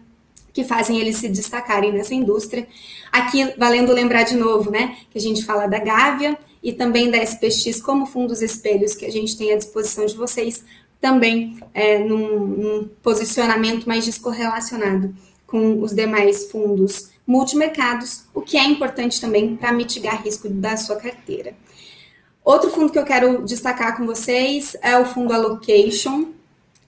que 0.54 0.64
fazem 0.64 1.00
eles 1.00 1.18
se 1.18 1.30
destacarem 1.30 1.94
nessa 1.94 2.14
indústria. 2.14 2.68
Aqui, 3.12 3.54
valendo 3.58 3.94
lembrar 3.94 4.24
de 4.24 4.36
novo, 4.36 4.70
né, 4.70 4.98
que 5.10 5.18
a 5.18 5.22
gente 5.22 5.46
fala 5.46 5.68
da 5.68 5.80
Gávea 5.80 6.38
e 6.64 6.74
também 6.74 7.10
da 7.10 7.18
SPX 7.24 7.82
como 7.82 8.06
fundos 8.06 8.42
espelhos 8.42 8.94
que 8.94 9.06
a 9.06 9.12
gente 9.12 9.38
tem 9.38 9.52
à 9.52 9.58
disposição 9.58 10.06
de 10.06 10.16
vocês 10.16 10.64
também 11.02 11.58
é, 11.74 11.98
num, 11.98 12.46
num 12.46 12.90
posicionamento 13.02 13.86
mais 13.88 14.06
descorrelacionado 14.06 15.14
com 15.48 15.82
os 15.82 15.94
demais 15.94 16.50
fundos 16.50 17.10
multimercados, 17.28 18.24
o 18.34 18.42
que 18.42 18.58
é 18.58 18.64
importante 18.64 19.20
também 19.20 19.56
para 19.56 19.74
mitigar 19.74 20.24
risco 20.24 20.48
da 20.48 20.78
sua 20.78 20.96
carteira. 20.96 21.54
Outro 22.44 22.70
fundo 22.70 22.92
que 22.92 23.00
eu 23.00 23.04
quero 23.04 23.44
destacar 23.44 23.98
com 23.98 24.06
vocês 24.06 24.76
é 24.82 24.98
o 24.98 25.06
fundo 25.06 25.34
Allocation. 25.34 26.30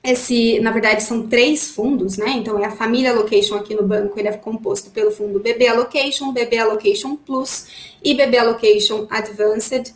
Esse, 0.03 0.59
na 0.59 0.71
verdade, 0.71 1.03
são 1.03 1.27
três 1.27 1.69
fundos, 1.69 2.17
né? 2.17 2.31
Então, 2.31 2.59
é 2.59 2.65
a 2.65 2.71
família 2.71 3.11
Allocation 3.11 3.55
aqui 3.55 3.75
no 3.75 3.83
banco, 3.83 4.19
ele 4.19 4.27
é 4.27 4.33
composto 4.33 4.89
pelo 4.89 5.11
fundo 5.11 5.39
BB 5.39 5.67
Allocation, 5.67 6.33
BB 6.33 6.57
Allocation 6.57 7.15
Plus 7.15 7.95
e 8.03 8.13
BB 8.13 8.37
Allocation 8.37 9.07
Advanced. 9.09 9.93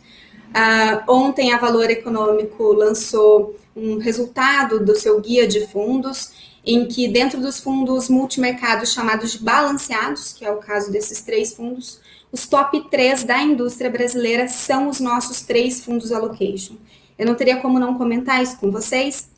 Uh, 0.48 1.12
ontem, 1.12 1.52
a 1.52 1.58
Valor 1.58 1.90
Econômico 1.90 2.72
lançou 2.72 3.54
um 3.78 3.98
resultado 3.98 4.84
do 4.84 4.94
seu 4.94 5.20
guia 5.20 5.46
de 5.46 5.66
fundos, 5.68 6.32
em 6.64 6.86
que 6.86 7.08
dentro 7.08 7.40
dos 7.40 7.58
fundos 7.58 8.08
multimercados 8.08 8.92
chamados 8.92 9.32
de 9.32 9.38
balanceados, 9.38 10.32
que 10.32 10.44
é 10.44 10.50
o 10.50 10.58
caso 10.58 10.90
desses 10.90 11.22
três 11.22 11.54
fundos, 11.54 12.00
os 12.30 12.46
top 12.46 12.88
3 12.90 13.24
da 13.24 13.42
indústria 13.42 13.90
brasileira 13.90 14.48
são 14.48 14.88
os 14.88 15.00
nossos 15.00 15.40
três 15.40 15.82
fundos 15.82 16.12
allocation. 16.12 16.74
Eu 17.18 17.26
não 17.26 17.34
teria 17.34 17.56
como 17.56 17.78
não 17.78 17.96
comentar 17.96 18.42
isso 18.42 18.58
com 18.58 18.70
vocês, 18.70 19.30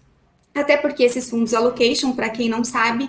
até 0.55 0.77
porque 0.77 1.05
esses 1.05 1.31
fundos 1.31 1.55
allocation, 1.55 2.13
para 2.13 2.29
quem 2.29 2.49
não 2.49 2.65
sabe, 2.65 3.09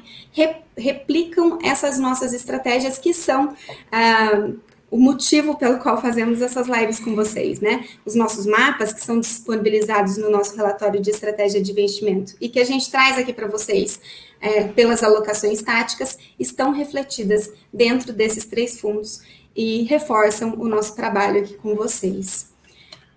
replicam 0.78 1.58
essas 1.64 1.98
nossas 1.98 2.34
estratégias 2.34 2.98
que 2.98 3.14
são 3.14 3.56
ah, 3.92 4.52
o 4.92 4.98
motivo 4.98 5.56
pelo 5.56 5.80
qual 5.80 6.02
fazemos 6.02 6.42
essas 6.42 6.68
lives 6.68 7.00
com 7.00 7.16
vocês, 7.16 7.62
né? 7.62 7.86
Os 8.06 8.14
nossos 8.14 8.46
mapas 8.46 8.92
que 8.92 9.02
são 9.02 9.22
disponibilizados 9.22 10.18
no 10.18 10.30
nosso 10.30 10.54
relatório 10.56 11.02
de 11.02 11.10
estratégia 11.10 11.62
de 11.62 11.72
investimento 11.72 12.36
e 12.42 12.50
que 12.50 12.60
a 12.60 12.66
gente 12.66 12.92
traz 12.92 13.18
aqui 13.18 13.32
para 13.32 13.48
vocês 13.48 14.02
é, 14.42 14.66
pelas 14.66 15.02
alocações 15.02 15.62
táticas 15.62 16.18
estão 16.38 16.72
refletidas 16.72 17.50
dentro 17.74 18.12
desses 18.12 18.44
três 18.44 18.82
fundos 18.82 19.22
e 19.56 19.84
reforçam 19.84 20.56
o 20.58 20.68
nosso 20.68 20.94
trabalho 20.94 21.40
aqui 21.40 21.54
com 21.54 21.74
vocês. 21.74 22.52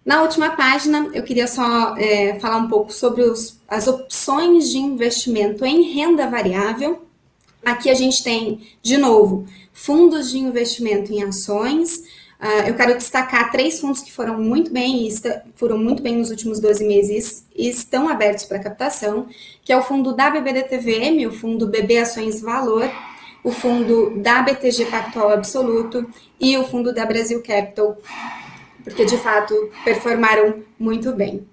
Na 0.05 0.23
última 0.23 0.51
página, 0.51 1.11
eu 1.13 1.23
queria 1.23 1.49
só 1.49 1.97
é, 1.97 2.39
falar 2.39 2.59
um 2.59 2.69
pouco 2.69 2.93
sobre 2.93 3.23
os, 3.23 3.59
as 3.67 3.89
opções 3.89 4.71
de 4.71 4.79
investimento 4.79 5.65
em 5.65 5.95
renda 5.95 6.29
variável. 6.29 7.05
Aqui 7.65 7.89
a 7.89 7.95
gente 7.95 8.23
tem, 8.23 8.61
de 8.83 8.97
novo, 8.97 9.47
fundos 9.73 10.31
de 10.31 10.39
investimento 10.39 11.13
em 11.13 11.23
ações. 11.23 11.97
Uh, 12.41 12.69
eu 12.69 12.75
quero 12.75 12.97
destacar 12.97 13.51
três 13.51 13.81
fundos 13.81 14.03
que 14.03 14.13
foram 14.13 14.39
muito 14.39 14.71
bem 14.71 15.09
foram 15.55 15.79
muito 15.79 16.03
bem 16.03 16.17
nos 16.17 16.31
últimos 16.31 16.61
12 16.61 16.85
meses 16.85 17.47
e 17.57 17.69
estão 17.69 18.09
abertos 18.09 18.45
para 18.45 18.59
captação, 18.59 19.27
que 19.65 19.73
é 19.73 19.77
o 19.77 19.83
fundo 19.83 20.15
da 20.15 20.31
BBDTVM, 20.31 21.27
o 21.27 21.33
fundo 21.33 21.67
BB 21.67 21.99
Ações 21.99 22.41
Valor, 22.41 22.91
o 23.43 23.51
fundo 23.51 24.19
da 24.21 24.43
BTG 24.43 24.87
Pactual 24.87 25.31
Absoluto 25.31 26.11
e 26.41 26.57
o 26.57 26.65
fundo 26.65 26.93
da 26.93 27.07
Brasil 27.07 27.43
Capital, 27.43 27.97
porque 28.83 29.05
de 29.05 29.17
fato 29.19 29.55
performaram 29.85 30.63
muito 30.79 31.13
bem. 31.13 31.47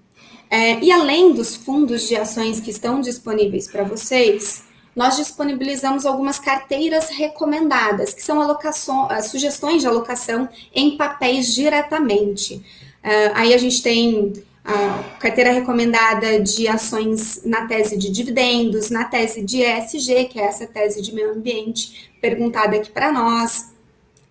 É, 0.50 0.78
e 0.80 0.92
além 0.92 1.32
dos 1.32 1.56
fundos 1.56 2.06
de 2.06 2.16
ações 2.16 2.60
que 2.60 2.70
estão 2.70 3.00
disponíveis 3.00 3.70
para 3.70 3.84
vocês, 3.84 4.64
nós 4.94 5.16
disponibilizamos 5.16 6.04
algumas 6.04 6.38
carteiras 6.38 7.08
recomendadas, 7.08 8.12
que 8.12 8.22
são 8.22 8.40
alocações, 8.40 9.26
sugestões 9.26 9.80
de 9.80 9.88
alocação 9.88 10.48
em 10.74 10.96
papéis 10.96 11.54
diretamente. 11.54 12.56
Uh, 13.02 13.32
aí 13.34 13.54
a 13.54 13.58
gente 13.58 13.82
tem 13.82 14.32
a 14.64 15.16
carteira 15.18 15.50
recomendada 15.50 16.38
de 16.38 16.68
ações 16.68 17.42
na 17.44 17.66
tese 17.66 17.96
de 17.96 18.10
dividendos, 18.10 18.90
na 18.90 19.04
tese 19.04 19.42
de 19.42 19.62
ESG, 19.62 20.26
que 20.26 20.38
é 20.38 20.44
essa 20.44 20.66
tese 20.66 21.02
de 21.02 21.12
meio 21.12 21.32
ambiente 21.32 22.12
perguntada 22.20 22.76
aqui 22.76 22.90
para 22.90 23.10
nós. 23.10 23.72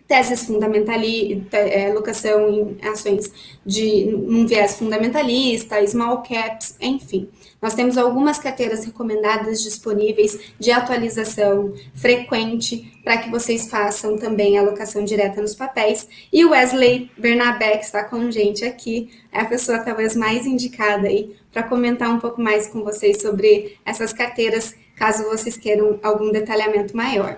teses 0.08 0.44
fundamentalistas, 0.44 1.54
é, 1.54 1.90
alocação 1.90 2.50
em 2.50 2.78
ações 2.90 3.32
de 3.66 4.14
um 4.14 4.46
viés 4.46 4.76
fundamentalista, 4.76 5.86
small 5.88 6.22
caps, 6.22 6.76
enfim. 6.82 7.30
Nós 7.62 7.76
temos 7.76 7.96
algumas 7.96 8.40
carteiras 8.40 8.84
recomendadas 8.86 9.62
disponíveis 9.62 10.40
de 10.60 10.72
atualização 10.72 11.72
frequente 11.94 12.92
para 13.04 13.20
que 13.20 13.30
vocês 13.30 13.70
façam 13.70 14.18
também 14.18 14.58
a 14.58 14.62
alocação 14.62 15.06
direta 15.06 15.40
nos 15.40 15.54
papéis. 15.54 16.08
E 16.34 16.44
o 16.44 16.50
Wesley 16.50 17.12
Bernabé, 17.16 17.78
que 17.78 17.86
está 17.86 18.04
com 18.04 18.16
a 18.16 18.32
gente 18.32 18.66
aqui, 18.66 19.12
é 19.32 19.42
a 19.42 19.46
pessoa 19.46 19.78
talvez 19.78 20.16
mais 20.16 20.48
indicada 20.48 21.08
aí 21.08 21.36
para 21.54 21.62
comentar 21.62 22.10
um 22.10 22.20
pouco 22.20 22.42
mais 22.42 22.66
com 22.66 22.84
vocês 22.84 23.22
sobre 23.22 23.78
essas 23.86 24.12
carteiras, 24.12 24.74
caso 24.96 25.26
vocês 25.26 25.56
queiram 25.56 26.00
algum 26.02 26.32
detalhamento 26.32 26.98
maior. 26.98 27.38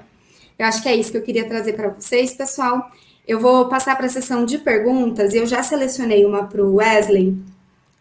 Eu 0.57 0.65
acho 0.65 0.81
que 0.81 0.87
é 0.87 0.95
isso 0.95 1.11
que 1.11 1.17
eu 1.17 1.23
queria 1.23 1.45
trazer 1.45 1.73
para 1.73 1.89
vocês, 1.89 2.31
pessoal. 2.31 2.89
Eu 3.27 3.41
vou 3.41 3.67
passar 3.67 3.97
para 3.97 4.05
a 4.05 4.09
sessão 4.09 4.45
de 4.45 4.57
perguntas. 4.57 5.33
Eu 5.33 5.45
já 5.45 5.61
selecionei 5.61 6.23
uma 6.23 6.45
para 6.45 6.63
o 6.63 6.75
Wesley. 6.75 7.35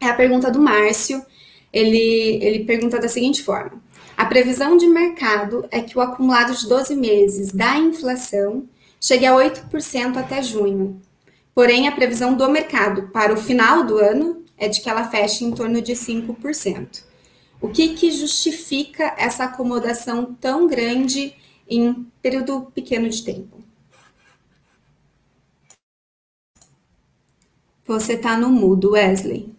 É 0.01 0.07
a 0.07 0.15
pergunta 0.15 0.53
do 0.53 0.61
Márcio. 0.61 1.25
Ele, 1.73 2.39
ele 2.43 2.65
pergunta 2.65 2.99
da 2.99 3.09
seguinte 3.09 3.43
forma: 3.43 3.83
A 4.17 4.27
previsão 4.27 4.77
de 4.77 4.87
mercado 4.87 5.67
é 5.71 5.81
que 5.81 5.97
o 5.97 6.01
acumulado 6.01 6.55
de 6.55 6.69
12 6.69 6.95
meses 6.97 7.53
da 7.53 7.77
inflação 7.77 8.69
chegue 9.01 9.27
a 9.27 9.33
8% 9.33 10.17
até 10.17 10.43
junho. 10.43 11.01
Porém, 11.55 11.89
a 11.89 11.93
previsão 11.93 12.35
do 12.35 12.49
mercado 12.51 13.09
para 13.13 13.33
o 13.33 13.37
final 13.37 13.85
do 13.85 13.99
ano 13.99 14.45
é 14.57 14.69
de 14.69 14.81
que 14.81 14.89
ela 14.89 15.09
feche 15.09 15.45
em 15.45 15.53
torno 15.53 15.83
de 15.83 15.93
5%. 15.93 17.05
O 17.61 17.69
que, 17.69 17.91
que 17.95 18.11
justifica 18.11 19.15
essa 19.17 19.45
acomodação 19.45 20.35
tão 20.41 20.67
grande 20.67 21.35
em 21.73 21.89
um 21.89 22.05
período 22.21 22.71
pequeno 22.75 23.09
de 23.09 23.25
tempo. 23.25 23.63
Você 27.87 28.13
está 28.13 28.37
no 28.37 28.51
mudo, 28.51 28.93
Wesley. 28.93 29.55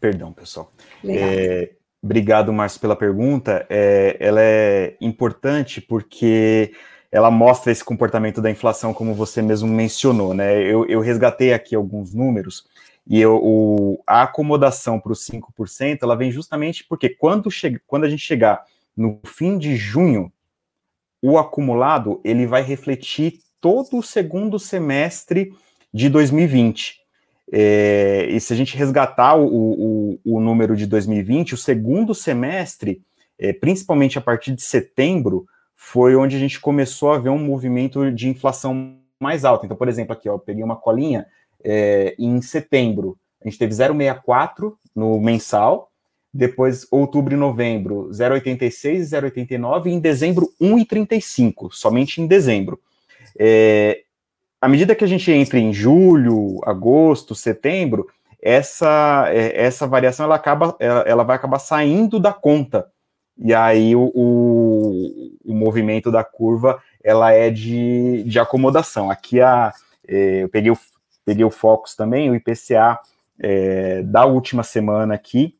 Perdão, 0.00 0.32
pessoal. 0.32 0.70
É, 1.04 1.70
obrigado, 2.02 2.52
Márcio, 2.52 2.80
pela 2.80 2.96
pergunta. 2.96 3.66
É, 3.68 4.16
ela 4.20 4.40
é 4.40 4.96
importante 5.00 5.80
porque 5.80 6.72
ela 7.10 7.30
mostra 7.30 7.72
esse 7.72 7.84
comportamento 7.84 8.40
da 8.40 8.50
inflação, 8.50 8.92
como 8.92 9.14
você 9.14 9.40
mesmo 9.42 9.68
mencionou, 9.68 10.34
né? 10.34 10.60
Eu, 10.62 10.86
eu 10.86 11.00
resgatei 11.00 11.52
aqui 11.52 11.74
alguns 11.74 12.12
números 12.12 12.66
e 13.06 13.18
eu, 13.20 13.40
o, 13.42 14.02
a 14.06 14.22
acomodação 14.22 15.00
para 15.00 15.12
os 15.12 15.26
5% 15.26 16.00
ela 16.02 16.14
vem 16.14 16.30
justamente 16.30 16.84
porque 16.84 17.08
quando, 17.08 17.50
chega, 17.50 17.80
quando 17.86 18.04
a 18.04 18.08
gente 18.08 18.22
chegar 18.22 18.62
no 18.94 19.20
fim 19.24 19.56
de 19.56 19.74
junho, 19.76 20.30
o 21.22 21.38
acumulado 21.38 22.20
ele 22.22 22.46
vai 22.46 22.62
refletir 22.62 23.40
todo 23.60 23.96
o 23.96 24.02
segundo 24.02 24.58
semestre 24.58 25.52
de 25.92 26.08
2020. 26.08 26.97
É, 27.50 28.26
e 28.30 28.38
se 28.40 28.52
a 28.52 28.56
gente 28.56 28.76
resgatar 28.76 29.36
o, 29.36 29.46
o, 29.46 30.20
o, 30.24 30.40
número 30.40 30.76
de 30.76 30.86
2020, 30.86 31.54
o 31.54 31.56
segundo 31.56 32.14
semestre, 32.14 33.00
é, 33.38 33.52
principalmente 33.52 34.18
a 34.18 34.20
partir 34.20 34.54
de 34.54 34.62
setembro, 34.62 35.46
foi 35.74 36.14
onde 36.14 36.36
a 36.36 36.38
gente 36.38 36.60
começou 36.60 37.12
a 37.12 37.18
ver 37.18 37.30
um 37.30 37.38
movimento 37.38 38.10
de 38.12 38.28
inflação 38.28 38.96
mais 39.18 39.44
alto. 39.44 39.64
Então, 39.64 39.76
por 39.76 39.88
exemplo, 39.88 40.12
aqui, 40.12 40.28
ó, 40.28 40.34
eu 40.34 40.38
peguei 40.38 40.62
uma 40.62 40.76
colinha, 40.76 41.26
é, 41.64 42.14
em 42.18 42.40
setembro, 42.42 43.16
a 43.42 43.48
gente 43.48 43.58
teve 43.58 43.72
0,64 43.72 44.74
no 44.94 45.18
mensal, 45.20 45.90
depois 46.32 46.86
outubro 46.90 47.34
e 47.34 47.36
novembro 47.36 48.10
0,86 48.12 48.94
e 48.94 49.00
0,89, 49.00 49.86
e 49.86 49.90
em 49.90 50.00
dezembro 50.00 50.52
1,35, 50.60 51.68
somente 51.72 52.20
em 52.20 52.26
dezembro. 52.26 52.78
É, 53.38 54.02
à 54.60 54.68
medida 54.68 54.94
que 54.94 55.04
a 55.04 55.08
gente 55.08 55.30
entra 55.30 55.58
em 55.58 55.72
julho, 55.72 56.60
agosto, 56.64 57.34
setembro, 57.34 58.08
essa, 58.40 59.26
é, 59.28 59.64
essa 59.64 59.86
variação 59.86 60.24
ela, 60.24 60.36
acaba, 60.36 60.76
ela, 60.78 61.00
ela 61.00 61.24
vai 61.24 61.36
acabar 61.36 61.58
saindo 61.58 62.20
da 62.20 62.32
conta. 62.32 62.86
E 63.36 63.54
aí 63.54 63.94
o, 63.94 64.10
o, 64.14 65.32
o, 65.44 65.54
movimento 65.54 66.10
da 66.10 66.24
curva 66.24 66.82
ela 67.02 67.32
é 67.32 67.50
de, 67.50 68.24
de 68.24 68.38
acomodação. 68.38 69.10
Aqui 69.10 69.40
a, 69.40 69.72
é, 70.06 70.42
eu 70.42 70.48
peguei 70.48 70.72
o, 70.72 70.78
peguei 71.24 71.44
o 71.44 71.50
Focus 71.50 71.94
também, 71.94 72.30
o 72.30 72.34
IPCA 72.34 72.98
é, 73.38 74.02
da 74.02 74.24
última 74.24 74.64
semana 74.64 75.14
aqui, 75.14 75.54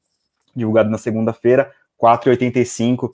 divulgado 0.55 0.90
na 0.90 0.99
segunda-feira, 0.99 1.70
4,85, 2.03 3.11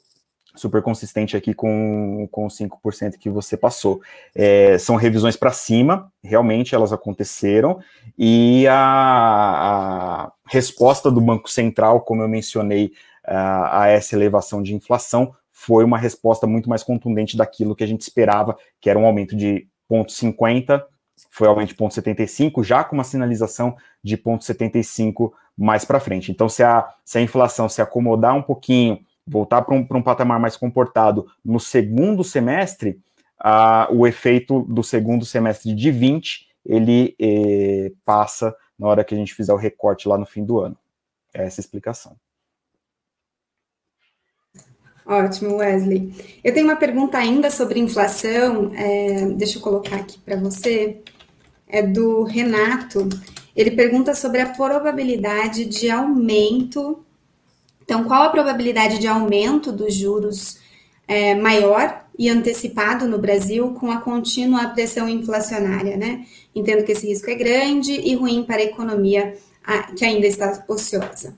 super 0.54 0.82
consistente 0.82 1.36
aqui 1.36 1.52
com, 1.52 2.28
com 2.30 2.46
5% 2.46 3.18
que 3.18 3.28
você 3.28 3.56
passou. 3.56 4.00
É, 4.34 4.78
são 4.78 4.96
revisões 4.96 5.36
para 5.36 5.52
cima, 5.52 6.12
realmente 6.22 6.74
elas 6.74 6.92
aconteceram, 6.92 7.80
e 8.18 8.66
a, 8.68 8.74
a, 8.76 10.32
resposta 10.46 11.10
do 11.10 11.20
Banco 11.20 11.50
Central, 11.50 12.02
como 12.02 12.22
eu 12.22 12.28
mencionei, 12.28 12.92
a, 13.26 13.82
a 13.82 13.88
essa 13.88 14.14
elevação 14.14 14.62
de 14.62 14.74
inflação, 14.74 15.34
foi 15.50 15.84
uma 15.84 15.98
resposta 15.98 16.46
muito 16.46 16.68
mais 16.68 16.82
contundente 16.82 17.36
daquilo 17.36 17.74
que 17.74 17.84
a 17.84 17.86
gente 17.86 18.02
esperava, 18.02 18.56
que 18.80 18.90
era 18.90 18.98
um 18.98 19.06
aumento 19.06 19.36
de 19.36 19.66
0,50, 19.90 20.82
foi 21.30 21.46
aumento 21.48 21.68
de 21.68 21.76
0,75, 21.76 22.62
já 22.62 22.84
com 22.84 22.94
uma 22.94 23.04
sinalização 23.04 23.76
de 24.02 24.16
0,75 24.16 25.32
mais 25.56 25.84
para 25.84 26.00
frente. 26.00 26.30
Então, 26.30 26.48
se 26.48 26.62
a, 26.62 26.88
se 27.04 27.18
a 27.18 27.22
inflação 27.22 27.68
se 27.68 27.80
acomodar 27.80 28.34
um 28.34 28.42
pouquinho, 28.42 28.98
voltar 29.26 29.62
para 29.62 29.74
um, 29.74 29.86
um 29.90 30.02
patamar 30.02 30.38
mais 30.38 30.56
comportado 30.56 31.26
no 31.44 31.58
segundo 31.58 32.22
semestre, 32.22 33.00
a, 33.38 33.88
o 33.90 34.06
efeito 34.06 34.62
do 34.62 34.82
segundo 34.82 35.24
semestre 35.24 35.74
de 35.74 35.90
20 35.90 36.54
ele 36.64 37.14
eh, 37.20 37.92
passa 38.04 38.56
na 38.78 38.88
hora 38.88 39.04
que 39.04 39.14
a 39.14 39.18
gente 39.18 39.34
fizer 39.34 39.52
o 39.52 39.58
recorte 39.58 40.08
lá 40.08 40.16
no 40.16 40.24
fim 40.24 40.44
do 40.44 40.58
ano. 40.60 40.76
É 41.32 41.44
essa 41.44 41.60
a 41.60 41.62
explicação. 41.62 42.16
Ótimo, 45.04 45.56
Wesley. 45.56 46.14
Eu 46.42 46.54
tenho 46.54 46.66
uma 46.66 46.76
pergunta 46.76 47.18
ainda 47.18 47.50
sobre 47.50 47.78
inflação, 47.78 48.72
é, 48.74 49.26
deixa 49.26 49.58
eu 49.58 49.62
colocar 49.62 49.96
aqui 49.96 50.18
para 50.18 50.36
você. 50.36 51.02
É 51.68 51.82
do 51.82 52.22
Renato. 52.22 53.08
Ele 53.54 53.72
pergunta 53.72 54.14
sobre 54.14 54.40
a 54.40 54.48
probabilidade 54.48 55.66
de 55.66 55.90
aumento. 55.90 57.03
Então, 57.84 58.04
qual 58.04 58.22
a 58.24 58.30
probabilidade 58.30 58.98
de 58.98 59.06
aumento 59.06 59.70
dos 59.70 59.94
juros 59.94 60.58
é, 61.06 61.34
maior 61.34 62.04
e 62.18 62.28
antecipado 62.28 63.06
no 63.06 63.18
Brasil 63.18 63.74
com 63.74 63.90
a 63.90 64.00
contínua 64.00 64.68
pressão 64.68 65.08
inflacionária, 65.08 65.96
né? 65.96 66.24
Entendo 66.54 66.84
que 66.84 66.92
esse 66.92 67.06
risco 67.06 67.28
é 67.30 67.34
grande 67.34 67.92
e 67.92 68.14
ruim 68.14 68.44
para 68.44 68.56
a 68.56 68.64
economia 68.64 69.34
que 69.96 70.04
ainda 70.04 70.26
está 70.26 70.64
ociosa. 70.68 71.34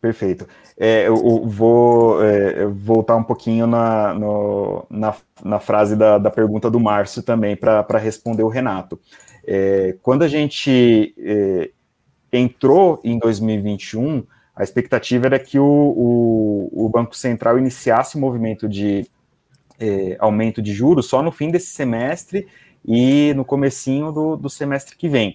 Perfeito. 0.00 0.46
É, 0.76 1.06
eu 1.06 1.46
vou 1.46 2.22
é, 2.24 2.66
voltar 2.66 3.14
um 3.16 3.22
pouquinho 3.22 3.66
na, 3.66 4.12
no, 4.14 4.84
na, 4.90 5.14
na, 5.44 5.60
frase 5.60 5.94
da, 5.94 6.18
da 6.18 6.30
pergunta 6.30 6.68
do 6.68 6.80
Márcio 6.80 7.22
também 7.22 7.56
para 7.56 7.98
responder 7.98 8.42
o 8.42 8.48
Renato. 8.48 8.98
É, 9.46 9.96
quando 10.02 10.22
a 10.22 10.28
gente 10.28 11.14
é, 11.16 11.70
entrou 12.32 13.00
em 13.04 13.16
2021, 13.18 14.24
a 14.62 14.64
expectativa 14.64 15.26
era 15.26 15.38
que 15.38 15.58
o, 15.58 15.64
o, 15.64 16.86
o 16.86 16.88
Banco 16.88 17.16
Central 17.16 17.58
iniciasse 17.58 18.16
o 18.16 18.20
movimento 18.20 18.68
de 18.68 19.06
é, 19.78 20.16
aumento 20.20 20.62
de 20.62 20.72
juros 20.72 21.06
só 21.06 21.20
no 21.20 21.32
fim 21.32 21.50
desse 21.50 21.66
semestre 21.66 22.46
e 22.84 23.34
no 23.34 23.44
comecinho 23.44 24.12
do, 24.12 24.36
do 24.36 24.48
semestre 24.48 24.96
que 24.96 25.08
vem. 25.08 25.34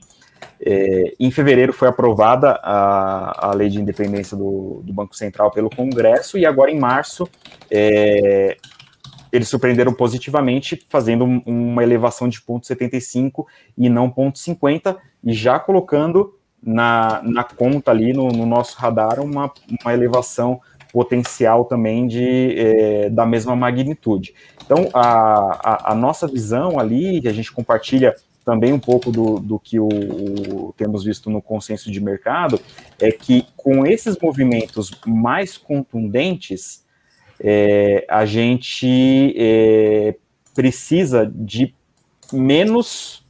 É, 0.61 1.13
em 1.19 1.29
fevereiro 1.29 1.73
foi 1.73 1.87
aprovada 1.87 2.51
a, 2.63 3.49
a 3.49 3.53
lei 3.53 3.69
de 3.69 3.81
independência 3.81 4.37
do, 4.37 4.81
do, 4.83 4.93
Banco 4.93 5.15
Central 5.15 5.51
pelo 5.51 5.69
Congresso 5.69 6.37
e 6.37 6.45
agora 6.45 6.71
em 6.71 6.79
março 6.79 7.27
é, 7.69 8.55
eles 9.31 9.49
surpreenderam 9.49 9.93
positivamente, 9.93 10.85
fazendo 10.89 11.25
uma 11.45 11.83
elevação 11.83 12.29
de 12.29 12.39
0,75 12.39 13.45
e 13.77 13.89
não 13.89 14.09
0,50, 14.09 14.97
e 15.23 15.33
já 15.33 15.59
colocando 15.59 16.36
na, 16.61 17.21
na 17.23 17.43
conta 17.43 17.91
ali, 17.91 18.13
no, 18.13 18.29
no 18.29 18.45
nosso 18.45 18.77
radar, 18.77 19.19
uma, 19.19 19.51
uma 19.81 19.93
elevação 19.93 20.61
potencial 20.91 21.65
também 21.65 22.07
de, 22.07 22.55
é, 22.57 23.09
da 23.09 23.25
mesma 23.25 23.55
magnitude. 23.55 24.33
Então, 24.65 24.89
a, 24.93 25.03
a, 25.03 25.91
a, 25.91 25.95
nossa 25.95 26.27
visão 26.27 26.79
ali, 26.79 27.21
que 27.21 27.27
a 27.27 27.33
gente 27.33 27.51
compartilha 27.51 28.15
também 28.43 28.73
um 28.73 28.79
pouco 28.79 29.11
do, 29.11 29.39
do 29.39 29.59
que 29.59 29.79
o, 29.79 29.87
o, 29.87 30.73
temos 30.77 31.03
visto 31.03 31.29
no 31.29 31.41
consenso 31.41 31.91
de 31.91 32.01
mercado, 32.01 32.59
é 32.99 33.11
que 33.11 33.45
com 33.55 33.85
esses 33.85 34.17
movimentos 34.17 34.91
mais 35.05 35.57
contundentes, 35.57 36.85
é, 37.39 38.05
a 38.09 38.25
gente 38.25 39.35
é, 39.37 40.15
precisa 40.55 41.31
de 41.33 41.73
menos, 42.33 43.23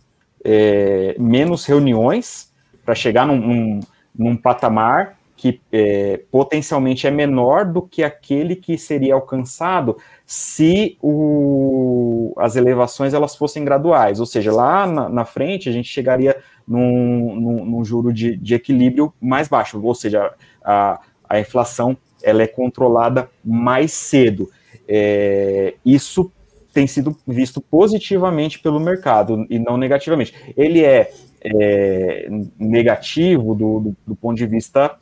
menos 1.19 1.65
reuniões 1.65 2.46
para 2.87 2.95
chegar 2.95 3.27
num, 3.27 3.35
num, 3.35 3.79
num, 4.17 4.37
patamar 4.37 5.17
que 5.35 5.59
é, 5.73 6.21
potencialmente 6.31 7.05
é 7.05 7.11
menor 7.11 7.65
do 7.65 7.81
que 7.81 8.01
aquele 8.01 8.55
que 8.55 8.77
seria 8.77 9.13
alcançado 9.13 9.97
se 10.25 10.97
o, 11.01 12.33
as 12.37 12.55
elevações 12.55 13.13
elas 13.13 13.35
fossem 13.35 13.65
graduais, 13.65 14.21
ou 14.21 14.25
seja, 14.25 14.53
lá 14.53 14.87
na, 14.87 15.09
na 15.09 15.25
frente 15.25 15.67
a 15.67 15.71
gente 15.73 15.89
chegaria 15.89 16.37
num, 16.65 17.35
num, 17.35 17.65
num 17.65 17.83
juro 17.83 18.13
de, 18.13 18.37
de, 18.37 18.55
equilíbrio 18.55 19.13
mais 19.19 19.49
baixo, 19.49 19.79
ou 19.83 19.93
seja, 19.93 20.31
a, 20.63 21.01
a 21.27 21.39
inflação 21.41 21.97
ela 22.23 22.41
é 22.41 22.47
controlada 22.47 23.29
mais 23.43 23.91
cedo. 23.91 24.49
É, 24.87 25.73
isso 25.85 26.31
tem 26.77 26.87
sido 26.87 27.17
visto 27.27 27.59
positivamente 27.59 28.59
pelo 28.59 28.79
mercado 28.79 29.45
e 29.49 29.59
não 29.59 29.77
negativamente. 29.77 30.33
Ele 30.55 30.85
é, 30.85 31.11
é 31.55 32.27
negativo 32.59 33.55
do, 33.55 33.79
do, 33.79 33.95
do 34.07 34.15
ponto 34.15 34.37
de 34.37 34.45
vista 34.45 34.97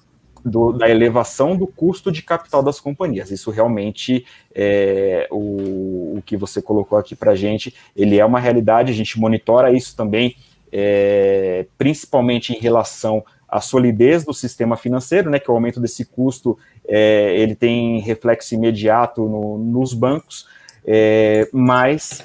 do, 0.45 0.71
da 0.71 0.87
elevação 0.87 1.57
do 1.57 1.65
custo 1.65 2.11
de 2.11 2.21
capital 2.21 2.61
das 2.61 2.79
companhias. 2.79 3.31
Isso 3.31 3.49
realmente 3.49 4.25
é 4.53 5.27
o, 5.31 6.17
o 6.17 6.23
que 6.23 6.37
você 6.37 6.61
colocou 6.61 6.97
aqui 6.97 7.15
para 7.15 7.31
a 7.31 7.35
gente. 7.35 7.73
Ele 7.95 8.19
é 8.19 8.25
uma 8.25 8.39
realidade, 8.39 8.91
a 8.91 8.95
gente 8.95 9.19
monitora 9.19 9.71
isso 9.71 9.95
também, 9.95 10.35
é, 10.71 11.65
principalmente 11.77 12.53
em 12.53 12.59
relação 12.59 13.25
à 13.49 13.59
solidez 13.59 14.23
do 14.23 14.33
sistema 14.33 14.77
financeiro, 14.77 15.29
né, 15.29 15.39
que 15.39 15.49
o 15.49 15.53
aumento 15.53 15.79
desse 15.79 16.05
custo 16.05 16.57
é, 16.87 17.35
ele 17.39 17.55
tem 17.55 17.99
reflexo 17.99 18.53
imediato 18.53 19.27
no, 19.27 19.57
nos 19.57 19.93
bancos, 19.93 20.47
é, 20.85 21.47
mas, 21.51 22.23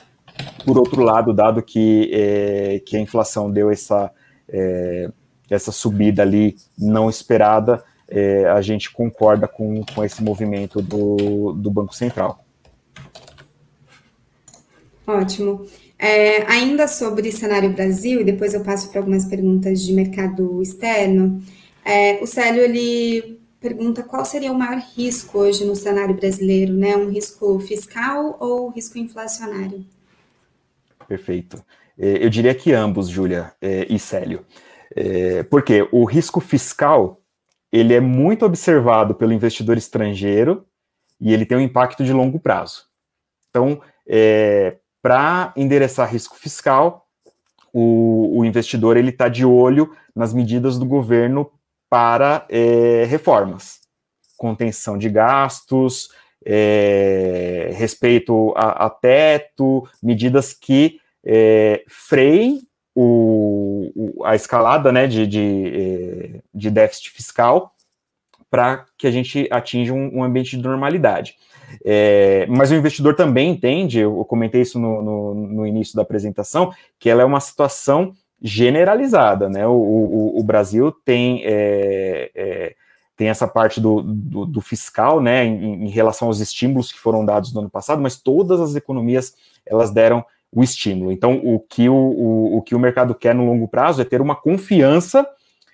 por 0.65 0.79
outro 0.79 1.03
lado, 1.03 1.33
dado 1.33 1.63
que, 1.63 2.11
é, 2.13 2.83
que 2.85 2.97
a 2.97 3.01
inflação 3.01 3.51
deu 3.51 3.71
essa, 3.71 4.11
é, 4.49 5.11
essa 5.49 5.73
subida 5.73 6.23
ali 6.23 6.57
não 6.79 7.09
esperada, 7.09 7.83
é, 8.09 8.47
a 8.47 8.61
gente 8.61 8.91
concorda 8.91 9.47
com, 9.47 9.85
com 9.95 10.05
esse 10.05 10.23
movimento 10.23 10.83
do, 10.83 11.53
do 11.53 11.71
Banco 11.71 11.95
Central. 11.95 12.45
Ótimo. 15.07 15.67
É, 15.99 16.43
ainda 16.51 16.89
sobre 16.89 17.31
cenário 17.31 17.71
Brasil, 17.73 18.21
e 18.21 18.25
depois 18.25 18.55
eu 18.55 18.63
passo 18.63 18.91
para 18.91 19.01
algumas 19.01 19.27
perguntas 19.27 19.83
de 19.83 19.93
mercado 19.93 20.63
externo, 20.63 21.43
é, 21.85 22.23
o 22.23 22.27
Célio 22.27 22.63
ele 22.63 23.39
pergunta 23.61 24.03
qual 24.03 24.25
seria 24.25 24.51
o 24.51 24.59
maior 24.59 24.83
risco 24.97 25.39
hoje 25.39 25.65
no 25.65 25.77
cenário 25.77 26.15
brasileiro, 26.15 26.73
né? 26.73 26.97
Um 26.97 27.11
risco 27.11 27.59
fiscal 27.61 28.37
ou 28.41 28.71
risco 28.71 28.99
inflacionário? 28.99 29.85
Perfeito. 31.11 31.61
É, 31.99 32.25
eu 32.25 32.31
diria 32.31 32.55
que 32.55 32.73
ambos, 32.73 33.09
Júlia 33.09 33.53
é, 33.61 33.85
e 33.93 33.99
Célio. 33.99 34.47
É, 34.95 35.43
porque 35.43 35.89
o 35.91 36.05
risco 36.05 36.41
fiscal 36.41 37.21
ele 37.73 37.93
é 37.95 37.99
muito 37.99 38.47
observado 38.47 39.13
pelo 39.13 39.33
investidor 39.33 39.77
estrangeiro 39.77 40.65
e 41.21 41.35
ele 41.35 41.45
tem 41.45 41.59
um 41.59 41.61
impacto 41.61 42.05
de 42.05 42.13
longo 42.13 42.39
prazo. 42.39 42.85
Então, 43.49 43.83
é, 44.07 44.77
para 45.03 45.53
endereçar 45.57 46.09
risco 46.09 46.37
fiscal, 46.37 47.09
o, 47.73 48.39
o 48.39 48.45
investidor 48.45 48.97
ele 48.97 49.11
está 49.11 49.29
de 49.29 49.45
olho 49.45 49.93
nas 50.15 50.33
medidas 50.33 50.79
do 50.79 50.87
governo 50.87 51.51
para 51.89 52.47
é, 52.49 53.05
reformas, 53.09 53.81
contenção 54.37 54.97
de 54.97 55.09
gastos, 55.09 56.11
é, 56.45 57.71
respeito 57.75 58.53
a, 58.57 58.87
a, 58.87 58.91
teto, 58.91 59.87
medidas 60.03 60.53
que 60.53 61.01
é, 61.25 61.83
freiem 61.89 62.63
o, 62.95 63.93
o, 63.95 64.25
a 64.25 64.35
escalada 64.35 64.91
né, 64.91 65.07
de, 65.07 65.27
de, 65.27 65.73
é, 65.75 66.41
de 66.55 66.71
déficit 66.71 67.11
fiscal 67.11 67.75
para 68.51 68.85
que 68.99 69.07
a 69.07 69.11
gente 69.11 69.47
atinja 69.51 69.93
um, 69.93 70.19
um 70.19 70.25
ambiente 70.25 70.57
de 70.57 70.63
normalidade. 70.63 71.37
É, 71.85 72.47
mas 72.49 72.71
o 72.71 72.75
investidor 72.75 73.15
também 73.15 73.51
entende, 73.51 74.01
eu 74.01 74.25
comentei 74.25 74.63
isso 74.63 74.79
no, 74.79 75.01
no, 75.01 75.35
no, 75.35 75.67
início 75.67 75.95
da 75.95 76.03
apresentação, 76.03 76.73
que 76.99 77.09
ela 77.09 77.23
é 77.23 77.25
uma 77.25 77.39
situação 77.39 78.13
generalizada, 78.43 79.49
né? 79.49 79.67
O, 79.67 79.73
o, 79.73 80.41
o 80.41 80.43
Brasil 80.43 80.91
tem, 81.05 81.43
é, 81.45 82.31
é, 82.35 82.75
tem 83.21 83.29
essa 83.29 83.47
parte 83.47 83.83
do, 83.83 84.01
do, 84.01 84.47
do 84.47 84.61
fiscal, 84.63 85.21
né, 85.21 85.45
em, 85.45 85.85
em, 85.85 85.89
relação 85.91 86.29
aos 86.29 86.41
estímulos 86.41 86.91
que 86.91 86.99
foram 86.99 87.23
dados 87.23 87.53
no 87.53 87.61
ano 87.61 87.69
passado, 87.69 88.01
mas 88.01 88.17
todas 88.17 88.59
as 88.63 88.75
economias 88.75 89.35
elas 89.67 89.91
deram 89.91 90.25
o 90.51 90.65
estímulo. 90.65 91.13
Então, 91.13 91.39
o 91.45 91.61
que 91.61 91.87
o, 91.87 91.95
o, 91.95 92.57
o 92.57 92.63
que 92.63 92.75
o 92.75 92.79
mercado 92.79 93.15
quer 93.15 93.35
no 93.35 93.45
longo 93.45 93.69
prazo 93.69 94.01
é 94.01 94.07
ter 94.07 94.23
uma 94.23 94.35
confiança 94.35 95.29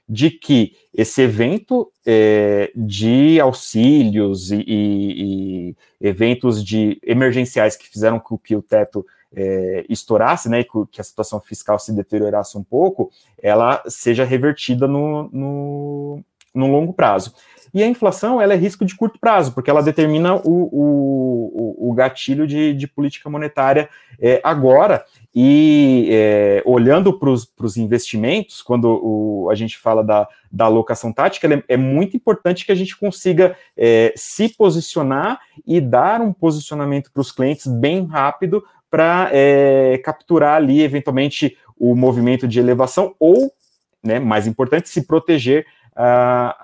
de 0.09 0.29
que 0.29 0.75
esse 0.93 1.23
evento 1.23 1.89
é, 2.05 2.73
de 2.75 3.39
auxílios 3.39 4.51
e, 4.51 4.65
e, 4.67 5.71
e, 5.71 5.77
eventos 6.01 6.65
de 6.65 6.99
emergenciais 7.05 7.77
que 7.77 7.89
fizeram 7.89 8.19
com 8.19 8.37
que 8.37 8.57
o 8.57 8.63
teto 8.63 9.07
é, 9.33 9.87
estourasse, 9.89 10.49
né, 10.49 10.65
que 10.65 11.01
a 11.01 11.05
situação 11.05 11.41
fiscal 11.41 11.79
se 11.79 11.93
deteriorasse 11.93 12.59
um 12.59 12.65
pouco, 12.65 13.09
ela 13.41 13.85
seja 13.87 14.25
revertida 14.25 14.89
no, 14.89 15.31
no, 15.33 16.25
no 16.57 16.67
longo 16.67 16.93
prazo. 16.93 17.35
E 17.77 17.83
a 17.83 17.87
inflação 17.87 18.41
ela 18.41 18.55
é 18.55 18.57
risco 18.57 18.87
de 18.87 18.97
curto 18.97 19.19
prazo, 19.21 19.53
porque 19.53 19.69
ela 19.69 19.83
determina 19.83 20.35
o, 20.37 20.41
o, 20.47 21.91
o 21.91 21.93
gatilho 21.93 22.47
de, 22.47 22.73
de 22.73 22.89
política 22.89 23.29
monetária 23.29 23.89
é, 24.19 24.41
agora. 24.43 25.05
E 25.35 26.09
é, 26.11 26.63
olhando 26.65 27.13
para 27.13 27.29
os 27.29 27.77
investimentos, 27.77 28.63
quando 28.63 28.87
o, 28.87 29.51
a 29.51 29.55
gente 29.55 29.77
fala 29.77 30.03
da, 30.03 30.27
da 30.51 30.65
alocação 30.65 31.13
tática, 31.13 31.47
é, 31.47 31.63
é, 31.69 31.77
muito 31.77 32.17
importante 32.17 32.65
que 32.65 32.73
a 32.73 32.75
gente 32.75 32.97
consiga 32.97 33.55
é, 33.77 34.11
se 34.17 34.49
posicionar 34.49 35.39
e 35.67 35.79
dar 35.79 36.23
um 36.23 36.33
posicionamento 36.33 37.13
para 37.13 37.21
os 37.21 37.31
clientes 37.31 37.67
bem 37.67 38.07
rápido 38.07 38.65
para 38.91 39.29
é, 39.33 40.01
capturar 40.03 40.57
ali, 40.57 40.81
eventualmente, 40.81 41.59
o 41.79 41.95
movimento 41.95 42.49
de 42.49 42.59
elevação 42.59 43.15
ou, 43.21 43.53
né, 44.03 44.19
mais 44.19 44.47
importante, 44.47 44.89
se 44.89 45.07
proteger 45.07 45.67
a, 45.97 46.57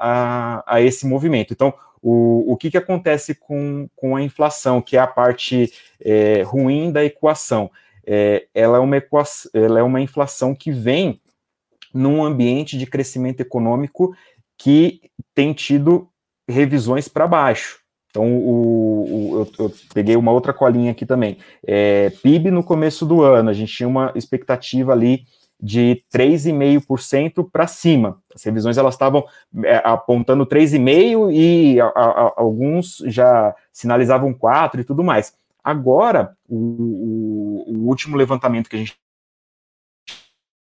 a, 0.67 0.75
a 0.77 0.81
esse 0.83 1.07
movimento. 1.07 1.53
Então, 1.53 1.73
o, 2.03 2.53
o 2.53 2.57
que, 2.57 2.71
que 2.71 2.77
acontece 2.77 3.35
com, 3.35 3.89
com 3.97 4.17
a 4.17 4.23
inflação, 4.23 4.83
que 4.83 4.97
é 4.97 5.01
a 5.01 5.07
parte 5.07 5.73
é, 6.01 6.43
ruim 6.43 6.93
da 6.93 7.05
equação? 7.05 7.71
É, 8.05 8.47
ela, 8.53 8.79
é 8.79 8.81
uma 8.81 8.97
equação, 8.97 9.51
ela 9.55 9.79
é 9.79 9.83
uma 9.83 10.01
inflação 10.01 10.55
que 10.55 10.73
vem 10.73 11.21
num 11.95 12.25
ambiente 12.25 12.77
de 12.77 12.87
crescimento 12.87 13.41
econômico 13.41 14.15
que 14.59 15.01
tem 15.35 15.53
tido 15.53 16.09
revisões 16.49 17.09
para 17.09 17.27
baixo. 17.27 17.81
Então, 18.11 18.27
o, 18.27 19.31
o 19.33 19.39
eu, 19.41 19.67
eu, 19.67 19.75
peguei 19.95 20.17
uma 20.17 20.33
outra 20.33 20.53
colinha 20.53 20.91
aqui 20.91 21.07
também. 21.07 21.39
É, 21.67 22.11
PIB 22.23 22.51
no 22.51 22.63
começo 22.63 23.07
do 23.07 23.23
ano, 23.23 23.49
a 23.49 23.53
gente 23.55 23.73
tinha 23.73 23.89
uma 23.89 24.13
expectativa 24.15 24.93
ali 24.93 25.25
de 25.63 26.03
3,5% 26.13 27.49
para 27.49 27.69
cima. 27.69 28.21
As 28.35 28.43
revisões 28.43 28.77
elas 28.77 28.95
estavam 28.95 29.25
é, 29.65 29.81
apontando 29.85 30.45
3,5% 30.45 31.33
e 31.33 31.81
a, 31.81 31.87
a, 31.87 32.33
alguns 32.37 32.97
já 33.07 33.55
sinalizavam 33.73 34.35
4% 34.35 34.81
e 34.81 34.85
tudo 34.85 35.05
mais. 35.05 35.33
Agora, 35.63 36.37
o, 36.49 36.57
o, 36.57 37.75
o, 37.77 37.87
último 37.87 38.17
levantamento 38.17 38.69
que 38.69 38.75
a 38.75 38.79
gente 38.81 38.99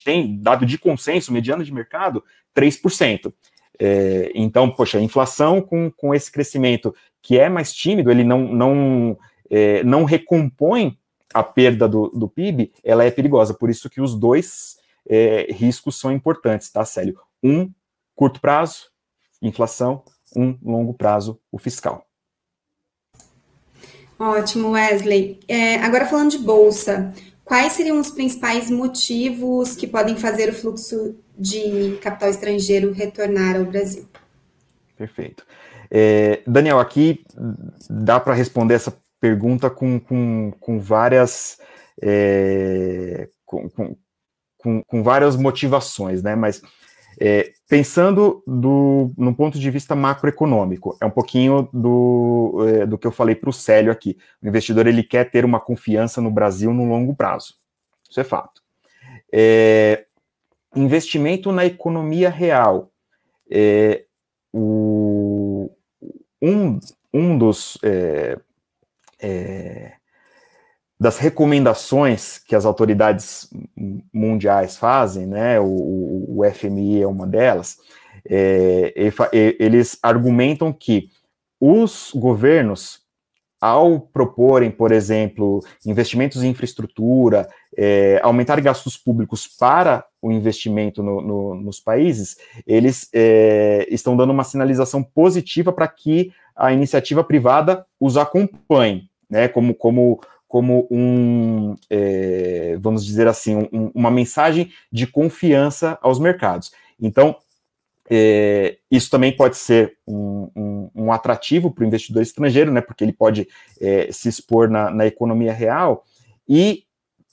tem, 0.04 0.36
dado 0.40 0.66
de 0.66 0.76
consenso, 0.76 1.32
mediano 1.32 1.62
de 1.62 1.72
mercado, 1.72 2.24
3%. 2.56 3.32
É, 3.78 4.32
então, 4.34 4.68
poxa, 4.68 4.98
a 4.98 5.02
inflação 5.02 5.60
com, 5.60 5.92
com 5.92 6.12
esse 6.12 6.32
crescimento 6.32 6.92
que 7.22 7.38
é 7.38 7.48
mais 7.48 7.72
tímido, 7.72 8.10
ele 8.10 8.24
não, 8.24 8.40
não, 8.52 9.18
é, 9.48 9.84
não 9.84 10.02
recompõe 10.02 10.98
a 11.32 11.44
perda 11.44 11.86
do, 11.86 12.08
do 12.08 12.28
PIB, 12.28 12.72
ela 12.82 13.04
é 13.04 13.10
perigosa. 13.12 13.54
Por 13.54 13.70
isso 13.70 13.88
que 13.88 14.00
os 14.00 14.18
dois 14.18 14.77
é, 15.08 15.52
riscos 15.52 15.98
são 15.98 16.12
importantes, 16.12 16.70
tá, 16.70 16.84
Célio? 16.84 17.18
Um, 17.42 17.72
curto 18.14 18.40
prazo, 18.40 18.90
inflação, 19.40 20.04
um, 20.36 20.56
longo 20.62 20.92
prazo, 20.92 21.40
o 21.50 21.58
fiscal. 21.58 22.04
Ótimo, 24.18 24.70
Wesley. 24.70 25.38
É, 25.46 25.76
agora 25.76 26.06
falando 26.06 26.32
de 26.32 26.38
bolsa, 26.38 27.14
quais 27.44 27.72
seriam 27.72 28.00
os 28.00 28.10
principais 28.10 28.70
motivos 28.70 29.76
que 29.76 29.86
podem 29.86 30.16
fazer 30.16 30.50
o 30.50 30.54
fluxo 30.54 31.16
de 31.38 31.96
capital 32.02 32.28
estrangeiro 32.28 32.92
retornar 32.92 33.56
ao 33.56 33.64
Brasil? 33.64 34.06
Perfeito. 34.96 35.46
É, 35.90 36.42
Daniel, 36.46 36.80
aqui 36.80 37.24
dá 37.88 38.18
para 38.18 38.34
responder 38.34 38.74
essa 38.74 38.94
pergunta 39.20 39.70
com, 39.70 39.98
com, 40.00 40.52
com 40.60 40.80
várias 40.80 41.58
é, 42.02 43.28
com, 43.44 43.68
com, 43.70 43.96
com, 44.68 44.82
com 44.82 45.02
várias 45.02 45.34
motivações, 45.34 46.22
né? 46.22 46.36
Mas 46.36 46.60
é, 47.18 47.52
pensando 47.68 48.42
do, 48.46 49.12
no 49.16 49.34
ponto 49.34 49.58
de 49.58 49.70
vista 49.70 49.94
macroeconômico, 49.94 50.96
é 51.00 51.06
um 51.06 51.10
pouquinho 51.10 51.68
do, 51.72 52.66
é, 52.68 52.86
do 52.86 52.98
que 52.98 53.06
eu 53.06 53.10
falei 53.10 53.34
para 53.34 53.48
o 53.48 53.52
Célio 53.52 53.90
aqui. 53.90 54.18
O 54.42 54.46
investidor 54.48 54.86
ele 54.86 55.02
quer 55.02 55.30
ter 55.30 55.44
uma 55.44 55.58
confiança 55.58 56.20
no 56.20 56.30
Brasil 56.30 56.72
no 56.72 56.84
longo 56.84 57.14
prazo. 57.14 57.54
Isso 58.08 58.20
é 58.20 58.24
fato. 58.24 58.62
É, 59.32 60.04
investimento 60.76 61.50
na 61.50 61.64
economia 61.64 62.28
real. 62.28 62.90
É, 63.50 64.04
o, 64.52 65.70
um, 66.42 66.78
um 67.12 67.38
dos 67.38 67.78
é, 67.82 68.38
é, 69.18 69.97
das 71.00 71.18
recomendações 71.18 72.38
que 72.38 72.56
as 72.56 72.64
autoridades 72.64 73.48
mundiais 74.12 74.76
fazem, 74.76 75.26
né, 75.26 75.60
o, 75.60 75.64
o 75.64 76.40
FMI 76.52 77.02
é 77.02 77.06
uma 77.06 77.26
delas, 77.26 77.78
é, 78.28 78.92
eles 79.58 79.98
argumentam 80.02 80.72
que 80.72 81.10
os 81.60 82.12
governos, 82.14 83.00
ao 83.60 84.00
proporem, 84.00 84.70
por 84.70 84.92
exemplo, 84.92 85.60
investimentos 85.84 86.42
em 86.42 86.50
infraestrutura, 86.50 87.48
é, 87.76 88.20
aumentar 88.22 88.60
gastos 88.60 88.96
públicos 88.96 89.46
para 89.46 90.04
o 90.20 90.30
investimento 90.30 91.02
no, 91.02 91.20
no, 91.20 91.54
nos 91.54 91.80
países, 91.80 92.36
eles 92.66 93.08
é, 93.12 93.86
estão 93.90 94.16
dando 94.16 94.30
uma 94.30 94.44
sinalização 94.44 95.02
positiva 95.02 95.72
para 95.72 95.88
que 95.88 96.32
a 96.56 96.72
iniciativa 96.72 97.22
privada 97.22 97.86
os 98.00 98.16
acompanhe, 98.16 99.08
né, 99.30 99.46
como, 99.48 99.74
como, 99.74 100.20
como 100.48 100.88
um, 100.90 101.76
é, 101.90 102.76
vamos 102.80 103.04
dizer 103.04 103.28
assim, 103.28 103.68
um, 103.70 103.92
uma 103.94 104.10
mensagem 104.10 104.72
de 104.90 105.06
confiança 105.06 105.98
aos 106.00 106.18
mercados. 106.18 106.72
Então, 106.98 107.36
é, 108.10 108.78
isso 108.90 109.10
também 109.10 109.36
pode 109.36 109.58
ser 109.58 109.98
um, 110.06 110.50
um, 110.56 110.90
um 110.94 111.12
atrativo 111.12 111.70
para 111.70 111.84
o 111.84 111.86
investidor 111.86 112.22
estrangeiro, 112.22 112.72
né, 112.72 112.80
porque 112.80 113.04
ele 113.04 113.12
pode 113.12 113.46
é, 113.78 114.10
se 114.10 114.28
expor 114.28 114.70
na, 114.70 114.90
na, 114.90 115.06
economia 115.06 115.52
real. 115.52 116.04
E 116.48 116.84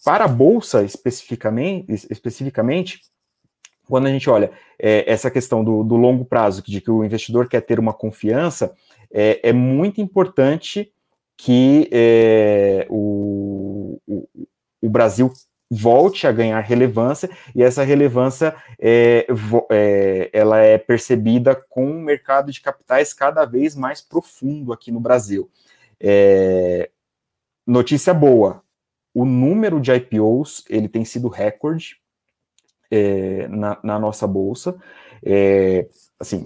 para 0.03 0.25
a 0.25 0.27
Bolsa, 0.27 0.83
especificamente, 0.83 1.91
especificamente 2.11 2.99
quando 3.87 4.07
a 4.07 4.09
gente 4.09 4.29
olha 4.29 4.51
é, 4.77 5.09
essa 5.09 5.31
questão 5.31 5.63
do, 5.63 5.83
do, 5.83 5.95
longo 5.95 6.25
prazo, 6.25 6.61
de 6.63 6.81
que 6.81 6.91
o 6.91 7.03
investidor 7.03 7.47
quer 7.47 7.61
ter 7.61 7.79
uma 7.79 7.93
confiança, 7.93 8.75
é, 9.13 9.49
é 9.49 9.53
muito 9.53 10.01
importante 10.01 10.91
que 11.37 11.89
é, 11.91 12.87
o, 12.89 13.99
o, 14.07 14.27
o, 14.81 14.89
Brasil 14.89 15.31
volte 15.69 16.25
a 16.25 16.31
ganhar 16.31 16.59
relevância 16.61 17.29
e 17.53 17.61
essa 17.61 17.83
relevância 17.83 18.55
é, 18.79 19.27
é, 19.69 20.29
ela 20.31 20.59
é 20.59 20.77
percebida 20.77 21.55
com 21.69 21.85
um 21.85 22.01
mercado 22.01 22.51
de 22.51 22.61
capitais 22.61 23.13
cada 23.13 23.45
vez 23.45 23.75
mais 23.75 24.01
profundo 24.01 24.71
aqui 24.71 24.91
no 24.91 24.99
Brasil. 24.99 25.49
Notícia 27.67 28.13
boa, 28.13 28.63
o 29.13 29.25
número 29.25 29.81
de 29.81 29.91
IPOs 29.91 30.63
ele 30.69 30.87
tem 30.87 31.03
sido 31.03 31.27
recorde 31.27 31.97
na, 33.49 33.79
na, 33.83 33.99
nossa 33.99 34.27
bolsa. 34.27 34.75
Assim, 36.19 36.43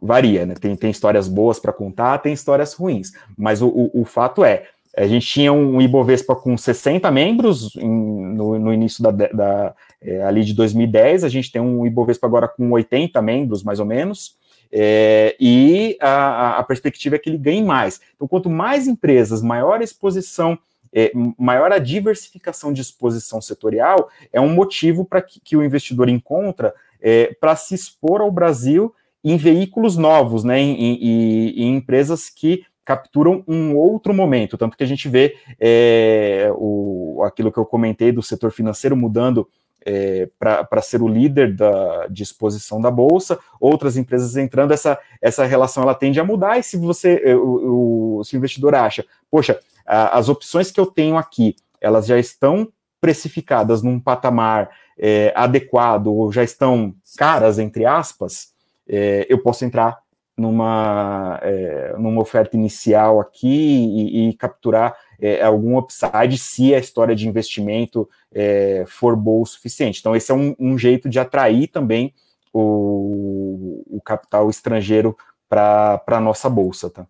varia, 0.00 0.46
né? 0.46 0.54
Tem, 0.54 0.76
tem 0.76 0.90
histórias 0.90 1.28
boas 1.28 1.58
para 1.58 1.72
contar, 1.72 2.18
tem 2.18 2.32
histórias 2.32 2.74
ruins, 2.74 3.12
mas 3.36 3.62
o, 3.62 3.68
o, 3.68 4.02
o, 4.02 4.04
fato 4.04 4.44
é, 4.44 4.66
a 4.96 5.06
gente 5.06 5.26
tinha 5.26 5.52
um 5.52 5.80
Ibovespa 5.80 6.34
com 6.34 6.56
60 6.56 7.10
membros 7.10 7.74
em, 7.76 7.88
no, 8.34 8.58
no, 8.58 8.72
início 8.72 9.02
da, 9.02 9.10
da 9.10 9.74
é, 10.00 10.22
ali 10.22 10.44
de 10.44 10.54
2010, 10.54 11.24
a 11.24 11.28
gente 11.28 11.50
tem 11.50 11.60
um 11.60 11.86
Ibovespa 11.86 12.26
agora 12.26 12.48
com 12.48 12.70
80 12.70 13.20
membros, 13.22 13.62
mais 13.62 13.80
ou 13.80 13.86
menos, 13.86 14.36
é, 14.70 15.36
e 15.38 15.96
a, 16.00 16.58
a, 16.58 16.62
perspectiva 16.62 17.16
é 17.16 17.18
que 17.18 17.30
ele 17.30 17.38
ganhe 17.38 17.62
mais. 17.62 18.00
Então, 18.14 18.26
quanto 18.26 18.50
mais 18.50 18.86
empresas, 18.86 19.42
maior 19.42 19.80
a 19.80 19.84
exposição, 19.84 20.58
é, 20.92 21.12
maior 21.38 21.72
a 21.72 21.78
diversificação 21.78 22.72
de 22.72 22.80
exposição 22.80 23.40
setorial, 23.40 24.08
é 24.32 24.40
um 24.40 24.52
motivo 24.52 25.04
para 25.04 25.22
que, 25.22 25.40
que, 25.40 25.56
o 25.56 25.64
investidor 25.64 26.08
encontra 26.08 26.74
é, 27.00 27.34
para 27.40 27.54
se 27.54 27.74
expor 27.74 28.20
ao 28.20 28.30
Brasil 28.30 28.94
em 29.28 29.36
veículos 29.36 29.96
novos, 29.96 30.44
né, 30.44 30.60
em, 30.60 30.72
em, 30.80 31.62
em, 31.64 31.76
empresas 31.76 32.30
que 32.30 32.64
capturam 32.84 33.42
um 33.48 33.76
outro 33.76 34.14
momento, 34.14 34.56
tanto 34.56 34.76
que 34.76 34.84
a 34.84 34.86
gente 34.86 35.08
vê 35.08 35.36
é, 35.58 36.48
o, 36.54 37.20
aquilo 37.26 37.50
que 37.50 37.58
eu 37.58 37.66
comentei 37.66 38.12
do 38.12 38.22
setor 38.22 38.52
financeiro 38.52 38.96
mudando 38.96 39.48
é, 39.84 40.28
para 40.38 40.80
ser 40.80 41.02
o 41.02 41.08
líder 41.08 41.56
da 41.56 42.06
disposição 42.08 42.80
da 42.80 42.88
bolsa, 42.88 43.36
outras 43.60 43.96
empresas 43.96 44.36
entrando, 44.36 44.70
essa, 44.70 44.96
essa 45.20 45.44
relação 45.44 45.82
ela 45.82 45.94
tende 45.94 46.20
a 46.20 46.24
mudar, 46.24 46.56
e 46.60 46.62
se 46.62 46.76
você, 46.76 47.20
é, 47.24 47.34
o, 47.34 48.18
o, 48.18 48.24
se 48.24 48.36
o 48.36 48.38
investidor 48.38 48.76
acha, 48.76 49.04
poxa, 49.28 49.58
a, 49.84 50.16
as 50.16 50.28
opções 50.28 50.70
que 50.70 50.78
eu 50.78 50.86
tenho 50.86 51.16
aqui, 51.16 51.56
elas 51.80 52.06
já 52.06 52.16
estão 52.16 52.68
precificadas 53.00 53.82
num 53.82 53.98
patamar 53.98 54.70
é, 54.96 55.32
adequado, 55.34 56.06
ou 56.06 56.30
já 56.30 56.44
estão 56.44 56.94
caras, 57.16 57.58
entre 57.58 57.84
aspas, 57.84 58.54
é, 58.88 59.26
eu 59.28 59.38
posso 59.42 59.64
entrar 59.64 59.98
numa, 60.36 61.40
é, 61.42 61.94
numa 61.98 62.20
oferta 62.20 62.56
inicial 62.56 63.20
aqui 63.20 63.48
e, 63.48 64.28
e 64.28 64.34
capturar 64.34 64.94
é, 65.18 65.42
algum 65.42 65.78
upside 65.78 66.36
se 66.36 66.74
a 66.74 66.78
história 66.78 67.16
de 67.16 67.26
investimento 67.26 68.08
é, 68.32 68.84
for 68.86 69.16
boa 69.16 69.42
o 69.42 69.46
suficiente. 69.46 70.00
Então, 70.00 70.14
esse 70.14 70.30
é 70.30 70.34
um, 70.34 70.54
um 70.58 70.76
jeito 70.76 71.08
de 71.08 71.18
atrair 71.18 71.68
também 71.68 72.12
o, 72.52 73.82
o 73.88 74.00
capital 74.02 74.50
estrangeiro 74.50 75.16
para 75.48 76.02
a 76.06 76.20
nossa 76.20 76.50
bolsa. 76.50 76.90
Tá? 76.90 77.06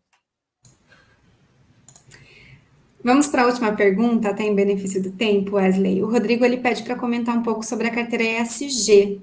Vamos 3.02 3.28
para 3.28 3.42
a 3.42 3.46
última 3.46 3.72
pergunta, 3.72 4.30
até 4.30 4.44
em 4.44 4.54
benefício 4.54 5.02
do 5.02 5.12
tempo, 5.12 5.56
Wesley. 5.56 6.02
O 6.02 6.10
Rodrigo 6.10 6.44
ele 6.44 6.56
pede 6.56 6.82
para 6.82 6.96
comentar 6.96 7.36
um 7.36 7.42
pouco 7.42 7.64
sobre 7.64 7.86
a 7.86 7.94
carteira 7.94 8.42
ESG. 8.42 9.20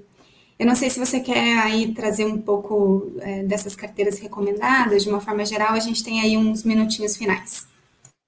Eu 0.64 0.68
não 0.68 0.74
sei 0.74 0.88
se 0.88 0.98
você 0.98 1.20
quer 1.20 1.58
aí 1.58 1.92
trazer 1.92 2.24
um 2.24 2.40
pouco 2.40 3.12
é, 3.20 3.42
dessas 3.42 3.76
carteiras 3.76 4.18
recomendadas, 4.18 5.02
de 5.02 5.10
uma 5.10 5.20
forma 5.20 5.44
geral, 5.44 5.74
a 5.74 5.78
gente 5.78 6.02
tem 6.02 6.22
aí 6.22 6.38
uns 6.38 6.64
minutinhos 6.64 7.18
finais. 7.18 7.68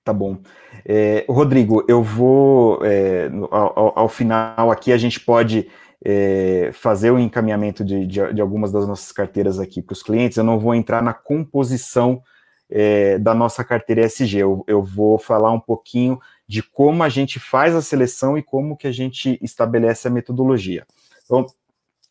Tá 0.04 0.12
bom. 0.12 0.36
É, 0.84 1.24
Rodrigo, 1.26 1.82
eu 1.88 2.02
vou, 2.02 2.84
é, 2.84 3.30
ao, 3.50 4.00
ao, 4.00 4.08
final 4.10 4.70
aqui, 4.70 4.92
a 4.92 4.98
gente 4.98 5.18
pode 5.18 5.66
é, 6.04 6.68
fazer 6.74 7.10
o 7.10 7.18
encaminhamento 7.18 7.82
de, 7.82 8.06
de, 8.06 8.34
de, 8.34 8.40
algumas 8.42 8.70
das 8.70 8.86
nossas 8.86 9.10
carteiras 9.12 9.58
aqui 9.58 9.80
para 9.80 9.94
os 9.94 10.02
clientes. 10.02 10.36
Eu 10.36 10.44
não 10.44 10.58
vou 10.58 10.74
entrar 10.74 11.02
na 11.02 11.14
composição 11.14 12.20
é, 12.68 13.16
da 13.18 13.34
nossa 13.34 13.64
carteira 13.64 14.04
ESG, 14.04 14.36
eu, 14.40 14.62
eu 14.66 14.82
vou 14.82 15.16
falar 15.16 15.52
um 15.52 15.60
pouquinho 15.60 16.20
de 16.46 16.62
como 16.62 17.02
a 17.02 17.08
gente 17.08 17.40
faz 17.40 17.74
a 17.74 17.80
seleção 17.80 18.36
e 18.36 18.42
como 18.42 18.76
que 18.76 18.86
a 18.86 18.92
gente 18.92 19.38
estabelece 19.40 20.06
a 20.06 20.10
metodologia. 20.10 20.86
Então, 21.24 21.46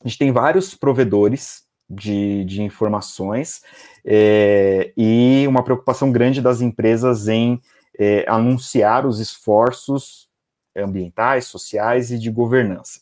a 0.03 0.07
gente 0.07 0.17
tem 0.17 0.31
vários 0.31 0.75
provedores 0.75 1.63
de, 1.89 2.43
de 2.45 2.61
informações 2.61 3.61
é, 4.03 4.91
e 4.97 5.45
uma 5.47 5.63
preocupação 5.63 6.11
grande 6.11 6.41
das 6.41 6.61
empresas 6.61 7.27
em 7.27 7.59
é, 7.97 8.25
anunciar 8.27 9.05
os 9.05 9.19
esforços 9.19 10.27
ambientais, 10.75 11.45
sociais 11.45 12.11
e 12.11 12.19
de 12.19 12.29
governança. 12.29 13.01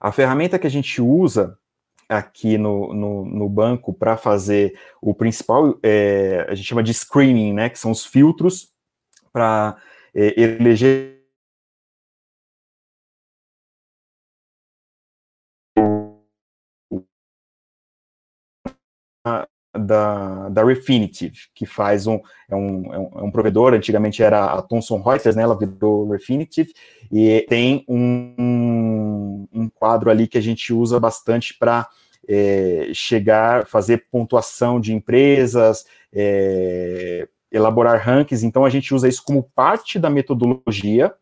A 0.00 0.12
ferramenta 0.12 0.58
que 0.58 0.66
a 0.66 0.70
gente 0.70 1.00
usa 1.02 1.58
aqui 2.08 2.56
no, 2.56 2.94
no, 2.94 3.24
no 3.24 3.48
banco 3.48 3.92
para 3.92 4.16
fazer 4.16 4.78
o 5.02 5.12
principal, 5.12 5.76
é, 5.82 6.46
a 6.48 6.54
gente 6.54 6.68
chama 6.68 6.82
de 6.82 6.94
screening, 6.94 7.52
né, 7.52 7.68
que 7.68 7.78
são 7.78 7.90
os 7.90 8.06
filtros 8.06 8.70
para 9.32 9.76
eleger 10.14 11.15
da, 19.78 20.48
da 20.48 20.64
Refinitiv, 20.64 21.34
que 21.54 21.66
faz 21.66 22.06
um 22.06 22.20
é, 22.48 22.56
um, 22.56 22.94
é 22.94 22.98
um, 22.98 23.10
é 23.16 23.22
um, 23.22 23.30
provedor, 23.30 23.74
antigamente 23.74 24.22
era 24.22 24.44
a 24.44 24.62
Thomson 24.62 25.00
Reuters, 25.00 25.36
né, 25.36 25.42
ela 25.42 25.58
virou 25.58 26.08
Refinitiv, 26.08 26.70
e 27.12 27.44
tem 27.48 27.84
um, 27.88 29.46
um 29.52 29.68
quadro 29.68 30.10
ali 30.10 30.26
que 30.26 30.38
a 30.38 30.40
gente 30.40 30.72
usa 30.72 30.98
bastante 30.98 31.56
para 31.58 31.88
é, 32.28 32.90
chegar, 32.92 33.66
fazer 33.66 34.06
pontuação 34.10 34.80
de 34.80 34.94
empresas, 34.94 35.84
é, 36.12 37.28
elaborar 37.50 38.00
rankings, 38.00 38.44
então 38.44 38.64
a 38.64 38.70
gente 38.70 38.94
usa 38.94 39.08
isso 39.08 39.22
como 39.24 39.42
parte 39.54 39.98
da 39.98 40.10
metodologia 40.10 41.12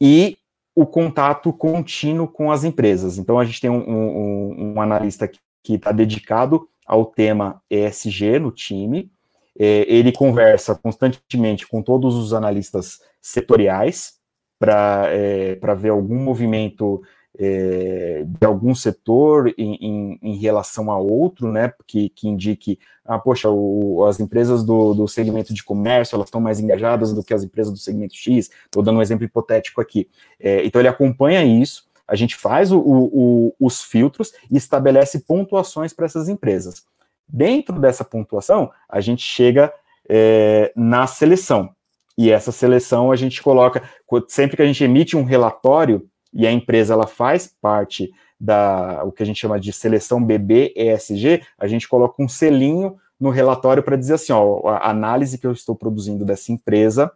e 0.00 0.36
o 0.74 0.86
contato 0.86 1.52
contínuo 1.52 2.26
com 2.26 2.50
as 2.50 2.64
empresas. 2.64 3.18
Então 3.18 3.38
a 3.38 3.44
gente 3.44 3.60
tem 3.60 3.68
um, 3.68 3.88
um, 3.88 4.72
um 4.74 4.80
analista 4.80 5.28
que 5.28 5.38
está 5.68 5.92
dedicado 5.92 6.68
ao 6.86 7.06
tema 7.06 7.62
ESG 7.70 8.38
no 8.38 8.50
time. 8.50 9.10
É, 9.58 9.84
ele 9.92 10.12
conversa 10.12 10.74
constantemente 10.74 11.66
com 11.66 11.82
todos 11.82 12.14
os 12.16 12.32
analistas 12.32 13.00
setoriais 13.20 14.14
para 14.58 15.04
é, 15.08 15.58
ver 15.76 15.90
algum 15.90 16.18
movimento 16.22 17.02
é, 17.38 18.24
de 18.26 18.46
algum 18.46 18.74
setor 18.74 19.54
em, 19.56 19.74
em, 19.80 20.18
em, 20.22 20.36
relação 20.36 20.90
a 20.90 20.98
outro, 20.98 21.50
né, 21.50 21.72
que, 21.86 22.08
que 22.10 22.28
indique, 22.28 22.78
ah, 23.04 23.18
poxa, 23.18 23.48
o, 23.48 24.04
as 24.04 24.20
empresas 24.20 24.64
do, 24.64 24.92
do 24.94 25.08
segmento 25.08 25.54
de 25.54 25.62
comércio, 25.64 26.16
elas 26.16 26.26
estão 26.26 26.40
mais 26.40 26.60
engajadas 26.60 27.14
do 27.14 27.22
que 27.22 27.32
as 27.32 27.42
empresas 27.42 27.72
do 27.72 27.78
segmento 27.78 28.14
X, 28.14 28.50
estou 28.64 28.82
dando 28.82 28.98
um 28.98 29.02
exemplo 29.02 29.24
hipotético 29.24 29.80
aqui. 29.80 30.08
É, 30.38 30.64
então, 30.64 30.80
ele 30.80 30.88
acompanha 30.88 31.44
isso, 31.44 31.88
a 32.10 32.16
gente 32.16 32.34
faz 32.34 32.72
o, 32.72 32.80
o, 32.80 33.54
os 33.60 33.82
filtros 33.82 34.32
e 34.50 34.56
estabelece 34.56 35.20
pontuações 35.20 35.92
para 35.92 36.06
essas 36.06 36.28
empresas. 36.28 36.82
Dentro 37.28 37.78
dessa 37.78 38.04
pontuação, 38.04 38.72
a 38.88 39.00
gente 39.00 39.22
chega 39.22 39.72
é, 40.08 40.72
na 40.74 41.06
seleção. 41.06 41.70
E 42.18 42.28
essa 42.28 42.50
seleção 42.50 43.12
a 43.12 43.16
gente 43.16 43.40
coloca, 43.40 43.80
sempre 44.26 44.56
que 44.56 44.62
a 44.62 44.66
gente 44.66 44.82
emite 44.82 45.16
um 45.16 45.22
relatório 45.22 46.04
e 46.34 46.44
a 46.48 46.50
empresa 46.50 46.94
ela 46.94 47.06
faz 47.06 47.54
parte 47.62 48.10
da 48.38 49.04
o 49.04 49.12
que 49.12 49.22
a 49.22 49.26
gente 49.26 49.38
chama 49.38 49.60
de 49.60 49.72
seleção 49.72 50.24
BB 50.24 50.74
ESG, 50.74 51.42
a 51.56 51.68
gente 51.68 51.86
coloca 51.86 52.20
um 52.20 52.28
selinho 52.28 52.96
no 53.20 53.30
relatório 53.30 53.82
para 53.82 53.96
dizer 53.96 54.14
assim, 54.14 54.32
ó, 54.32 54.66
a 54.66 54.90
análise 54.90 55.38
que 55.38 55.46
eu 55.46 55.52
estou 55.52 55.76
produzindo 55.76 56.24
dessa 56.24 56.50
empresa, 56.50 57.12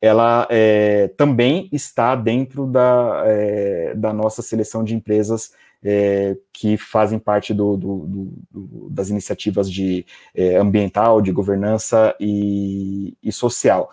ela 0.00 0.46
é, 0.50 1.08
também 1.16 1.68
está 1.72 2.14
dentro 2.14 2.66
da, 2.66 3.22
é, 3.26 3.94
da 3.94 4.12
nossa 4.12 4.42
seleção 4.42 4.84
de 4.84 4.94
empresas 4.94 5.52
é, 5.82 6.36
que 6.52 6.76
fazem 6.76 7.18
parte 7.18 7.52
do, 7.54 7.76
do, 7.76 7.96
do, 8.50 8.90
das 8.90 9.10
iniciativas 9.10 9.70
de 9.70 10.04
é, 10.34 10.56
ambiental, 10.56 11.20
de 11.20 11.32
governança 11.32 12.14
e, 12.20 13.16
e 13.22 13.32
social. 13.32 13.90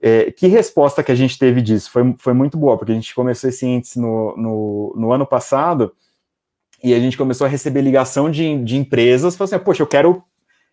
É, 0.00 0.32
que 0.32 0.48
resposta 0.48 1.02
que 1.02 1.12
a 1.12 1.14
gente 1.14 1.38
teve 1.38 1.62
disso? 1.62 1.90
Foi, 1.90 2.14
foi 2.18 2.32
muito 2.32 2.58
boa, 2.58 2.76
porque 2.76 2.92
a 2.92 2.94
gente 2.94 3.14
começou 3.14 3.48
esse 3.48 3.64
índice 3.66 4.00
no, 4.00 4.36
no, 4.36 4.94
no 4.96 5.12
ano 5.12 5.26
passado 5.26 5.92
e 6.82 6.92
a 6.92 6.98
gente 6.98 7.16
começou 7.16 7.46
a 7.46 7.50
receber 7.50 7.82
ligação 7.82 8.28
de, 8.28 8.64
de 8.64 8.76
empresas, 8.76 9.36
falando 9.36 9.54
assim, 9.54 9.64
poxa, 9.64 9.82
eu 9.82 9.86
quero 9.86 10.24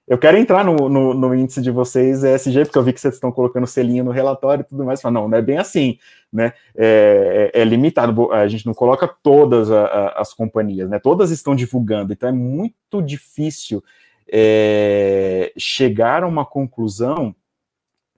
eu 0.10 0.18
quero 0.18 0.38
entrar 0.38 0.66
no, 0.66 0.89
no, 0.89 1.14
no, 1.14 1.36
índice 1.36 1.62
de 1.62 1.70
vocês 1.70 2.24
ESG, 2.24 2.66
porque 2.66 2.80
eu 2.80 2.84
vi 2.84 2.91
que 2.91 2.99
vocês 2.99 3.14
estão 3.14 3.32
colocando 3.32 3.68
selinho 3.68 4.03
no 4.03 4.10
relatório 4.10 4.64
e 4.64 4.66
tudo 4.66 4.84
mais. 4.84 4.99
Fala, 4.99 5.14
não, 5.14 5.28
não 5.28 5.38
é 5.38 5.41
bem 5.41 5.60
assim, 5.60 5.99
né? 6.34 6.53
É, 6.76 7.51
é, 7.53 7.62
é 7.62 7.64
limitado, 7.64 8.32
a 8.32 8.47
gente 8.47 8.66
não 8.66 8.74
coloca 8.74 9.07
todas 9.07 9.70
a, 9.70 9.86
a, 9.86 10.22
as 10.22 10.34
companhias, 10.34 10.89
né? 10.89 10.97
Todas 10.97 11.30
estão 11.30 11.55
divulgando, 11.55 12.12
então 12.12 12.28
é 12.28 12.32
muito 12.32 13.03
difícil 13.03 13.84
é, 14.28 15.53
chegar 15.55 16.24
a 16.24 16.28
uma 16.28 16.43
conclusão, 16.43 17.36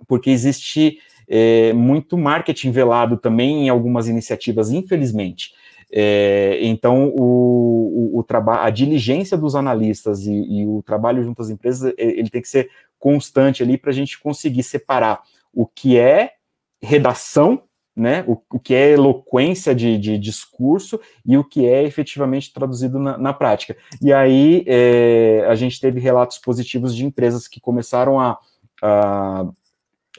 porque 0.07 0.29
existe 0.29 0.97
é, 1.27 1.73
muito 1.73 2.17
marketing 2.17 2.71
velado 2.71 3.17
também 3.17 3.65
em 3.65 3.69
algumas 3.69 4.07
iniciativas, 4.07 4.71
infelizmente. 4.71 5.53
É, 5.93 6.57
então, 6.61 7.09
o, 7.09 8.17
o, 8.17 8.19
o 8.19 8.25
a 8.51 8.69
diligência 8.69 9.37
dos 9.37 9.55
analistas 9.55 10.25
e, 10.25 10.31
e, 10.31 10.65
o 10.65 10.81
trabalho 10.81 11.23
junto 11.23 11.41
às 11.41 11.49
empresas, 11.49 11.93
ele 11.97 12.29
tem 12.29 12.41
que 12.41 12.47
ser 12.47 12.69
constante 12.97 13.61
ali 13.61 13.77
para 13.77 13.89
a 13.89 13.93
gente 13.93 14.19
conseguir 14.19 14.63
separar 14.63 15.21
o 15.53 15.65
que 15.65 15.97
é 15.97 16.33
redação, 16.81 17.63
né, 17.93 18.23
o, 18.25 18.41
o 18.53 18.59
que 18.59 18.73
é 18.73 18.91
eloquência 18.91 19.75
de, 19.75 19.97
de, 19.97 20.17
discurso 20.17 20.99
e 21.25 21.37
o 21.37 21.43
que 21.43 21.65
é 21.65 21.83
efetivamente 21.83 22.53
traduzido 22.53 22.97
na, 22.97 23.17
na 23.17 23.33
prática. 23.33 23.75
E 24.01 24.13
aí 24.13 24.63
é, 24.65 25.45
a 25.47 25.55
gente 25.55 25.79
teve 25.79 25.99
relatos 25.99 26.37
positivos 26.37 26.95
de 26.95 27.05
empresas 27.05 27.49
que 27.49 27.59
começaram 27.59 28.17
a, 28.17 28.39
a, 28.81 29.45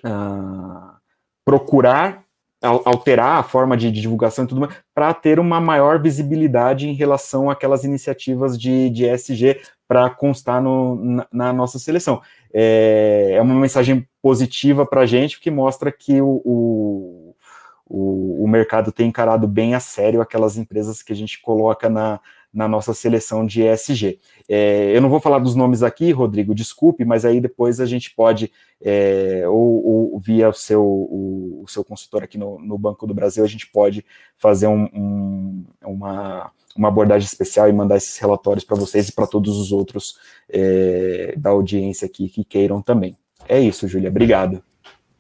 a 0.05 0.97
procurar 1.45 2.25
alterar 2.63 3.39
a 3.39 3.43
forma 3.43 3.77
de, 3.77 3.91
divulgação 3.91 4.45
e 4.45 4.49
tudo 4.49 4.61
mais, 4.61 4.75
para 4.95 5.13
ter 5.13 5.41
uma 5.41 5.61
maior 5.61 6.01
visibilidade 6.01 6.89
em 6.89 6.95
relação 6.95 7.51
àquelas 7.51 7.85
iniciativas 7.85 8.59
de, 8.59 8.89
de 8.91 9.05
ESG 9.05 9.61
para 9.89 10.09
constar 10.09 10.63
no, 10.63 10.97
na, 10.97 11.27
na, 11.33 11.53
nossa 11.53 11.79
seleção. 11.79 12.23
É, 12.55 13.33
é 13.35 13.43
uma 13.43 13.55
mensagem 13.55 14.07
positiva 14.23 14.87
para 14.87 15.03
a 15.03 15.07
gente, 15.07 15.41
que 15.41 15.51
mostra 15.51 15.91
que 15.91 16.21
o, 16.21 16.41
o, 16.45 17.37
o, 17.85 18.45
o 18.45 18.49
mercado 18.49 18.93
tem 18.93 19.09
encarado 19.09 19.47
bem 19.49 19.75
a 19.75 19.81
sério 19.81 20.21
aquelas 20.21 20.57
empresas 20.57 21.03
que 21.03 21.13
a 21.13 21.17
gente 21.17 21.43
coloca 21.43 21.91
na, 21.91 22.21
na 22.53 22.68
nossa 22.68 22.92
seleção 22.92 23.46
de 23.46 23.62
ESG. 23.62 24.18
É, 24.48 24.94
eu 24.94 25.00
não 25.00 25.09
vou 25.09 25.20
falar 25.20 25.38
dos 25.38 25.55
nomes 25.55 25.82
aqui, 25.82 26.11
Rodrigo, 26.12 26.55
desculpe, 26.55 27.05
mas 27.05 27.24
aí 27.24 27.40
depois 27.40 27.80
a 27.80 27.86
gente 27.86 28.14
pode, 28.14 28.53
é, 28.80 29.44
ou, 29.48 30.12
ou, 30.12 30.18
via 30.18 30.50
o 30.50 30.53
seu, 30.53 30.84
o, 30.84 31.62
o, 31.62 31.68
seu 31.68 31.82
consultor 31.82 32.22
aqui 32.22 32.36
no, 32.36 32.59
no, 32.59 32.76
Banco 32.76 33.07
do 33.07 33.14
Brasil, 33.14 33.42
a 33.42 33.48
gente 33.48 33.66
pode 33.68 34.05
fazer 34.36 34.66
um, 34.66 34.84
um, 34.92 35.64
uma, 35.82 36.50
uma 36.76 36.88
abordagem 36.88 37.26
especial 37.26 37.68
e 37.68 37.72
mandar 37.72 37.96
esses 37.96 38.18
relatórios 38.18 38.64
para 38.64 38.76
vocês 38.76 39.09
e 39.09 39.12
para 39.12 39.26
todos 39.26 39.57
os 39.59 39.72
outros 39.72 40.18
é, 40.48 41.34
da 41.36 41.50
audiência 41.50 42.05
aqui 42.05 42.28
que 42.28 42.44
queiram 42.44 42.82
também. 42.82 43.16
É 43.48 43.59
isso, 43.59 43.88
Júlia, 43.88 44.11
obrigado. 44.11 44.62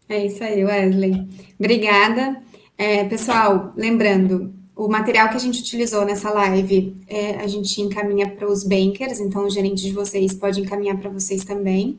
É 0.08 0.26
isso 0.26 0.44
aí, 0.44 0.62
Wesley. 0.62 1.26
Obrigada. 1.58 2.42
É, 2.76 3.04
pessoal, 3.04 3.72
lembrando, 3.76 4.52
o 4.74 4.88
material 4.88 5.28
que 5.28 5.36
a 5.36 5.40
gente 5.40 5.60
utilizou 5.60 6.04
nessa 6.04 6.30
live, 6.30 6.96
é, 7.06 7.36
a 7.36 7.46
gente 7.46 7.80
encaminha 7.80 8.28
para 8.30 8.48
os 8.48 8.64
bankers, 8.64 9.20
então 9.20 9.44
o 9.44 9.50
gerente 9.50 9.82
de 9.82 9.92
vocês 9.92 10.32
pode 10.32 10.60
encaminhar 10.60 10.96
para 10.96 11.10
vocês 11.10 11.44
também. 11.44 11.98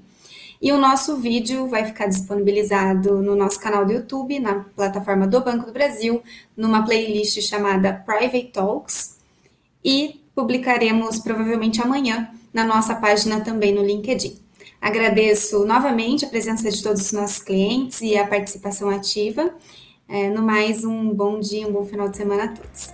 E 0.61 0.71
o 0.71 0.77
nosso 0.77 1.17
vídeo 1.17 1.67
vai 1.67 1.85
ficar 1.85 2.07
disponibilizado 2.07 3.21
no 3.21 3.35
nosso 3.35 3.59
canal 3.59 3.85
do 3.85 3.91
YouTube, 3.91 4.39
na 4.39 4.65
plataforma 4.75 5.27
do 5.27 5.41
Banco 5.41 5.65
do 5.65 5.73
Brasil, 5.73 6.23
numa 6.55 6.85
playlist 6.85 7.41
chamada 7.41 7.93
Private 8.05 8.49
Talks. 8.53 9.17
E 9.83 10.21
publicaremos 10.33 11.19
provavelmente 11.19 11.81
amanhã 11.81 12.29
na 12.53 12.63
nossa 12.63 12.95
página 12.95 13.41
também 13.41 13.73
no 13.73 13.83
LinkedIn. 13.83 14.39
Agradeço 14.79 15.65
novamente 15.65 16.25
a 16.25 16.29
presença 16.29 16.71
de 16.71 16.81
todos 16.81 17.01
os 17.01 17.11
nossos 17.11 17.39
clientes 17.39 18.01
e 18.01 18.17
a 18.17 18.25
participação 18.25 18.89
ativa. 18.89 19.53
É, 20.07 20.29
no 20.29 20.43
mais, 20.43 20.83
um 20.83 21.13
bom 21.13 21.39
dia, 21.39 21.67
um 21.67 21.71
bom 21.71 21.85
final 21.85 22.09
de 22.09 22.17
semana 22.17 22.45
a 22.45 22.47
todos. 22.49 22.93